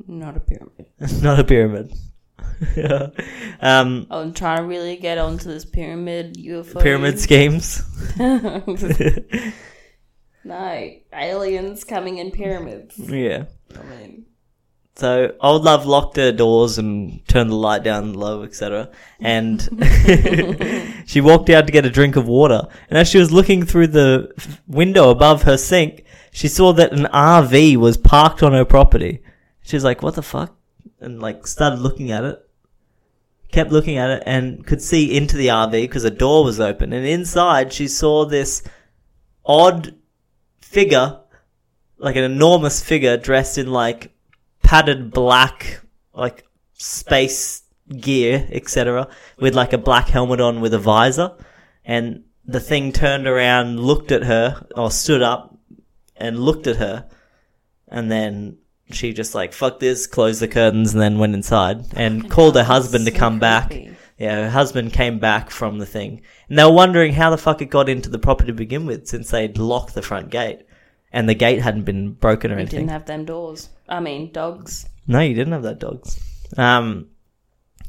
Not 0.06 0.36
a 0.36 0.42
pyramid. 0.42 0.88
not 1.24 1.40
a 1.40 1.46
pyramid. 1.46 1.94
um, 3.61 4.07
I'm 4.09 4.34
trying 4.34 4.57
to 4.57 4.64
really 4.64 4.97
get 4.97 5.18
onto 5.18 5.49
this 5.49 5.66
pyramid 5.66 6.36
UFO. 6.36 6.82
pyramid 6.82 7.20
schemes. 7.20 7.84
no, 10.43 10.91
aliens 11.14 11.84
coming 11.84 12.18
in 12.18 12.32
pyramids. 12.32 12.97
yeah. 12.97 13.45
I 13.76 13.84
mean, 13.84 14.26
So 14.95 15.34
old 15.41 15.64
love 15.64 15.86
locked 15.86 16.18
her 16.18 16.32
doors 16.32 16.78
and 16.78 17.26
turned 17.28 17.49
the 17.49 17.55
light 17.55 17.84
down 17.84 18.14
low, 18.14 18.43
etc. 18.43 18.89
And 19.20 19.61
she 21.07 21.22
walked 21.22 21.49
out 21.49 21.66
to 21.66 21.74
get 21.74 21.86
a 21.86 21.89
drink 21.89 22.16
of 22.16 22.28
water. 22.28 22.68
And 22.89 22.99
as 22.99 23.09
she 23.09 23.18
was 23.18 23.32
looking 23.32 23.66
through 23.66 23.88
the 23.88 24.32
window 24.68 25.09
above 25.09 25.43
her 25.43 25.57
sink, 25.57 26.03
she 26.32 26.47
saw 26.47 26.74
that 26.74 26.93
an 26.93 27.05
RV 27.05 27.78
was 27.78 27.97
parked 27.97 28.43
on 28.43 28.53
her 28.53 28.66
property. 28.66 29.22
She 29.61 29.76
was 29.76 29.84
like, 29.84 30.01
"What 30.03 30.16
the 30.16 30.24
fuck?" 30.24 30.55
And 30.99 31.22
like 31.22 31.47
started 31.47 31.80
looking 31.80 32.11
at 32.11 32.24
it. 32.24 32.39
Kept 33.54 33.72
looking 33.72 33.97
at 33.97 34.10
it 34.10 34.24
and 34.26 34.66
could 34.66 34.82
see 34.82 35.16
into 35.16 35.38
the 35.38 35.47
RV 35.47 35.72
because 35.72 36.01
the 36.01 36.10
door 36.10 36.43
was 36.43 36.60
open. 36.60 36.91
And 36.91 37.06
inside, 37.06 37.72
she 37.72 37.88
saw 37.88 38.26
this 38.26 38.64
odd 39.45 39.93
figure, 40.60 41.20
like 41.97 42.16
an 42.16 42.24
enormous 42.24 42.84
figure 42.84 43.16
dressed 43.16 43.60
in 43.60 43.72
like 43.72 44.12
padded 44.64 45.12
black, 45.12 45.82
like 46.16 46.47
space 46.74 47.62
gear, 47.95 48.47
etc., 48.51 49.08
with 49.38 49.54
like 49.54 49.72
a 49.72 49.78
black 49.78 50.08
helmet 50.08 50.41
on 50.41 50.60
with 50.60 50.74
a 50.74 50.80
visor. 50.80 51.38
And 51.86 52.24
the 52.43 52.60
thing 52.60 52.91
turned 52.91 53.28
around, 53.28 53.80
looked 53.80 54.12
at 54.12 54.24
her, 54.24 54.66
or 54.76 54.89
stood 54.89 55.22
up 55.22 55.56
and 56.16 56.39
looked 56.39 56.66
at 56.66 56.78
her. 56.78 57.08
And 57.88 58.12
then 58.12 58.58
she 58.92 59.14
just 59.14 59.34
like, 59.34 59.54
fuck 59.54 59.80
this, 59.80 60.08
closed 60.08 60.42
the 60.42 60.48
curtains 60.48 60.94
and 60.94 61.02
then 61.02 61.20
went 61.20 61.34
inside 61.36 61.86
and 61.96 62.30
called 62.30 62.56
her 62.56 62.64
husband 62.64 63.06
to 63.06 63.12
so 63.12 63.18
come 63.18 63.40
back. 63.40 63.68
creepy. 63.68 63.96
Yeah, 64.18 64.36
her 64.44 64.50
husband 64.50 64.94
came 64.94 65.20
back 65.20 65.50
from 65.50 65.80
the 65.80 65.86
thing. 65.86 66.22
And 66.48 66.58
they 66.58 66.64
were 66.64 66.72
wondering 66.72 67.14
how 67.14 67.30
the 67.32 67.38
fuck 67.38 67.62
it 67.62 67.66
got 67.66 67.90
into 67.90 68.10
the 68.10 68.20
property 68.20 68.48
to 68.48 68.54
begin 68.54 68.86
with 68.86 69.08
since 69.08 69.32
they'd 69.32 69.58
locked 69.58 69.96
the 69.96 70.02
front 70.02 70.30
gate. 70.30 70.66
And 71.12 71.28
the 71.28 71.34
gate 71.34 71.62
hadn't 71.62 71.84
been 71.84 72.12
broken 72.14 72.52
or 72.52 72.56
we 72.56 72.62
anything. 72.62 72.82
didn't 72.82 72.92
have 72.92 73.06
them 73.06 73.26
doors. 73.26 73.70
I 73.90 74.00
mean, 74.00 74.32
dogs. 74.32 74.88
No, 75.08 75.20
you 75.20 75.34
didn't 75.34 75.54
have 75.54 75.64
that 75.64 75.80
dogs. 75.80 76.20
Um, 76.58 77.10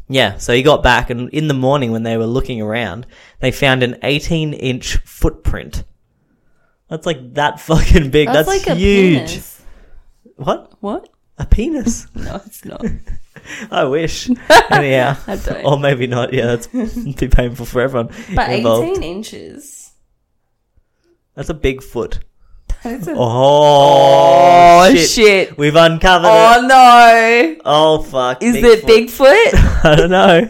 yeah, 0.08 0.36
so 0.38 0.52
he 0.52 0.62
got 0.62 0.82
back, 0.82 1.08
and 1.10 1.30
in 1.30 1.48
the 1.48 1.54
morning 1.54 1.90
when 1.92 2.02
they 2.02 2.16
were 2.16 2.26
looking 2.26 2.60
around, 2.60 3.06
they 3.40 3.50
found 3.50 3.82
an 3.82 3.96
18 4.02 4.52
inch 4.52 4.96
footprint. 4.98 5.84
That's 6.88 7.06
like 7.06 7.34
that 7.34 7.60
fucking 7.60 8.10
big. 8.10 8.28
That's, 8.28 8.48
like 8.48 8.66
a 8.66 8.74
huge. 8.74 9.40
What? 10.36 10.72
What? 10.80 11.08
A 11.38 11.46
penis? 11.46 12.06
No, 12.14 12.40
it's 12.46 12.64
not. 12.64 12.84
I 13.70 13.84
wish. 13.84 14.30
Anyhow. 14.70 15.16
I 15.26 15.36
don't. 15.36 15.64
or 15.64 15.78
maybe 15.78 16.06
not. 16.06 16.32
Yeah, 16.32 16.46
that's 16.46 16.66
too 16.68 17.28
painful 17.28 17.66
for 17.66 17.80
everyone 17.82 18.10
But 18.34 18.50
involved. 18.50 18.98
18 18.98 19.02
inches. 19.02 19.92
That's 21.34 21.48
a 21.50 21.54
big 21.54 21.82
foot. 21.82 22.20
That's 22.82 23.06
a- 23.08 23.14
Oh, 23.16 24.80
Oh, 24.86 24.94
shit. 24.94 25.08
shit. 25.10 25.58
We've 25.58 25.74
uncovered 25.76 26.28
Oh 26.30 26.58
it. 26.62 26.66
no! 26.68 27.56
Oh 27.64 28.02
fuck. 28.02 28.42
Is 28.42 28.56
it 28.56 28.84
Bigfoot? 28.84 29.84
I 29.84 29.94
don't 29.96 30.10
know. 30.10 30.48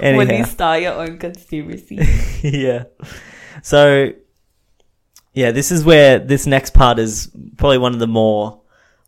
when 0.00 0.30
you 0.30 0.44
start 0.44 0.82
your 0.82 0.94
own 0.94 1.18
conspiracy. 1.18 1.98
yeah. 2.42 2.84
So, 3.62 4.12
yeah, 5.34 5.50
this 5.50 5.72
is 5.72 5.84
where 5.84 6.20
this 6.20 6.46
next 6.46 6.74
part 6.74 6.98
is 6.98 7.30
probably 7.56 7.78
one 7.78 7.92
of 7.92 7.98
the 7.98 8.06
more 8.06 8.62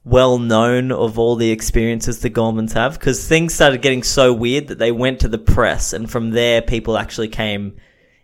well 0.05 0.39
known 0.39 0.93
of 0.93 1.19
all 1.19 1.37
the 1.37 1.51
experiences 1.51 2.21
the 2.21 2.31
Gormans 2.31 2.73
have 2.75 2.99
because 2.99 3.27
things 3.27 3.55
started 3.55 3.81
getting 3.81 4.03
so 4.03 4.33
weird 4.33 4.69
that 4.69 4.79
they 4.79 4.93
went 4.93 5.21
to 5.21 5.29
the 5.29 5.39
press, 5.39 5.93
and 5.93 6.11
from 6.11 6.31
there, 6.31 6.63
people 6.63 6.99
actually 6.99 7.29
came 7.29 7.77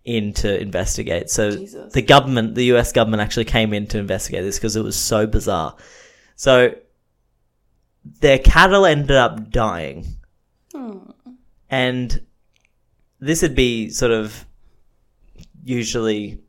in 0.04 0.32
to 0.32 0.60
investigate. 0.60 1.30
So, 1.30 1.52
Jesus. 1.52 1.92
the 1.92 2.02
government, 2.02 2.56
the 2.56 2.64
US 2.74 2.90
government, 2.90 3.22
actually 3.22 3.44
came 3.44 3.72
in 3.72 3.86
to 3.88 3.98
investigate 3.98 4.42
this 4.42 4.58
because 4.58 4.74
it 4.74 4.82
was 4.82 4.96
so 4.96 5.28
bizarre. 5.28 5.76
So, 6.34 6.74
their 8.20 8.40
cattle 8.40 8.84
ended 8.84 9.16
up 9.16 9.50
dying. 9.50 10.06
Hmm. 10.74 11.10
And 11.70 12.26
this 13.20 13.42
would 13.42 13.54
be 13.54 13.90
sort 13.90 14.10
of 14.10 14.44
usually 15.62 16.40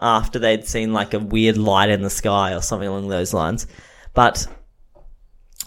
after 0.00 0.38
they'd 0.38 0.66
seen 0.66 0.92
like 0.92 1.14
a 1.14 1.18
weird 1.18 1.56
light 1.56 1.90
in 1.90 2.02
the 2.02 2.10
sky 2.10 2.54
or 2.54 2.62
something 2.62 2.88
along 2.88 3.08
those 3.08 3.34
lines. 3.34 3.66
But 4.14 4.46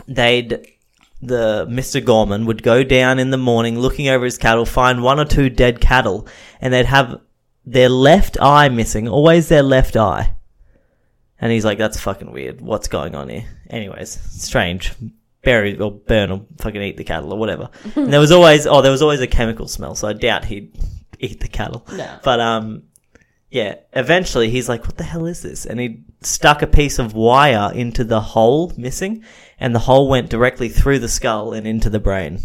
they'd 0.07 0.67
the 1.21 1.65
Mr. 1.69 2.03
Gorman 2.03 2.45
would 2.45 2.63
go 2.63 2.84
down 2.84 3.17
in 3.17 3.29
the 3.29 3.38
morning 3.38 3.79
looking 3.79 4.09
over 4.09 4.25
his 4.25 4.38
cattle, 4.38 4.65
find 4.65 5.01
one 5.01 5.19
or 5.19 5.25
two 5.25 5.49
dead 5.49 5.79
cattle, 5.79 6.27
and 6.59 6.73
they'd 6.73 6.86
have 6.86 7.21
their 7.65 7.89
left 7.89 8.38
eye 8.41 8.69
missing, 8.69 9.07
always 9.07 9.47
their 9.47 9.63
left 9.63 9.95
eye. 9.95 10.36
And 11.39 11.51
he's 11.51 11.65
like, 11.65 11.77
that's 11.77 11.99
fucking 11.99 12.31
weird. 12.31 12.61
What's 12.61 12.88
going 12.88 13.15
on 13.15 13.29
here? 13.29 13.45
Anyways, 13.69 14.11
strange. 14.11 14.93
Bury 15.43 15.77
or 15.77 15.91
burn 15.91 16.31
or 16.31 16.45
fucking 16.59 16.81
eat 16.81 16.97
the 16.97 17.03
cattle 17.03 17.34
or 17.34 17.39
whatever. 17.39 17.69
and 17.95 18.11
there 18.11 18.19
was 18.19 18.31
always, 18.31 18.65
oh, 18.65 18.81
there 18.81 18.91
was 18.91 19.01
always 19.01 19.19
a 19.21 19.27
chemical 19.27 19.67
smell, 19.67 19.95
so 19.95 20.07
I 20.07 20.13
doubt 20.13 20.45
he'd 20.45 20.73
eat 21.19 21.39
the 21.39 21.47
cattle. 21.47 21.86
No. 21.91 22.19
But, 22.23 22.39
um, 22.39 22.84
yeah, 23.54 23.76
eventually 23.93 24.49
he's 24.49 24.68
like, 24.68 24.82
what 24.82 24.97
the 24.97 25.04
hell 25.04 25.28
is 25.28 25.43
this? 25.43 25.68
And 25.68 25.80
he 25.80 26.01
stuck 26.22 26.64
a 26.64 26.68
piece 26.68 26.97
of 26.97 27.14
wire 27.14 27.72
into 27.72 28.04
the 28.04 28.20
hole 28.20 28.74
missing, 28.76 29.24
and 29.60 29.76
the 29.76 29.80
hole 29.80 30.10
went 30.10 30.32
directly 30.32 30.70
through 30.70 30.97
the 30.97 31.08
skull 31.08 31.54
and 31.54 31.68
into 31.68 31.91
the 31.91 31.99
brain. 31.99 32.39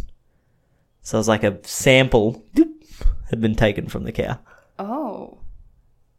So 1.01 1.17
it 1.17 1.21
was 1.21 1.29
like 1.29 1.45
a 1.45 1.67
sample 1.67 2.45
doop, 2.55 3.07
had 3.31 3.41
been 3.41 3.55
taken 3.55 3.89
from 3.89 4.05
the 4.05 4.13
cow. 4.13 4.39
Oh. 4.79 5.39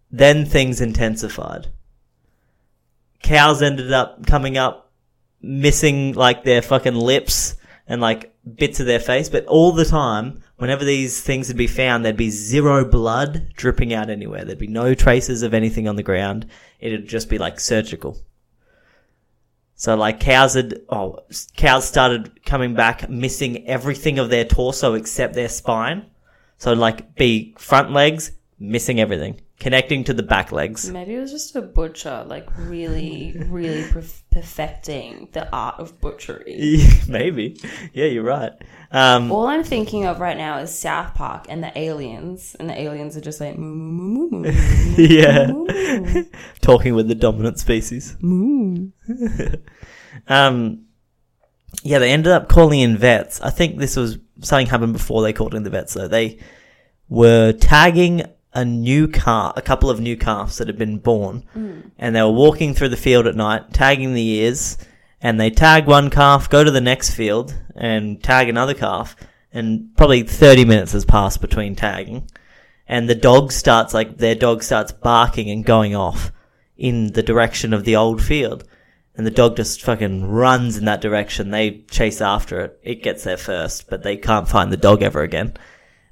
Then 0.09 0.43
things 0.43 0.81
intensified. 0.81 1.67
Cows 3.21 3.61
ended 3.61 3.93
up 3.93 4.25
coming 4.25 4.57
up 4.57 4.91
missing 5.39 6.13
like 6.13 6.43
their 6.43 6.63
fucking 6.63 6.95
lips 6.95 7.55
and 7.89 7.99
like 7.99 8.33
bits 8.55 8.79
of 8.79 8.85
their 8.85 8.99
face, 8.99 9.27
but 9.27 9.45
all 9.47 9.71
the 9.71 9.83
time, 9.83 10.41
whenever 10.57 10.85
these 10.85 11.21
things 11.21 11.47
would 11.47 11.57
be 11.57 11.67
found, 11.67 12.05
there'd 12.05 12.15
be 12.15 12.29
zero 12.29 12.85
blood 12.85 13.51
dripping 13.55 13.93
out 13.93 14.11
anywhere. 14.11 14.45
There'd 14.45 14.59
be 14.59 14.67
no 14.67 14.93
traces 14.93 15.41
of 15.41 15.55
anything 15.55 15.87
on 15.87 15.95
the 15.95 16.03
ground. 16.03 16.45
It'd 16.79 17.07
just 17.07 17.29
be 17.29 17.39
like 17.39 17.59
surgical. 17.59 18.17
So 19.73 19.95
like 19.95 20.19
cows 20.19 20.53
had, 20.53 20.81
oh, 20.89 21.19
cows 21.57 21.85
started 21.85 22.45
coming 22.45 22.75
back 22.75 23.09
missing 23.09 23.67
everything 23.67 24.19
of 24.19 24.29
their 24.29 24.45
torso 24.45 24.93
except 24.93 25.33
their 25.33 25.49
spine. 25.49 26.05
So 26.59 26.73
like 26.73 27.15
be 27.15 27.55
front 27.57 27.91
legs, 27.91 28.33
missing 28.59 28.99
everything, 28.99 29.41
connecting 29.59 30.05
to 30.05 30.13
the 30.13 30.23
back 30.23 30.51
legs. 30.51 30.89
Maybe 30.89 31.15
it 31.15 31.19
was 31.19 31.31
just 31.31 31.55
a 31.55 31.61
butcher, 31.61 32.23
like 32.27 32.47
really, 32.57 33.35
really 33.49 33.83
perf- 33.83 34.21
perfecting 34.31 35.27
the 35.33 35.49
art 35.53 35.75
of 35.79 35.99
butchery. 35.99 36.77
Maybe. 37.07 37.59
Yeah, 37.93 38.05
you're 38.05 38.23
right. 38.23 38.53
Um, 38.91 39.31
All 39.31 39.47
I'm 39.47 39.63
thinking 39.63 40.05
of 40.05 40.19
right 40.19 40.37
now 40.37 40.57
is 40.59 40.73
South 40.77 41.13
Park 41.13 41.45
and 41.49 41.63
the 41.63 41.77
aliens, 41.77 42.55
and 42.59 42.69
the 42.69 42.79
aliens 42.79 43.15
are 43.17 43.21
just 43.21 43.39
like 43.41 43.57
moo 43.57 43.75
moo 43.75 44.29
moo 44.29 44.29
moo 44.29 44.51
moo 44.51 44.51
yeah. 44.97 45.51
Talking 46.61 46.95
with 46.95 47.07
the 47.07 47.15
dominant 47.15 47.59
species. 47.59 48.15
moo. 48.21 48.89
Um, 50.27 50.85
yeah, 51.83 51.99
they 51.99 52.11
ended 52.11 52.31
up 52.31 52.49
calling 52.49 52.79
in 52.79 52.97
vets. 52.97 53.39
I 53.41 53.49
think 53.51 53.77
this 53.77 53.95
was 53.95 54.17
something 54.41 54.67
happened 54.67 54.93
before 54.93 55.21
they 55.21 55.33
called 55.33 55.53
in 55.53 55.63
the 55.63 55.69
vets 55.69 55.93
though. 55.93 56.07
They 56.07 56.39
were 57.09 57.51
tagging 57.53 58.23
a 58.53 58.65
new 58.65 59.07
car, 59.07 59.53
a 59.55 59.61
couple 59.61 59.89
of 59.89 59.99
new 59.99 60.17
calves 60.17 60.57
that 60.57 60.67
had 60.67 60.77
been 60.77 60.97
born, 60.97 61.43
mm. 61.55 61.91
and 61.97 62.15
they 62.15 62.21
were 62.21 62.31
walking 62.31 62.73
through 62.73 62.89
the 62.89 62.97
field 62.97 63.27
at 63.27 63.35
night, 63.35 63.73
tagging 63.73 64.13
the 64.13 64.27
ears, 64.27 64.77
and 65.21 65.39
they 65.39 65.49
tag 65.49 65.85
one 65.85 66.09
calf, 66.09 66.49
go 66.49 66.63
to 66.63 66.71
the 66.71 66.81
next 66.81 67.13
field, 67.13 67.53
and 67.75 68.23
tag 68.23 68.49
another 68.49 68.73
calf, 68.73 69.15
and 69.51 69.95
probably 69.97 70.23
30 70.23 70.65
minutes 70.65 70.93
has 70.93 71.05
passed 71.05 71.41
between 71.41 71.75
tagging, 71.75 72.29
and 72.87 73.07
the 73.07 73.15
dog 73.15 73.51
starts, 73.51 73.93
like, 73.93 74.17
their 74.17 74.35
dog 74.35 74.63
starts 74.63 74.91
barking 74.91 75.49
and 75.49 75.63
going 75.63 75.95
off 75.95 76.31
in 76.75 77.13
the 77.13 77.21
direction 77.21 77.73
of 77.73 77.85
the 77.85 77.95
old 77.95 78.23
field. 78.23 78.63
And 79.15 79.27
the 79.27 79.31
dog 79.31 79.57
just 79.57 79.81
fucking 79.81 80.25
runs 80.25 80.77
in 80.77 80.85
that 80.85 81.01
direction. 81.01 81.51
They 81.51 81.83
chase 81.91 82.21
after 82.21 82.61
it. 82.61 82.79
It 82.81 83.03
gets 83.03 83.25
there 83.25 83.37
first, 83.37 83.89
but 83.89 84.01
they 84.01 84.15
can't 84.15 84.47
find 84.47 84.71
the 84.71 84.77
dog 84.77 85.03
ever 85.03 85.21
again. 85.21 85.55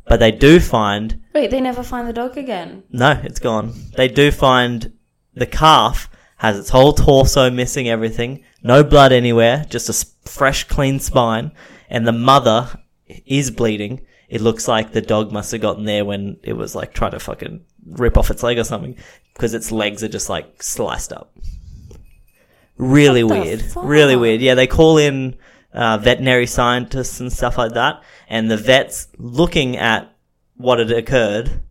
But 0.07 0.19
they 0.19 0.31
do 0.31 0.59
find 0.59 1.21
Wait, 1.33 1.51
they 1.51 1.61
never 1.61 1.83
find 1.83 2.07
the 2.07 2.13
dog 2.13 2.37
again. 2.37 2.83
no, 2.89 3.19
it's 3.23 3.39
gone. 3.39 3.73
They 3.95 4.07
do 4.07 4.31
find 4.31 4.93
the 5.33 5.45
calf 5.45 6.09
has 6.37 6.57
its 6.57 6.69
whole 6.69 6.93
torso 6.93 7.49
missing 7.49 7.89
everything, 7.89 8.43
no 8.63 8.83
blood 8.83 9.11
anywhere, 9.11 9.65
just 9.69 9.89
a 9.89 10.29
fresh, 10.29 10.63
clean 10.65 10.99
spine, 10.99 11.51
and 11.89 12.07
the 12.07 12.11
mother 12.11 12.69
is 13.25 13.51
bleeding. 13.51 14.05
It 14.29 14.41
looks 14.41 14.67
like 14.67 14.91
the 14.91 15.01
dog 15.01 15.31
must 15.31 15.51
have 15.51 15.61
gotten 15.61 15.85
there 15.85 16.05
when 16.05 16.37
it 16.43 16.53
was 16.53 16.75
like 16.75 16.93
trying 16.93 17.11
to 17.11 17.19
fucking 17.19 17.65
rip 17.85 18.17
off 18.17 18.29
its 18.29 18.43
leg 18.43 18.57
or 18.59 18.63
something, 18.63 18.95
because 19.33 19.53
its 19.53 19.71
legs 19.71 20.03
are 20.03 20.09
just 20.09 20.29
like 20.29 20.61
sliced 20.61 21.11
up. 21.11 21.35
Really 22.77 23.23
weird. 23.23 23.61
fuck? 23.61 23.83
Really 23.85 24.15
weird. 24.15 24.41
Yeah, 24.41 24.53
they 24.53 24.67
call 24.67 24.97
in 24.97 25.35
uh, 25.77 25.97
veterinary 25.97 26.47
scientists 26.47 27.19
and 27.19 27.31
stuff 27.31 27.57
like 27.57 27.73
that, 27.73 28.01
and 28.27 28.49
the 28.51 28.57
vets 28.57 29.07
looking 29.17 29.77
at 29.77 30.13
what 30.57 30.79
had 30.79 30.91
occurred 30.91 31.61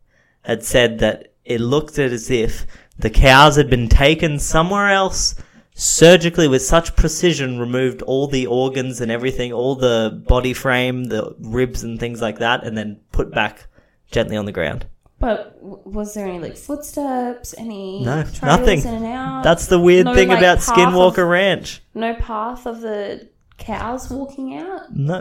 had 0.42 0.62
said 0.64 1.00
that 1.00 1.32
it 1.44 1.60
looked 1.60 1.98
as 1.98 2.30
if 2.30 2.66
the 2.98 3.10
cows 3.10 3.56
had 3.56 3.68
been 3.68 3.88
taken 3.88 4.38
somewhere 4.38 4.88
else 4.90 5.34
surgically 5.74 6.48
with 6.48 6.62
such 6.62 6.96
precision 6.96 7.58
removed 7.58 8.00
all 8.02 8.26
the 8.28 8.46
organs 8.46 9.00
and 9.00 9.10
everything 9.12 9.52
all 9.52 9.74
the 9.74 10.22
body 10.26 10.54
frame 10.54 11.04
the 11.04 11.34
ribs 11.40 11.82
and 11.82 12.00
things 12.00 12.22
like 12.22 12.38
that 12.38 12.64
and 12.64 12.78
then 12.78 12.98
put 13.12 13.30
back 13.30 13.66
gently 14.10 14.36
on 14.36 14.46
the 14.46 14.52
ground 14.52 14.86
But 15.18 15.58
was 15.62 16.14
there 16.14 16.26
any 16.26 16.38
like 16.38 16.56
footsteps? 16.56 17.54
Any 17.58 18.02
no 18.04 18.24
nothing 18.42 18.80
in 18.80 18.86
and 18.86 19.04
out? 19.04 19.42
that's 19.44 19.66
the 19.66 19.78
weird 19.78 20.06
No, 20.06 20.14
thing 20.14 20.28
like, 20.28 20.38
about 20.38 20.58
skinwalker 20.58 21.24
of- 21.24 21.28
ranch 21.28 21.82
no 21.92 22.14
path 22.14 22.66
of 22.66 22.80
the 22.80 23.28
cows 23.58 24.10
walking 24.10 24.54
out. 24.56 24.94
no 24.94 25.14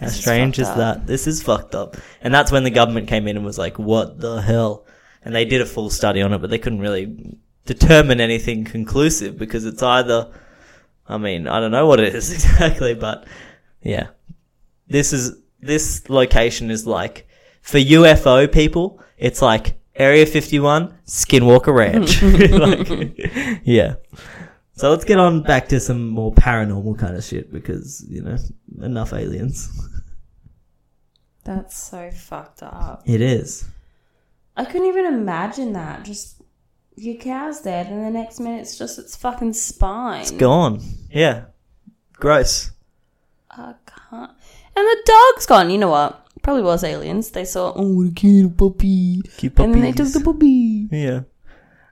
how 0.00 0.06
This 0.06 0.14
is 0.16 0.20
strange 0.20 0.58
is 0.58 0.66
fucked 0.68 0.78
up. 0.80 0.96
that 0.98 1.06
this 1.06 1.26
is 1.26 1.42
fucked 1.42 1.74
up 1.74 1.96
and 2.22 2.32
that's 2.34 2.50
when 2.50 2.64
the 2.64 2.70
government 2.70 3.08
came 3.08 3.28
in 3.28 3.36
and 3.36 3.44
was 3.44 3.58
like 3.58 3.78
what 3.78 4.18
the 4.20 4.40
hell 4.40 4.86
and 5.24 5.34
they 5.34 5.44
did 5.44 5.60
a 5.60 5.66
full 5.66 5.90
study 5.90 6.22
on 6.22 6.32
it 6.32 6.38
but 6.38 6.50
they 6.50 6.58
couldn't 6.58 6.80
really 6.80 7.36
determine 7.66 8.20
anything 8.20 8.64
conclusive 8.64 9.38
because 9.38 9.64
it's 9.66 9.82
either 9.82 10.32
I 11.06 11.18
mean, 11.18 11.46
I 11.48 11.60
don't 11.60 11.72
know 11.72 11.86
what 11.86 12.00
it 12.00 12.14
is 12.14 12.32
exactly, 12.32 12.94
but 12.94 13.26
yeah. 13.82 14.08
This 14.86 15.12
is 15.12 15.36
this 15.60 16.08
location 16.08 16.70
is 16.70 16.86
like 16.86 17.26
for 17.60 17.78
UFO 17.78 18.50
people, 18.50 19.00
it's 19.18 19.42
like 19.42 19.78
Area 19.94 20.24
51, 20.26 20.96
Skinwalker 21.06 21.74
Ranch. 21.74 22.22
like, 22.52 23.60
yeah. 23.64 23.96
So 24.74 24.90
let's 24.90 25.04
get 25.04 25.18
on 25.18 25.42
back 25.42 25.68
to 25.68 25.80
some 25.80 26.08
more 26.08 26.32
paranormal 26.32 26.98
kind 26.98 27.16
of 27.16 27.24
shit 27.24 27.52
because, 27.52 28.04
you 28.08 28.22
know, 28.22 28.36
enough 28.80 29.12
aliens. 29.12 29.70
That's 31.44 31.76
so 31.76 32.10
fucked 32.10 32.62
up. 32.62 33.02
It 33.04 33.20
is. 33.20 33.68
I 34.56 34.64
couldn't 34.64 34.88
even 34.88 35.06
imagine 35.06 35.72
that. 35.72 36.04
Just 36.04 36.40
your 36.96 37.16
cow's 37.16 37.60
dead, 37.60 37.88
and 37.88 38.04
the 38.04 38.10
next 38.10 38.38
minute 38.38 38.60
it's 38.60 38.78
just 38.78 38.98
its 38.98 39.16
fucking 39.16 39.54
spine. 39.54 40.22
It's 40.22 40.30
gone. 40.30 40.80
Yeah. 41.10 41.46
Gross. 42.14 42.70
I 43.50 43.74
can't. 43.86 44.30
And 44.76 44.86
the 44.86 45.02
dog's 45.04 45.46
gone. 45.46 45.70
You 45.70 45.78
know 45.78 45.90
what? 45.90 46.26
Probably 46.42 46.62
was 46.62 46.84
aliens. 46.84 47.30
They 47.30 47.44
saw, 47.44 47.72
oh, 47.74 47.94
what 47.94 48.10
a 48.10 48.14
cute 48.14 48.56
puppy. 48.56 49.20
Cute 49.36 49.58
And 49.58 49.74
then 49.74 49.82
they 49.82 49.92
took 49.92 50.12
the 50.12 50.20
puppy. 50.20 50.88
Yeah. 50.90 51.20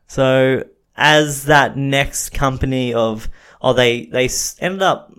So 0.07 0.65
as 1.01 1.47
that 1.47 1.77
next 1.79 2.31
company 2.31 2.93
of 2.93 3.29
oh 3.63 3.73
they 3.73 4.05
they 4.07 4.29
ended 4.61 4.83
up 4.83 5.13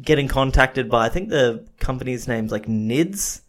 getting 0.00 0.28
contacted 0.28 0.88
by 0.88 1.06
I 1.06 1.08
think 1.08 1.30
the 1.30 1.66
company's 1.80 2.28
name's 2.28 2.52
like 2.52 2.66
NIDS 2.66 3.40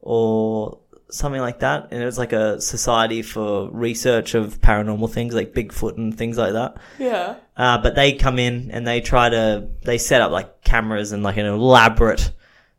or 0.00 0.80
something 1.08 1.40
like 1.40 1.60
that, 1.60 1.88
and 1.90 2.02
it 2.02 2.06
was 2.06 2.18
like 2.18 2.32
a 2.32 2.60
society 2.60 3.22
for 3.22 3.70
research 3.70 4.34
of 4.34 4.60
paranormal 4.60 5.10
things 5.10 5.34
like 5.34 5.54
Bigfoot 5.54 5.96
and 5.96 6.16
things 6.16 6.36
like 6.36 6.54
that. 6.54 6.76
Yeah. 6.98 7.36
Uh, 7.56 7.78
but 7.78 7.94
they 7.94 8.14
come 8.14 8.38
in 8.38 8.70
and 8.70 8.86
they 8.86 9.00
try 9.00 9.28
to 9.28 9.68
they 9.82 9.98
set 9.98 10.20
up 10.20 10.32
like 10.32 10.62
cameras 10.62 11.12
and 11.12 11.22
like 11.22 11.36
an 11.36 11.46
elaborate 11.46 12.32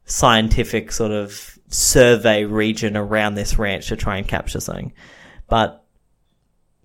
scientific 0.06 0.92
sort 0.92 1.12
of 1.12 1.58
survey 1.70 2.44
region 2.44 2.98
around 2.98 3.36
this 3.36 3.58
ranch 3.58 3.88
to 3.88 3.96
try 3.96 4.18
and 4.18 4.28
capture 4.28 4.60
something. 4.60 4.92
But 5.48 5.83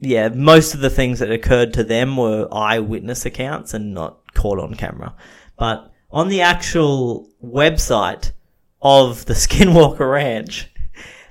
yeah, 0.01 0.29
most 0.29 0.75
of 0.75 0.81
the 0.81 0.91
things 0.91 1.19
that 1.19 1.31
occurred 1.31 1.75
to 1.75 1.85
them 1.85 2.17
were 2.17 2.49
eyewitness 2.53 3.27
accounts 3.27 3.75
and 3.75 3.95
not 3.95 4.35
caught 4.35 4.59
on 4.59 4.75
camera. 4.75 5.15
But 5.59 5.93
on 6.11 6.29
the 6.29 6.41
actual 6.41 7.29
website 7.45 8.33
of 8.81 9.25
the 9.27 9.35
Skinwalker 9.35 10.11
Ranch, 10.11 10.71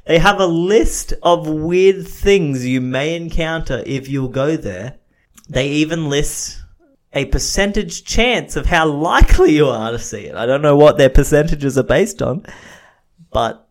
they 0.06 0.20
have 0.20 0.40
a 0.40 0.48
list 0.48 1.14
of 1.24 1.48
weird 1.48 2.08
things 2.08 2.66
you 2.66 2.82
may 2.82 3.16
encounter 3.16 3.84
if 3.86 4.08
you'll 4.08 4.30
go 4.30 4.58
there. 4.58 4.98
They 5.50 5.70
even 5.70 6.10
list 6.10 6.62
a 7.14 7.26
percentage 7.26 8.04
chance 8.04 8.58
of 8.58 8.66
how 8.66 8.88
likely 8.88 9.54
you 9.54 9.68
are 9.68 9.92
to 9.92 10.00
see 10.00 10.26
it. 10.26 10.36
I 10.36 10.46
don't 10.46 10.62
know 10.62 10.76
what 10.76 10.98
their 10.98 11.10
percentages 11.10 11.78
are 11.78 11.84
based 11.84 12.22
on, 12.22 12.46
but 13.32 13.68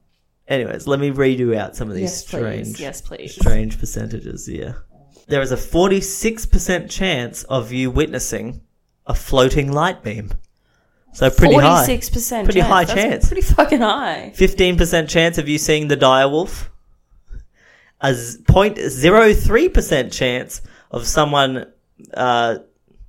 Anyways, 0.48 0.86
let 0.86 1.00
me 1.00 1.10
read 1.10 1.40
you 1.40 1.56
out 1.56 1.74
some 1.74 1.88
of 1.88 1.96
these 1.96 2.02
Yes, 2.04 2.26
strange, 2.26 2.66
please. 2.66 2.80
Yes, 2.80 3.00
please. 3.00 3.34
strange 3.34 3.78
percentages. 3.80 4.48
Yeah, 4.48 4.74
there 5.26 5.40
is 5.40 5.52
a 5.52 5.56
forty-six 5.56 6.46
percent 6.46 6.90
chance 6.90 7.42
of 7.44 7.72
you 7.72 7.90
witnessing 7.90 8.62
a 9.06 9.14
floating 9.14 9.72
light 9.72 10.02
beam. 10.02 10.32
So 11.12 11.30
pretty 11.30 11.54
high. 11.54 11.78
Forty-six 11.78 12.10
percent. 12.10 12.44
Pretty 12.44 12.60
high 12.60 12.84
That's 12.84 13.00
chance. 13.00 13.26
Pretty 13.28 13.42
fucking 13.42 13.80
high. 13.80 14.32
Fifteen 14.34 14.76
percent 14.76 15.08
chance 15.08 15.38
of 15.38 15.48
you 15.48 15.58
seeing 15.58 15.88
the 15.88 15.96
direwolf. 15.96 16.68
A 18.00 18.14
point 18.46 18.78
zero 18.78 19.32
three 19.32 19.68
percent 19.68 20.12
chance 20.12 20.60
of 20.90 21.06
someone 21.06 21.72
uh, 22.12 22.58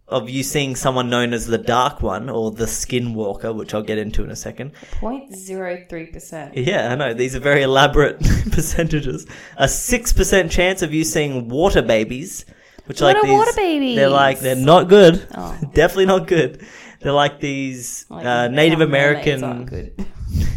of 0.10 0.30
you 0.30 0.41
seeing 0.41 0.76
someone 0.76 1.10
known 1.10 1.34
as 1.34 1.47
the 1.47 1.58
Dark 1.58 2.01
One 2.01 2.30
or 2.30 2.51
the 2.51 2.66
Skinwalker, 2.66 3.53
which 3.53 3.74
I'll 3.74 3.82
get 3.84 3.97
into 3.97 4.24
in 4.24 4.32
a 4.32 4.36
second. 4.38 4.72
Point 4.91 5.36
zero 5.36 5.84
three 5.89 6.05
percent. 6.05 6.55
Yeah, 6.55 6.91
I 6.91 6.95
know 6.95 7.14
these 7.14 7.36
are 7.36 7.39
very 7.41 7.64
elaborate 7.64 8.20
percentages. 8.51 9.28
A 9.58 9.68
six 9.68 10.14
percent 10.14 10.51
chance 10.51 10.82
of 10.82 10.93
you 10.93 11.03
seeing 11.03 11.49
water 11.49 11.82
babies, 11.82 12.45
which 12.86 13.01
are 13.01 13.05
What 13.05 13.16
like 13.16 13.24
are 13.24 13.28
these. 13.28 13.34
water 13.38 13.51
babies? 13.55 13.95
They're 13.97 14.10
like 14.10 14.39
they're 14.39 14.55
not 14.55 14.88
good. 14.88 15.28
Oh. 15.36 15.58
Definitely 15.74 16.05
not 16.05 16.28
good. 16.28 16.66
They're 17.01 17.12
like 17.12 17.39
these 17.39 18.05
uh, 18.10 18.47
Native 18.47 18.82
American. 18.82 19.93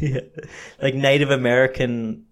Yeah, 0.00 0.20
like 0.82 0.94
Native 0.94 1.30
American 1.30 2.24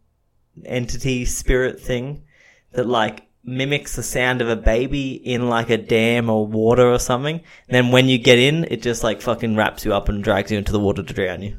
entity 0.64 1.24
spirit 1.24 1.80
thing 1.80 2.24
that 2.72 2.86
like 2.86 3.27
mimics 3.48 3.96
the 3.96 4.02
sound 4.02 4.42
of 4.42 4.48
a 4.48 4.56
baby 4.56 5.12
in 5.12 5.48
like 5.48 5.70
a 5.70 5.76
dam 5.78 6.28
or 6.28 6.46
water 6.46 6.86
or 6.92 6.98
something. 6.98 7.36
And 7.36 7.42
then 7.68 7.90
when 7.90 8.08
you 8.08 8.18
get 8.18 8.38
in, 8.38 8.64
it 8.64 8.82
just 8.82 9.02
like 9.02 9.22
fucking 9.22 9.56
wraps 9.56 9.84
you 9.84 9.94
up 9.94 10.08
and 10.08 10.22
drags 10.22 10.50
you 10.52 10.58
into 10.58 10.72
the 10.72 10.78
water 10.80 11.02
to 11.02 11.14
drown 11.14 11.42
you. 11.42 11.58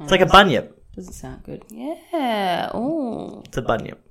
It's 0.00 0.10
like 0.10 0.20
a 0.20 0.26
bunyip. 0.26 0.72
Doesn't 0.94 1.12
sound 1.12 1.42
good. 1.44 1.64
Yeah. 1.68 2.70
Oh, 2.72 3.42
It's 3.46 3.56
a 3.56 3.62
bunyip, 3.62 4.02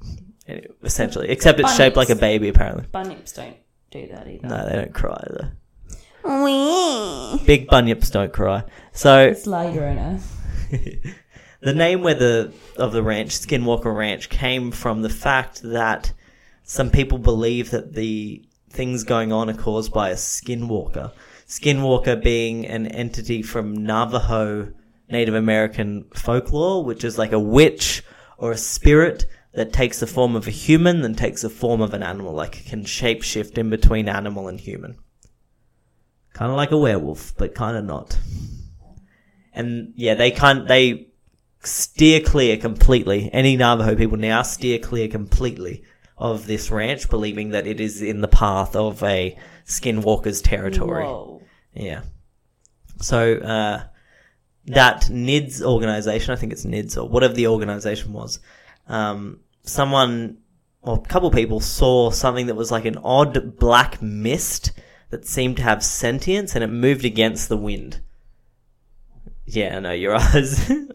essentially. 0.83 1.29
Except 1.29 1.59
it's 1.59 1.75
shaped 1.75 1.97
like 1.97 2.09
a 2.09 2.15
baby, 2.15 2.47
apparently. 2.49 2.85
bunyips 2.93 3.35
don't 3.35 3.57
do 3.91 4.07
that 4.07 4.27
either. 4.27 4.47
No, 4.47 4.69
they 4.69 4.75
don't 4.75 4.93
cry 4.93 5.23
though. 5.29 5.49
Big 7.45 7.67
bunyips 7.67 8.11
don't 8.11 8.33
cry. 8.33 8.63
So 8.93 9.27
It's 9.27 9.45
Llorona. 9.45 10.21
the 11.61 11.73
name 11.73 12.01
where 12.01 12.15
the 12.15 12.51
of 12.77 12.93
the 12.93 13.03
ranch, 13.03 13.31
Skinwalker 13.31 13.95
Ranch, 13.95 14.29
came 14.29 14.71
from 14.71 15.01
the 15.01 15.09
fact 15.09 15.61
that 15.63 16.13
some 16.65 16.89
people 16.89 17.19
believe 17.19 17.69
that 17.71 17.93
the 17.93 18.43
things 18.71 19.03
going 19.03 19.31
on 19.31 19.49
are 19.49 19.53
caused 19.53 19.93
by 19.93 20.09
a 20.09 20.15
skinwalker. 20.15 21.11
Skinwalker 21.47 22.21
being 22.21 22.65
an 22.65 22.87
entity 22.87 23.43
from 23.43 23.85
Navajo 23.85 24.73
Native 25.07 25.35
American 25.35 26.05
folklore, 26.15 26.83
which 26.83 27.03
is 27.03 27.19
like 27.19 27.31
a 27.31 27.39
witch 27.39 28.03
or 28.39 28.51
a 28.51 28.57
spirit 28.57 29.27
that 29.53 29.71
takes 29.71 29.99
the 29.99 30.07
form 30.07 30.35
of 30.35 30.47
a 30.47 30.51
human, 30.51 31.01
then 31.01 31.13
takes 31.13 31.43
the 31.43 31.51
form 31.51 31.81
of 31.81 31.93
an 31.93 32.01
animal, 32.01 32.33
like 32.33 32.65
can 32.65 32.83
shapeshift 32.83 33.59
in 33.59 33.69
between 33.69 34.09
animal 34.09 34.47
and 34.47 34.59
human. 34.59 34.97
Kind 36.33 36.49
of 36.49 36.57
like 36.57 36.71
a 36.71 36.77
werewolf, 36.77 37.37
but 37.37 37.53
kind 37.53 37.77
of 37.77 37.85
not. 37.85 38.17
And 39.53 39.93
yeah, 39.95 40.15
they 40.15 40.31
can't, 40.31 40.67
they 40.67 41.09
steer 41.61 42.21
clear 42.21 42.57
completely. 42.57 43.29
Any 43.31 43.55
Navajo 43.55 43.95
people 43.95 44.17
now 44.17 44.41
steer 44.41 44.79
clear 44.79 45.07
completely 45.07 45.83
of 46.17 46.47
this 46.47 46.71
ranch, 46.71 47.09
believing 47.09 47.49
that 47.49 47.67
it 47.67 47.79
is 47.79 48.01
in 48.01 48.21
the 48.21 48.27
path 48.27 48.75
of 48.75 49.03
a 49.03 49.37
skinwalker's 49.65 50.41
territory. 50.41 51.03
Whoa. 51.03 51.41
Yeah. 51.73 52.03
So, 53.01 53.35
uh, 53.35 53.83
that 54.67 55.03
NIDS 55.11 55.61
organization, 55.61 56.33
I 56.33 56.37
think 56.37 56.53
it's 56.53 56.65
NIDS 56.65 56.97
or 56.97 57.07
whatever 57.07 57.33
the 57.33 57.47
organization 57.47 58.13
was, 58.13 58.39
um, 58.87 59.39
someone 59.63 60.37
or 60.81 60.97
a 60.97 61.07
couple 61.07 61.31
people 61.31 61.59
saw 61.59 62.11
something 62.11 62.45
that 62.45 62.55
was 62.55 62.71
like 62.71 62.85
an 62.85 62.97
odd 63.03 63.57
black 63.57 64.01
mist 64.01 64.71
that 65.09 65.25
seemed 65.25 65.57
to 65.57 65.63
have 65.63 65.83
sentience 65.83 66.55
and 66.55 66.63
it 66.63 66.67
moved 66.67 67.05
against 67.05 67.49
the 67.49 67.57
wind. 67.57 67.99
Yeah, 69.45 69.77
I 69.77 69.79
know 69.79 69.91
your 69.91 70.15
eyes. 70.15 70.69
and 70.69 70.89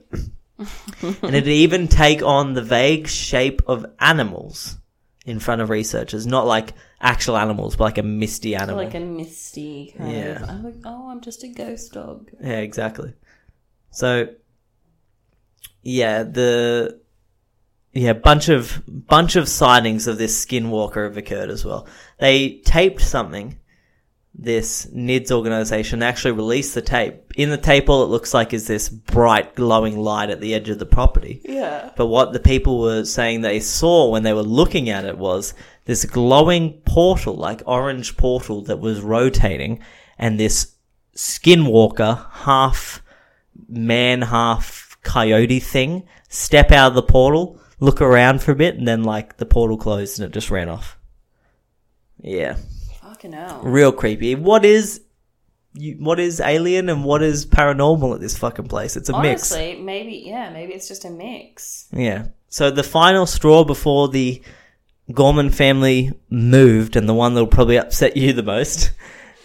it'd 1.23 1.49
even 1.49 1.89
take 1.89 2.23
on 2.23 2.55
the 2.55 2.63
vague 2.63 3.09
shape 3.09 3.63
of 3.67 3.87
animals 3.99 4.80
in 5.31 5.39
front 5.39 5.61
of 5.63 5.71
researchers, 5.71 6.27
not 6.27 6.47
like 6.47 6.75
actual 7.01 7.37
animals, 7.37 7.77
but 7.77 7.85
like 7.85 7.99
a 7.99 8.03
misty 8.03 8.55
animal. 8.57 8.83
Like 8.85 8.95
a 8.95 9.01
misty 9.01 9.95
kind 9.97 10.13
Yeah. 10.13 10.43
of. 10.43 10.51
I'm 10.51 10.65
like, 10.65 10.75
oh, 10.85 11.11
I'm 11.11 11.21
just 11.21 11.45
a 11.45 11.49
ghost 11.49 11.93
dog. 11.93 12.31
Yeah, 12.41 12.59
exactly. 12.59 13.15
So, 13.91 14.29
yeah, 15.83 16.25
the 16.25 17.01
yeah 17.93 18.13
bunch 18.13 18.49
of 18.49 18.83
bunch 18.87 19.37
of 19.37 19.49
sightings 19.49 20.07
of 20.07 20.19
this 20.19 20.45
skinwalker 20.45 21.05
have 21.05 21.17
occurred 21.17 21.51
as 21.51 21.65
well. 21.65 21.87
They 22.19 22.61
taped 22.65 23.01
something. 23.03 23.59
This 24.43 24.87
NIDS 24.87 25.31
organization 25.33 26.03
actually 26.03 26.33
released 26.33 26.75
the 26.75 26.81
tape. 26.81 27.31
In 27.37 27.51
the 27.51 27.59
tape, 27.59 27.91
all 27.91 28.03
it 28.03 28.07
looks 28.09 28.33
like 28.33 28.55
is 28.55 28.67
this 28.67 28.89
bright, 28.89 29.55
glowing 29.55 29.99
light 29.99 30.31
at 30.31 30.41
the 30.41 30.55
edge 30.55 30.71
of 30.71 30.79
the 30.79 30.87
property. 30.87 31.43
Yeah. 31.45 31.91
But 31.95 32.07
what 32.07 32.33
the 32.33 32.41
people 32.41 32.81
were 32.81 33.05
saying 33.05 33.43
they 33.43 33.61
saw 33.61 34.09
when 34.09 34.23
they 34.23 34.33
were 34.33 34.43
looking 34.43 34.89
at 34.89 35.05
it 35.05 35.19
was 35.19 35.53
this 35.85 36.07
glowing 36.07 36.81
portal, 36.87 37.35
like 37.35 37.61
orange 37.67 38.17
portal 38.17 38.63
that 38.63 38.81
was 38.81 39.03
rotating, 39.03 39.81
and 40.17 40.41
this 40.41 40.73
skinwalker, 41.15 42.31
half 42.31 43.03
man, 43.69 44.23
half 44.23 44.97
coyote 45.03 45.61
thing, 45.61 46.09
step 46.31 46.73
out 46.73 46.89
of 46.89 46.95
the 46.95 47.03
portal, 47.03 47.61
look 47.79 48.01
around 48.01 48.41
for 48.41 48.53
a 48.53 48.57
bit, 48.57 48.77
and 48.77 48.89
then 48.89 49.05
like 49.05 49.37
the 49.37 49.45
portal 49.45 49.77
closed 49.77 50.19
and 50.19 50.27
it 50.27 50.33
just 50.33 50.51
ran 50.51 50.71
off. 50.71 50.97
Yeah, 52.23 52.57
Fucking 53.21 53.33
hell. 53.33 53.61
real 53.63 53.93
creepy. 53.93 54.35
What 54.35 54.65
is 54.65 55.03
you, 55.75 55.97
what 55.99 56.19
is 56.19 56.41
alien 56.41 56.89
and 56.89 57.05
what 57.05 57.23
is 57.23 57.45
paranormal 57.45 58.15
at 58.15 58.21
this 58.21 58.39
fucking 58.39 58.69
place? 58.69 58.97
It's 58.97 59.11
a 59.11 59.21
mix. 59.21 59.53
Honestly, 59.53 59.79
maybe, 59.79 60.23
yeah, 60.27 60.51
maybe 60.51 60.73
it's 60.73 60.89
just 60.89 61.05
a 61.05 61.11
mix. 61.11 61.87
Yeah. 61.93 62.29
So 62.49 62.71
the 62.71 62.83
final 62.83 63.27
straw 63.27 63.65
before 63.65 64.09
the 64.09 64.41
Gorman 65.13 65.51
family 65.51 66.13
moved, 66.31 66.97
and 66.97 67.07
the 67.07 67.13
one 67.15 67.35
that'll 67.35 67.47
probably 67.47 67.79
upset 67.79 68.17
you 68.17 68.33
the 68.33 68.43
most, 68.43 68.93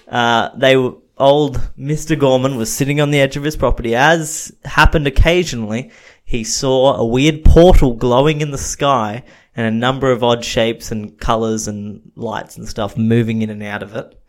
uh, 0.08 0.56
they 0.56 0.78
were, 0.78 0.94
old 1.18 1.58
Mr. 1.78 2.18
Gorman 2.18 2.56
was 2.56 2.72
sitting 2.72 3.02
on 3.02 3.12
the 3.12 3.20
edge 3.20 3.36
of 3.36 3.44
his 3.44 3.58
property. 3.58 3.94
As 3.94 4.56
happened 4.64 5.06
occasionally, 5.06 5.92
he 6.24 6.46
saw 6.46 6.96
a 6.96 7.06
weird 7.06 7.44
portal 7.44 7.94
glowing 7.94 8.40
in 8.40 8.52
the 8.52 8.58
sky 8.58 9.24
and 9.56 9.66
a 9.66 9.72
number 9.72 10.12
of 10.12 10.24
odd 10.24 10.43
shapes 10.43 10.91
and 10.91 11.18
colors 11.18 11.68
and 11.68 12.12
lights 12.16 12.58
and 12.58 12.68
stuff 12.68 12.97
moving 12.97 13.41
in 13.41 13.49
and 13.49 13.64
out 13.64 13.84
of 13.84 13.95
it. 13.95 14.20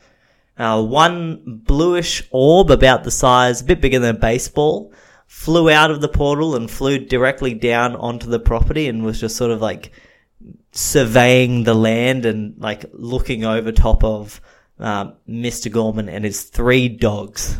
Uh, 0.56 0.82
one 0.82 1.42
bluish 1.46 2.22
orb 2.30 2.70
about 2.70 3.04
the 3.04 3.10
size, 3.10 3.60
a 3.60 3.64
bit 3.64 3.80
bigger 3.80 3.98
than 3.98 4.16
a 4.16 4.18
baseball, 4.18 4.92
flew 5.26 5.68
out 5.68 5.90
of 5.90 6.00
the 6.00 6.08
portal 6.08 6.56
and 6.56 6.70
flew 6.70 6.98
directly 6.98 7.52
down 7.52 7.96
onto 7.96 8.28
the 8.28 8.38
property 8.38 8.88
and 8.88 9.04
was 9.04 9.20
just 9.20 9.36
sort 9.36 9.50
of 9.50 9.60
like 9.60 9.90
surveying 10.72 11.64
the 11.64 11.74
land 11.74 12.24
and 12.24 12.54
like 12.58 12.84
looking 12.92 13.44
over 13.44 13.72
top 13.72 14.04
of 14.04 14.40
uh, 14.78 15.12
Mr. 15.28 15.70
Gorman 15.70 16.08
and 16.08 16.24
his 16.24 16.44
three 16.44 16.88
dogs. 16.88 17.56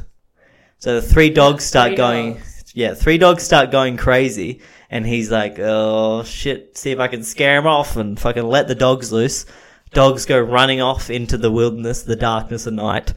So 0.79 1.01
the 1.01 1.03
three 1.03 1.31
dogs 1.31 1.65
start 1.65 1.89
three 1.89 1.97
going, 1.97 2.35
dogs. 2.35 2.65
yeah, 2.75 2.95
three 2.95 3.19
dogs 3.19 3.43
start 3.43 3.71
going 3.71 3.97
crazy, 3.97 4.61
and 4.91 5.07
he's 5.07 5.31
like, 5.31 5.59
"Oh 5.59 6.23
shit! 6.25 6.77
See 6.77 6.91
if 6.91 6.99
I 6.99 7.09
can 7.09 7.23
scare 7.23 7.59
him 7.59 7.67
off 7.67 7.97
and 7.97 8.19
fucking 8.19 8.47
let 8.47 8.69
the 8.69 8.75
dogs 8.75 9.13
loose." 9.13 9.47
Dogs 9.93 10.27
go 10.27 10.41
running 10.41 10.81
off 10.81 11.11
into 11.11 11.39
the 11.39 11.51
wilderness, 11.51 12.03
the 12.03 12.17
darkness 12.17 12.67
of 12.67 12.75
night, 12.75 13.15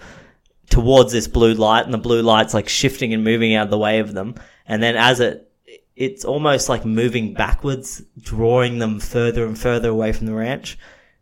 towards 0.69 1.11
this 1.11 1.27
blue 1.27 1.53
light, 1.53 1.85
and 1.85 1.93
the 1.93 1.97
blue 1.97 2.21
light's 2.21 2.53
like 2.53 2.69
shifting 2.69 3.13
and 3.13 3.23
moving 3.23 3.55
out 3.55 3.65
of 3.65 3.71
the 3.71 3.77
way 3.77 3.99
of 3.99 4.13
them. 4.13 4.35
And 4.67 4.81
then 4.81 4.95
as 4.95 5.19
it, 5.19 5.51
it's 5.95 6.23
almost 6.23 6.69
like 6.69 6.85
moving 6.85 7.33
backwards, 7.33 8.01
drawing 8.19 8.79
them 8.79 8.99
further 8.99 9.45
and 9.45 9.57
further 9.57 9.89
away 9.89 10.13
from 10.13 10.27
the 10.27 10.33
ranch. 10.33 10.77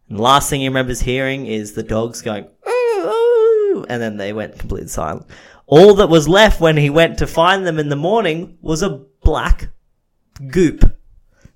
And 0.10 0.20
the 0.20 0.22
last 0.22 0.50
thing 0.50 0.62
he 0.62 0.68
remembers 0.68 1.02
hearing 1.02 1.48
is 1.48 1.74
the 1.74 1.84
dogs 1.84 2.22
going, 2.22 2.48
"Ooh, 2.68 3.00
ooh," 3.00 3.86
and 3.90 4.02
then 4.02 4.18
they 4.18 4.34
went 4.34 4.60
completely 4.60 4.90
silent. 4.90 5.26
All 5.66 5.96
that 5.96 6.10
was 6.10 6.30
left 6.30 6.62
when 6.62 6.78
he 6.78 6.90
went 6.90 7.18
to 7.18 7.28
find 7.28 7.66
them 7.66 7.80
in 7.80 7.90
the 7.90 7.96
morning 7.96 8.58
was 8.62 8.84
a 8.84 9.02
black 9.24 9.70
goop. 10.52 10.98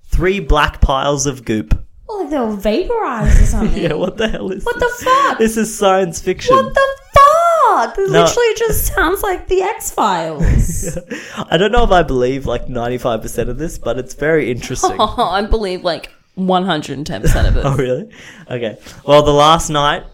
Three 0.04 0.40
black 0.40 0.80
piles 0.80 1.26
of 1.26 1.44
goop. 1.44 1.78
Oh, 2.08 2.18
like 2.18 2.30
they 2.30 2.38
were 2.38 2.54
vaporized 2.56 3.40
or 3.42 3.46
something. 3.46 3.82
Yeah, 3.82 3.94
what 3.94 4.16
the 4.18 4.28
hell 4.28 4.50
is 4.50 4.64
this? 4.64 4.64
What 4.66 4.78
this? 4.80 4.98
the 4.98 5.04
fuck? 5.04 5.38
This 5.38 5.56
is 5.56 5.76
science 5.76 6.20
fiction. 6.20 6.54
What 6.56 6.74
the 6.74 6.88
fuck? 7.14 7.96
This 7.96 8.10
No. 8.10 8.22
literally 8.24 8.54
just 8.58 8.86
sounds 8.94 9.22
like 9.22 9.48
the 9.48 9.62
X 9.62 9.90
Files. 9.90 10.98
I 11.50 11.56
don't 11.56 11.72
know 11.72 11.84
if 11.84 11.90
I 11.90 12.02
believe 12.02 12.44
like 12.44 12.66
95% 12.66 13.48
of 13.48 13.56
this, 13.58 13.78
but 13.78 13.98
it's 13.98 14.14
very 14.14 14.50
interesting. 14.50 14.96
I 15.00 15.42
believe 15.42 15.82
like 15.82 16.10
110% 16.36 17.48
of 17.48 17.56
it. 17.56 17.64
Oh, 17.64 17.76
really? 17.76 18.10
Okay. 18.50 18.78
Well, 19.06 19.22
the 19.22 19.32
last 19.32 19.70
night, 19.70 20.04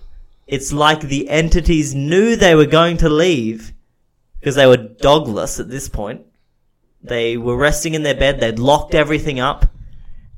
it's 0.46 0.72
like 0.72 1.00
the 1.00 1.28
entities 1.28 1.94
knew 1.94 2.36
they 2.36 2.54
were 2.54 2.66
going 2.66 2.96
to 2.98 3.08
leave 3.08 3.72
because 4.38 4.54
they 4.54 4.66
were 4.66 4.76
dogless 4.76 5.58
at 5.58 5.68
this 5.68 5.88
point. 5.88 6.22
They 7.02 7.36
were 7.36 7.56
resting 7.56 7.94
in 7.94 8.02
their 8.02 8.14
bed. 8.14 8.40
They'd 8.40 8.58
locked 8.58 8.94
everything 8.94 9.40
up. 9.40 9.66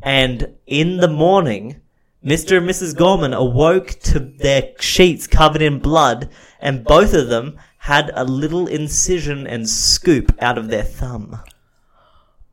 And 0.03 0.55
in 0.67 0.99
the 0.99 1.09
morning, 1.09 1.81
Mr. 2.25 2.59
and 2.59 2.69
Mrs. 2.69 2.97
Gorman 2.97 3.33
awoke 3.33 3.91
to 4.01 4.19
their 4.19 4.73
sheets 4.79 5.27
covered 5.27 5.63
in 5.63 5.79
blood, 5.79 6.29
and 6.61 6.85
both 6.85 7.15
of 7.15 7.29
them 7.29 7.59
had 7.79 8.11
a 8.15 8.25
little 8.25 8.67
incision 8.67 9.47
and 9.47 9.69
scoop 9.69 10.35
out 10.41 10.59
of 10.59 10.69
their 10.69 10.83
thumb. 10.83 11.41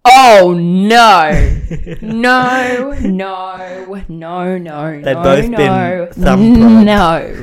Oh 0.06 0.54
no. 0.58 1.32
no, 2.02 2.96
no, 3.02 4.06
no, 4.08 4.58
no. 4.58 5.02
They'd 5.02 5.14
no, 5.14 5.24
both 5.24 5.42
been 5.42 5.52
no, 5.52 6.08
thumb 6.12 6.56
probed. 6.56 6.86
No. 6.86 7.36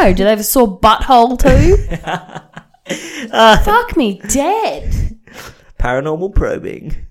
no. 0.00 0.12
Do 0.14 0.24
they 0.24 0.30
have 0.30 0.40
a 0.40 0.44
sore 0.44 0.80
butthole 0.80 1.38
too? 1.38 1.76
Fuck 3.64 3.96
me 3.98 4.22
dead. 4.28 5.17
Paranormal 5.78 6.34
probing. 6.34 7.06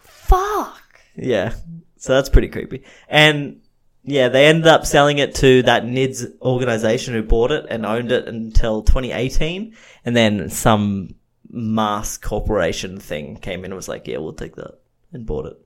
Fuck. 0.00 1.00
Yeah. 1.16 1.54
So 1.96 2.14
that's 2.14 2.28
pretty 2.28 2.48
creepy. 2.48 2.84
And 3.08 3.60
yeah, 4.04 4.28
they 4.28 4.46
ended 4.46 4.68
up 4.68 4.86
selling 4.86 5.18
it 5.18 5.34
to 5.36 5.62
that 5.62 5.84
NIDS 5.84 6.40
organization 6.40 7.14
who 7.14 7.22
bought 7.22 7.50
it 7.50 7.66
and 7.68 7.84
owned 7.84 8.12
it 8.12 8.28
until 8.28 8.82
2018. 8.82 9.74
And 10.04 10.16
then 10.16 10.48
some 10.48 11.16
mass 11.48 12.16
corporation 12.16 13.00
thing 13.00 13.36
came 13.36 13.60
in 13.60 13.66
and 13.66 13.74
was 13.74 13.88
like, 13.88 14.06
yeah, 14.06 14.18
we'll 14.18 14.32
take 14.32 14.56
that 14.56 14.78
and 15.12 15.26
bought 15.26 15.46
it. 15.46 15.56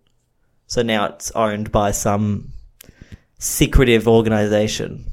So 0.66 0.82
now 0.82 1.06
it's 1.06 1.30
owned 1.32 1.72
by 1.72 1.90
some 1.90 2.52
secretive 3.38 4.06
organization. 4.06 5.04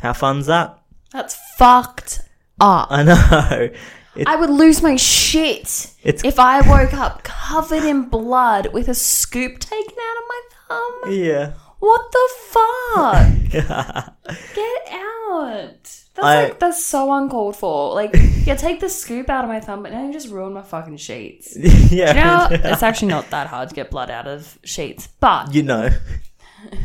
How 0.00 0.12
fun's 0.12 0.46
that? 0.46 0.78
That's 1.12 1.36
fucked 1.56 2.20
up. 2.60 2.88
I 2.90 3.02
know. 3.02 3.68
It, 4.14 4.26
I 4.28 4.36
would 4.36 4.50
lose 4.50 4.82
my 4.82 4.96
shit 4.96 5.94
if 6.04 6.38
I 6.38 6.60
woke 6.68 6.92
up 6.92 7.22
covered 7.24 7.82
in 7.84 8.08
blood 8.10 8.72
with 8.72 8.88
a 8.88 8.94
scoop 8.94 9.58
taken 9.58 9.94
out 9.98 10.16
of 10.18 10.24
my 10.28 10.40
thumb. 10.68 11.12
yeah. 11.12 11.52
What 11.78 12.12
the 12.12 12.28
fuck? 12.52 13.50
Get 14.54 14.92
out. 14.92 15.82
That's 16.14 16.18
I- 16.18 16.42
like 16.44 16.58
that's 16.60 16.84
so 16.84 17.12
uncalled 17.12 17.56
for. 17.56 17.94
Like, 17.94 18.10
yeah, 18.44 18.54
take 18.54 18.80
the 18.80 18.88
scoop 18.88 19.28
out 19.28 19.44
of 19.44 19.48
my 19.50 19.60
thumb, 19.60 19.82
but 19.82 19.92
now 19.92 20.06
you 20.06 20.12
just 20.12 20.28
ruined 20.28 20.54
my 20.54 20.62
fucking 20.62 20.98
sheets. 20.98 21.56
yeah. 21.90 22.48
You 22.50 22.58
know, 22.58 22.70
it's 22.70 22.82
actually 22.82 23.08
not 23.08 23.30
that 23.30 23.46
hard 23.48 23.70
to 23.70 23.74
get 23.74 23.90
blood 23.90 24.10
out 24.10 24.28
of 24.28 24.58
sheets, 24.62 25.08
but 25.20 25.54
you 25.54 25.62
know. 25.64 25.88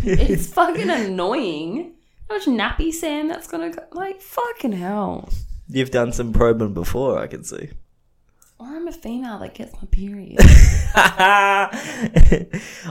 it's 0.03 0.47
fucking 0.53 0.89
annoying. 0.89 1.93
How 2.29 2.37
much 2.37 2.45
nappy 2.47 2.91
sand 2.91 3.29
that's 3.29 3.47
gonna 3.47 3.69
go? 3.69 3.83
Like, 3.91 4.21
fucking 4.21 4.71
hell. 4.73 5.29
You've 5.69 5.91
done 5.91 6.11
some 6.13 6.33
probing 6.33 6.73
before, 6.73 7.19
I 7.19 7.27
can 7.27 7.43
see. 7.43 7.69
Or 8.59 8.67
I'm 8.67 8.87
a 8.87 8.91
female 8.91 9.37
that 9.39 9.53
gets 9.53 9.73
my 9.75 9.87
period. 9.91 10.37
I 10.95 11.69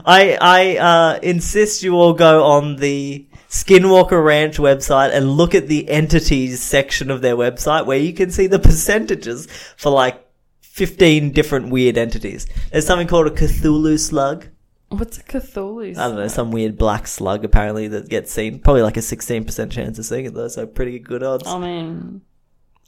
I 0.05 0.77
uh, 0.77 1.19
insist 1.23 1.83
you 1.83 1.95
all 1.95 2.13
go 2.13 2.45
on 2.45 2.77
the 2.77 3.27
Skinwalker 3.49 4.23
Ranch 4.25 4.59
website 4.59 5.13
and 5.13 5.33
look 5.33 5.55
at 5.55 5.67
the 5.67 5.89
entities 5.89 6.63
section 6.63 7.11
of 7.11 7.21
their 7.21 7.37
website 7.37 7.87
where 7.87 7.99
you 7.99 8.13
can 8.13 8.31
see 8.31 8.47
the 8.47 8.59
percentages 8.59 9.47
for 9.77 9.91
like 9.91 10.25
15 10.61 11.33
different 11.33 11.71
weird 11.71 11.97
entities. 11.97 12.47
There's 12.71 12.87
something 12.87 13.09
called 13.09 13.27
a 13.27 13.31
Cthulhu 13.31 13.99
slug. 13.99 14.49
What's 14.91 15.19
a 15.19 15.23
Cthulhu? 15.23 15.95
slug? 15.95 16.05
I 16.05 16.09
don't 16.09 16.17
know, 16.17 16.29
some 16.29 16.51
weird 16.53 16.77
black 16.79 17.07
slug 17.07 17.45
apparently 17.45 17.89
that 17.89 18.09
gets 18.09 18.31
seen. 18.31 18.61
Probably 18.61 18.83
like 18.83 18.97
a 18.97 19.01
16% 19.01 19.71
chance 19.73 19.99
of 19.99 20.05
seeing 20.05 20.27
it 20.27 20.35
though, 20.35 20.49
so 20.49 20.67
pretty 20.67 20.99
good 20.99 21.23
odds. 21.23 21.47
I 21.47 21.59
mean, 21.59 22.21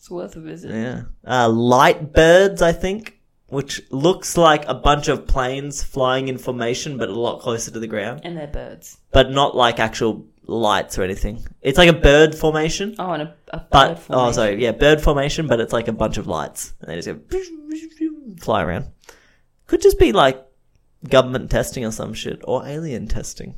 it's 0.09 0.11
worth 0.11 0.37
a 0.37 0.41
visit. 0.41 0.71
Yeah. 0.71 1.03
Uh, 1.27 1.51
light 1.51 2.15
birds, 2.15 2.63
I 2.63 2.73
think, 2.73 3.21
which 3.49 3.83
looks 3.91 4.39
like 4.39 4.65
a 4.67 4.75
bunch 4.75 5.09
of 5.09 5.27
planes 5.27 5.83
flying 5.83 6.29
in 6.29 6.39
formation, 6.39 6.97
but 6.97 7.11
a 7.11 7.15
lot 7.15 7.41
closer 7.41 7.71
to 7.71 7.79
the 7.79 7.87
ground. 7.87 8.23
And 8.25 8.35
they're 8.35 8.47
birds. 8.47 8.97
But 9.13 9.31
not 9.31 9.55
like 9.55 9.79
actual 9.79 10.27
lights 10.47 10.99
or 10.99 11.03
anything. 11.03 11.47
It's 11.61 11.77
like 11.77 11.91
a 11.91 12.01
bird 12.01 12.35
formation, 12.35 12.95
Oh, 12.99 13.13
and 13.13 13.23
a, 13.23 13.35
a 13.53 13.59
bird 13.59 13.69
but, 13.71 13.91
oh, 13.91 13.95
formation. 13.97 14.35
sorry, 14.35 14.63
yeah, 14.63 14.73
bird 14.73 15.03
formation, 15.03 15.47
but 15.47 15.61
it's 15.61 15.75
like 15.75 15.89
a 15.89 15.93
bunch 15.93 16.17
of 16.17 16.27
lights. 16.27 16.73
And 16.81 16.91
they 16.91 16.97
just 17.01 17.09
go, 17.29 17.39
fly 18.41 18.63
around. 18.63 18.87
Could 19.67 19.83
just 19.83 19.99
be 19.99 20.13
like 20.13 20.43
government 21.07 21.51
testing 21.51 21.85
or 21.85 21.93
some 21.93 22.15
shit, 22.15 22.41
or 22.45 22.67
alien 22.67 23.09
testing. 23.09 23.57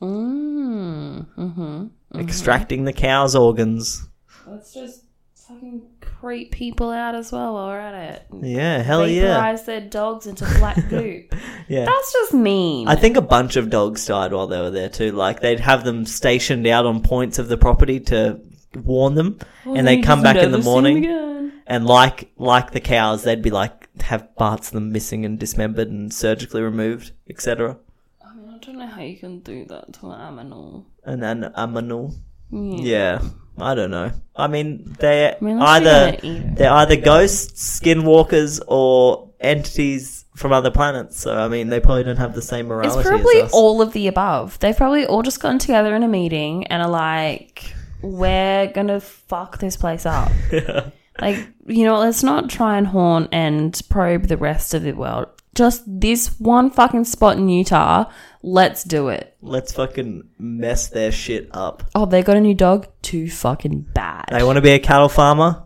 Mm, 0.00 1.26
mm-hmm. 1.36 2.18
Extracting 2.18 2.84
the 2.84 2.94
cow's 2.94 3.36
organs. 3.36 4.08
Let's 4.46 4.72
just 4.72 5.04
fucking 5.34 5.82
creep 6.00 6.52
people 6.52 6.90
out 6.90 7.14
as 7.14 7.32
well 7.32 7.54
while 7.54 7.68
we're 7.68 7.78
at 7.80 8.14
it. 8.14 8.26
Yeah, 8.42 8.82
hell 8.82 9.06
yeah. 9.08 9.34
Vaporize 9.34 9.64
their 9.64 9.80
dogs 9.80 10.26
into 10.26 10.44
black 10.58 10.76
goop. 10.88 11.34
Yeah. 11.68 11.84
That's 11.84 12.12
just 12.12 12.34
mean. 12.34 12.88
I 12.88 12.96
think 12.96 13.16
a 13.16 13.22
bunch 13.22 13.56
of 13.56 13.70
dogs 13.70 14.06
died 14.06 14.32
while 14.32 14.46
they 14.46 14.60
were 14.60 14.70
there 14.70 14.88
too. 14.88 15.12
Like 15.12 15.40
they'd 15.40 15.60
have 15.60 15.84
them 15.84 16.06
stationed 16.06 16.66
out 16.66 16.86
on 16.86 17.02
points 17.02 17.38
of 17.38 17.48
the 17.48 17.56
property 17.56 18.00
to 18.00 18.40
warn 18.76 19.14
them, 19.14 19.38
and 19.64 19.86
they'd 19.86 20.04
come 20.04 20.22
back 20.22 20.36
in 20.36 20.52
the 20.52 20.58
morning, 20.58 21.52
and 21.66 21.86
like 21.86 22.32
like 22.36 22.72
the 22.72 22.80
cows, 22.80 23.24
they'd 23.24 23.42
be 23.42 23.50
like 23.50 23.88
have 24.02 24.34
parts 24.36 24.68
of 24.68 24.74
them 24.74 24.92
missing 24.92 25.24
and 25.24 25.38
dismembered 25.38 25.88
and 25.88 26.12
surgically 26.12 26.62
removed, 26.62 27.12
etc. 27.28 27.76
I, 28.24 28.34
mean, 28.34 28.48
I 28.48 28.58
don't 28.58 28.78
know 28.78 28.86
how 28.86 29.02
you 29.02 29.18
can 29.18 29.40
do 29.40 29.64
that 29.66 29.92
to 29.94 30.10
an 30.10 30.20
animal. 30.20 30.86
And 31.04 31.22
then 31.22 31.52
aminal. 31.56 32.14
Yeah. 32.50 32.82
Yeah, 32.82 33.22
I 33.62 33.74
don't 33.74 33.90
know. 33.90 34.12
I 34.36 34.46
mean, 34.46 34.96
they're 34.98 35.36
I 35.40 35.44
mean, 35.44 35.54
unless 35.54 35.68
either 35.68 36.16
gonna 36.16 36.18
eat 36.22 36.42
it. 36.42 36.56
they're 36.56 36.72
either 36.72 36.96
ghosts, 36.96 37.80
skinwalkers, 37.80 38.60
or 38.66 39.30
entities 39.40 40.24
from 40.36 40.52
other 40.52 40.70
planets. 40.70 41.20
So 41.20 41.36
I 41.36 41.48
mean, 41.48 41.68
they 41.68 41.80
probably 41.80 42.04
don't 42.04 42.16
have 42.16 42.34
the 42.34 42.42
same 42.42 42.66
morality. 42.66 42.98
It's 42.98 43.08
probably 43.08 43.42
all 43.52 43.82
of 43.82 43.92
the 43.92 44.08
above. 44.08 44.58
They've 44.58 44.76
probably 44.76 45.06
all 45.06 45.22
just 45.22 45.40
gotten 45.40 45.58
together 45.58 45.94
in 45.94 46.02
a 46.02 46.08
meeting 46.08 46.66
and 46.68 46.82
are 46.82 46.88
like, 46.88 47.74
we're 48.02 48.68
gonna 48.68 49.00
fuck 49.00 49.58
this 49.58 49.76
place 49.76 50.06
up. 50.06 50.32
like, 51.20 51.48
you 51.66 51.84
know, 51.84 51.98
let's 51.98 52.22
not 52.22 52.48
try 52.48 52.78
and 52.78 52.86
haunt 52.86 53.28
and 53.32 53.80
probe 53.88 54.24
the 54.24 54.36
rest 54.36 54.74
of 54.74 54.82
the 54.82 54.92
world. 54.92 55.28
Just 55.54 55.82
this 55.86 56.38
one 56.38 56.70
fucking 56.70 57.04
spot 57.04 57.36
in 57.36 57.48
Utah. 57.48 58.04
Let's 58.42 58.84
do 58.84 59.08
it. 59.08 59.36
Let's 59.42 59.72
fucking 59.72 60.28
mess 60.38 60.88
their 60.88 61.12
shit 61.12 61.48
up. 61.52 61.82
Oh, 61.94 62.06
they 62.06 62.22
got 62.22 62.36
a 62.36 62.40
new 62.40 62.54
dog? 62.54 62.88
Too 63.02 63.28
fucking 63.30 63.88
bad. 63.94 64.26
They 64.30 64.42
want 64.42 64.56
to 64.56 64.62
be 64.62 64.70
a 64.70 64.78
cattle 64.78 65.10
farmer? 65.10 65.64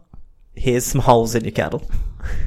Here's 0.57 0.85
some 0.85 1.01
holes 1.01 1.35
in 1.35 1.45
your 1.45 1.53
cattle. 1.53 1.89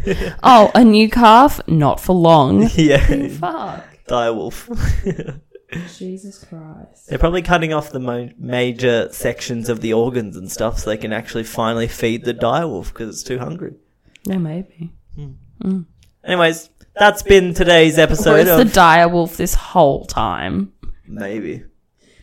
oh, 0.43 0.71
a 0.75 0.83
new 0.83 1.09
calf? 1.09 1.61
Not 1.67 1.99
for 1.99 2.13
long. 2.13 2.69
yeah, 2.75 3.27
Fuck. 3.29 3.85
dire 4.07 4.33
wolf. 4.33 4.69
Jesus 5.97 6.43
Christ. 6.43 7.07
They're 7.07 7.19
probably 7.19 7.41
cutting 7.41 7.73
off 7.73 7.91
the 7.91 7.99
mo- 7.99 8.29
major 8.37 9.09
sections 9.11 9.69
of 9.69 9.81
the 9.81 9.93
organs 9.93 10.37
and 10.37 10.51
stuff 10.51 10.79
so 10.79 10.89
they 10.89 10.97
can 10.97 11.11
actually 11.13 11.43
finally 11.43 11.87
feed 11.87 12.23
the 12.25 12.33
dire 12.33 12.67
wolf 12.67 12.93
because 12.93 13.09
it's 13.09 13.23
too 13.23 13.39
hungry. 13.39 13.75
Yeah, 14.23 14.37
maybe. 14.37 14.91
Hmm. 15.15 15.31
Mm. 15.63 15.85
Anyways, 16.23 16.69
that's 16.99 17.23
been 17.23 17.53
today's 17.53 17.97
Or 17.97 18.01
episode 18.01 18.39
is 18.39 18.45
the 18.47 18.61
of 18.61 18.73
dire 18.73 19.07
wolf 19.07 19.37
this 19.37 19.53
whole 19.53 20.05
time? 20.05 20.73
maybe. 21.07 21.63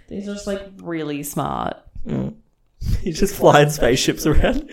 These 0.09 0.29
are 0.29 0.35
just 0.35 0.47
like 0.47 0.63
really 0.83 1.23
smart. 1.23 1.77
Mm. 2.07 2.35
He's 3.01 3.19
just 3.19 3.35
flying 3.35 3.71
spaceships 3.71 4.27
around. 4.27 4.69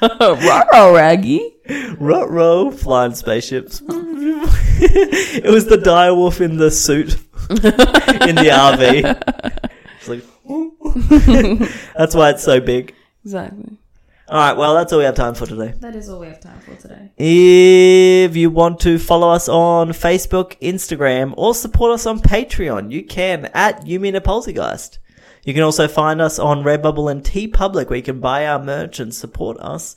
Ruh 0.00 0.92
Raggy. 0.94 1.54
Rut 1.98 2.30
row, 2.30 2.70
flying 2.70 3.14
spaceships. 3.14 3.80
it 3.88 5.50
was 5.50 5.66
the 5.66 5.78
dire 5.78 6.14
wolf 6.14 6.40
in 6.42 6.58
the 6.58 6.70
suit 6.70 7.14
in 7.50 7.56
the 8.36 8.50
RV. 8.52 9.04
It's 9.98 10.08
like, 10.08 10.24
that's 11.96 12.14
why 12.14 12.30
it's 12.30 12.42
so 12.42 12.60
big. 12.60 12.94
Exactly. 13.24 13.78
All 14.26 14.38
right, 14.38 14.56
well, 14.56 14.74
that's 14.74 14.90
all 14.92 15.00
we 15.00 15.04
have 15.04 15.14
time 15.14 15.34
for 15.34 15.46
today. 15.46 15.74
That 15.80 15.94
is 15.94 16.08
all 16.08 16.20
we 16.20 16.28
have 16.28 16.40
time 16.40 16.58
for 16.60 16.74
today. 16.76 17.12
If 17.18 18.34
you 18.36 18.48
want 18.48 18.80
to 18.80 18.98
follow 18.98 19.28
us 19.28 19.50
on 19.50 19.90
Facebook, 19.90 20.58
Instagram, 20.60 21.34
or 21.36 21.54
support 21.54 21.92
us 21.92 22.06
on 22.06 22.20
Patreon, 22.20 22.90
you 22.90 23.04
can 23.04 23.46
at 23.52 23.86
You 23.86 24.00
Mean 24.00 24.14
a 24.14 24.22
Poltergeist. 24.22 24.98
You 25.44 25.52
can 25.52 25.62
also 25.62 25.86
find 25.88 26.22
us 26.22 26.38
on 26.38 26.64
Redbubble 26.64 27.10
and 27.10 27.22
TeePublic, 27.22 27.90
where 27.90 27.98
you 27.98 28.02
can 28.02 28.20
buy 28.20 28.46
our 28.46 28.58
merch 28.58 28.98
and 28.98 29.14
support 29.14 29.58
us 29.60 29.94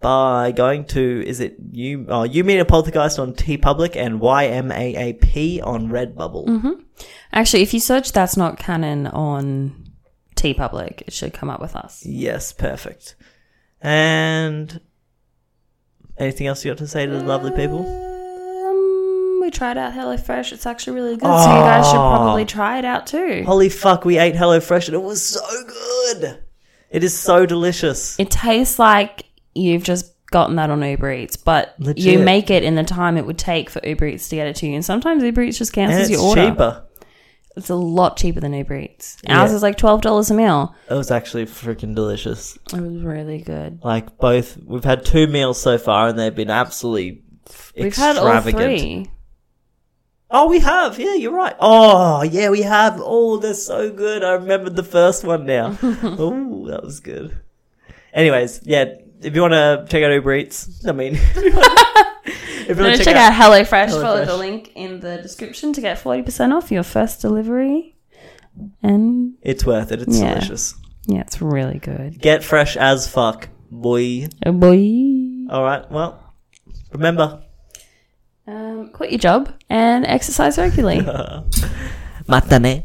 by 0.00 0.52
going 0.52 0.84
to 0.84 1.26
is 1.26 1.40
it 1.40 1.56
you? 1.72 2.04
Oh, 2.08 2.24
you 2.24 2.44
mean 2.44 2.60
a 2.60 2.64
poltergeist 2.66 3.18
on 3.18 3.32
TeePublic 3.32 3.96
and 3.96 4.20
YMAAP 4.20 5.66
on 5.66 5.88
Redbubble. 5.88 6.46
Mm-hmm. 6.46 6.72
Actually, 7.32 7.62
if 7.62 7.72
you 7.72 7.80
search 7.80 8.12
That's 8.12 8.36
Not 8.36 8.58
Canon 8.58 9.06
on 9.06 9.87
TeePublic, 10.38 11.02
it 11.02 11.12
should 11.12 11.32
come 11.34 11.50
up 11.50 11.60
with 11.60 11.74
us. 11.76 12.04
Yes, 12.06 12.52
perfect. 12.52 13.16
And 13.80 14.80
anything 16.16 16.46
else 16.46 16.64
you 16.64 16.70
got 16.70 16.78
to 16.78 16.86
say 16.86 17.06
to 17.06 17.12
the 17.12 17.22
lovely 17.24 17.50
people? 17.52 17.80
Um, 17.86 19.40
we 19.40 19.50
tried 19.50 19.78
out 19.78 19.92
HelloFresh. 19.92 20.52
It's 20.52 20.66
actually 20.66 20.94
really 20.94 21.16
good, 21.16 21.26
so 21.26 21.50
you 21.50 21.60
guys 21.60 21.86
should 21.86 21.94
probably 21.96 22.44
try 22.44 22.78
it 22.78 22.84
out 22.84 23.06
too. 23.06 23.44
Holy 23.46 23.68
fuck, 23.68 24.04
we 24.04 24.18
ate 24.18 24.34
HelloFresh 24.34 24.86
and 24.86 24.94
it 24.94 25.02
was 25.02 25.24
so 25.24 25.40
good. 25.66 26.42
It 26.90 27.04
is 27.04 27.16
so 27.18 27.46
delicious. 27.46 28.18
It 28.18 28.30
tastes 28.30 28.78
like 28.78 29.26
you've 29.54 29.82
just 29.84 30.14
gotten 30.30 30.56
that 30.56 30.70
on 30.70 30.82
Uber 30.82 31.12
Eats, 31.12 31.36
but 31.36 31.74
you 31.96 32.18
make 32.18 32.50
it 32.50 32.62
in 32.62 32.74
the 32.74 32.84
time 32.84 33.16
it 33.16 33.24
would 33.26 33.38
take 33.38 33.70
for 33.70 33.80
Uber 33.86 34.06
Eats 34.06 34.28
to 34.30 34.36
get 34.36 34.46
it 34.46 34.56
to 34.56 34.66
you. 34.66 34.74
And 34.74 34.84
sometimes 34.84 35.22
Uber 35.22 35.42
Eats 35.42 35.58
just 35.58 35.76
And 35.76 35.90
cancels 35.90 36.10
it's 36.10 36.18
your 36.18 36.28
order. 36.28 36.50
cheaper. 36.50 36.84
It's 37.56 37.70
a 37.70 37.74
lot 37.74 38.16
cheaper 38.16 38.40
than 38.40 38.52
Uber 38.52 38.76
Eats. 38.76 39.16
Ours 39.28 39.50
Yeah. 39.50 39.56
is 39.56 39.62
like 39.62 39.76
twelve 39.76 40.00
dollars 40.00 40.30
a 40.30 40.34
meal. 40.34 40.74
It 40.88 40.94
was 40.94 41.10
actually 41.10 41.46
freaking 41.46 41.94
delicious. 41.94 42.56
It 42.72 42.80
was 42.80 43.02
really 43.02 43.38
good. 43.38 43.80
Like 43.82 44.16
both, 44.18 44.56
we've 44.64 44.84
had 44.84 45.04
two 45.04 45.26
meals 45.26 45.60
so 45.60 45.76
far, 45.78 46.08
and 46.08 46.18
they've 46.18 46.34
been 46.34 46.50
absolutely 46.50 47.22
We've 47.76 47.94
had 47.96 48.16
all 48.16 48.26
extravagant. 48.28 48.62
three. 48.80 49.06
Oh, 50.30 50.46
we 50.48 50.60
have. 50.60 50.98
Yeah, 51.00 51.14
you're 51.14 51.32
right. 51.32 51.56
Oh, 51.58 52.22
yeah, 52.22 52.50
we 52.50 52.60
have. 52.62 53.00
Oh, 53.02 53.38
they're 53.38 53.54
so 53.54 53.90
good. 53.90 54.22
I 54.22 54.32
remembered 54.34 54.76
the 54.76 54.82
first 54.82 55.24
one 55.24 55.46
now. 55.46 55.78
oh, 55.82 56.66
that 56.68 56.82
was 56.84 57.00
good. 57.00 57.40
Anyways, 58.12 58.60
yeah, 58.64 58.84
if 59.22 59.34
you 59.34 59.40
want 59.40 59.54
to 59.54 59.86
check 59.88 60.04
out 60.04 60.12
Uber 60.12 60.34
Eats, 60.34 60.84
I 60.86 60.92
mean, 60.92 61.14
if 62.68 62.76
you 62.76 62.84
want 62.84 62.96
to 62.96 63.04
check, 63.04 63.16
out 63.16 63.32
HelloFresh. 63.32 63.88
HelloFresh. 63.88 64.02
Follow 64.02 64.24
the 64.24 64.36
link 64.36 64.72
in 64.74 65.00
the 65.00 65.16
description 65.18 65.72
to 65.72 65.80
get 65.80 65.98
forty 65.98 66.22
percent 66.22 66.52
off 66.52 66.70
your 66.70 66.82
first 66.82 67.20
delivery. 67.20 67.96
And 68.82 69.34
it's 69.42 69.64
worth 69.64 69.92
it. 69.92 70.02
It's 70.02 70.18
Yeah. 70.20 70.34
delicious. 70.34 70.74
yeah, 71.06 71.20
it's 71.20 71.40
really 71.40 71.78
good. 71.78 72.20
Get 72.20 72.42
fresh 72.44 72.76
as 72.76 73.06
fuck, 73.08 73.48
boy. 73.70 74.26
Oh 74.44 74.52
boy. 74.52 75.46
All 75.50 75.62
right. 75.64 75.88
Well, 75.90 76.18
remember, 76.92 77.42
Um, 78.46 78.90
quit 78.92 79.10
your 79.10 79.18
job 79.18 79.52
and 79.70 80.04
exercise 80.06 80.58
regularly. 80.58 81.00
matane. 82.28 82.84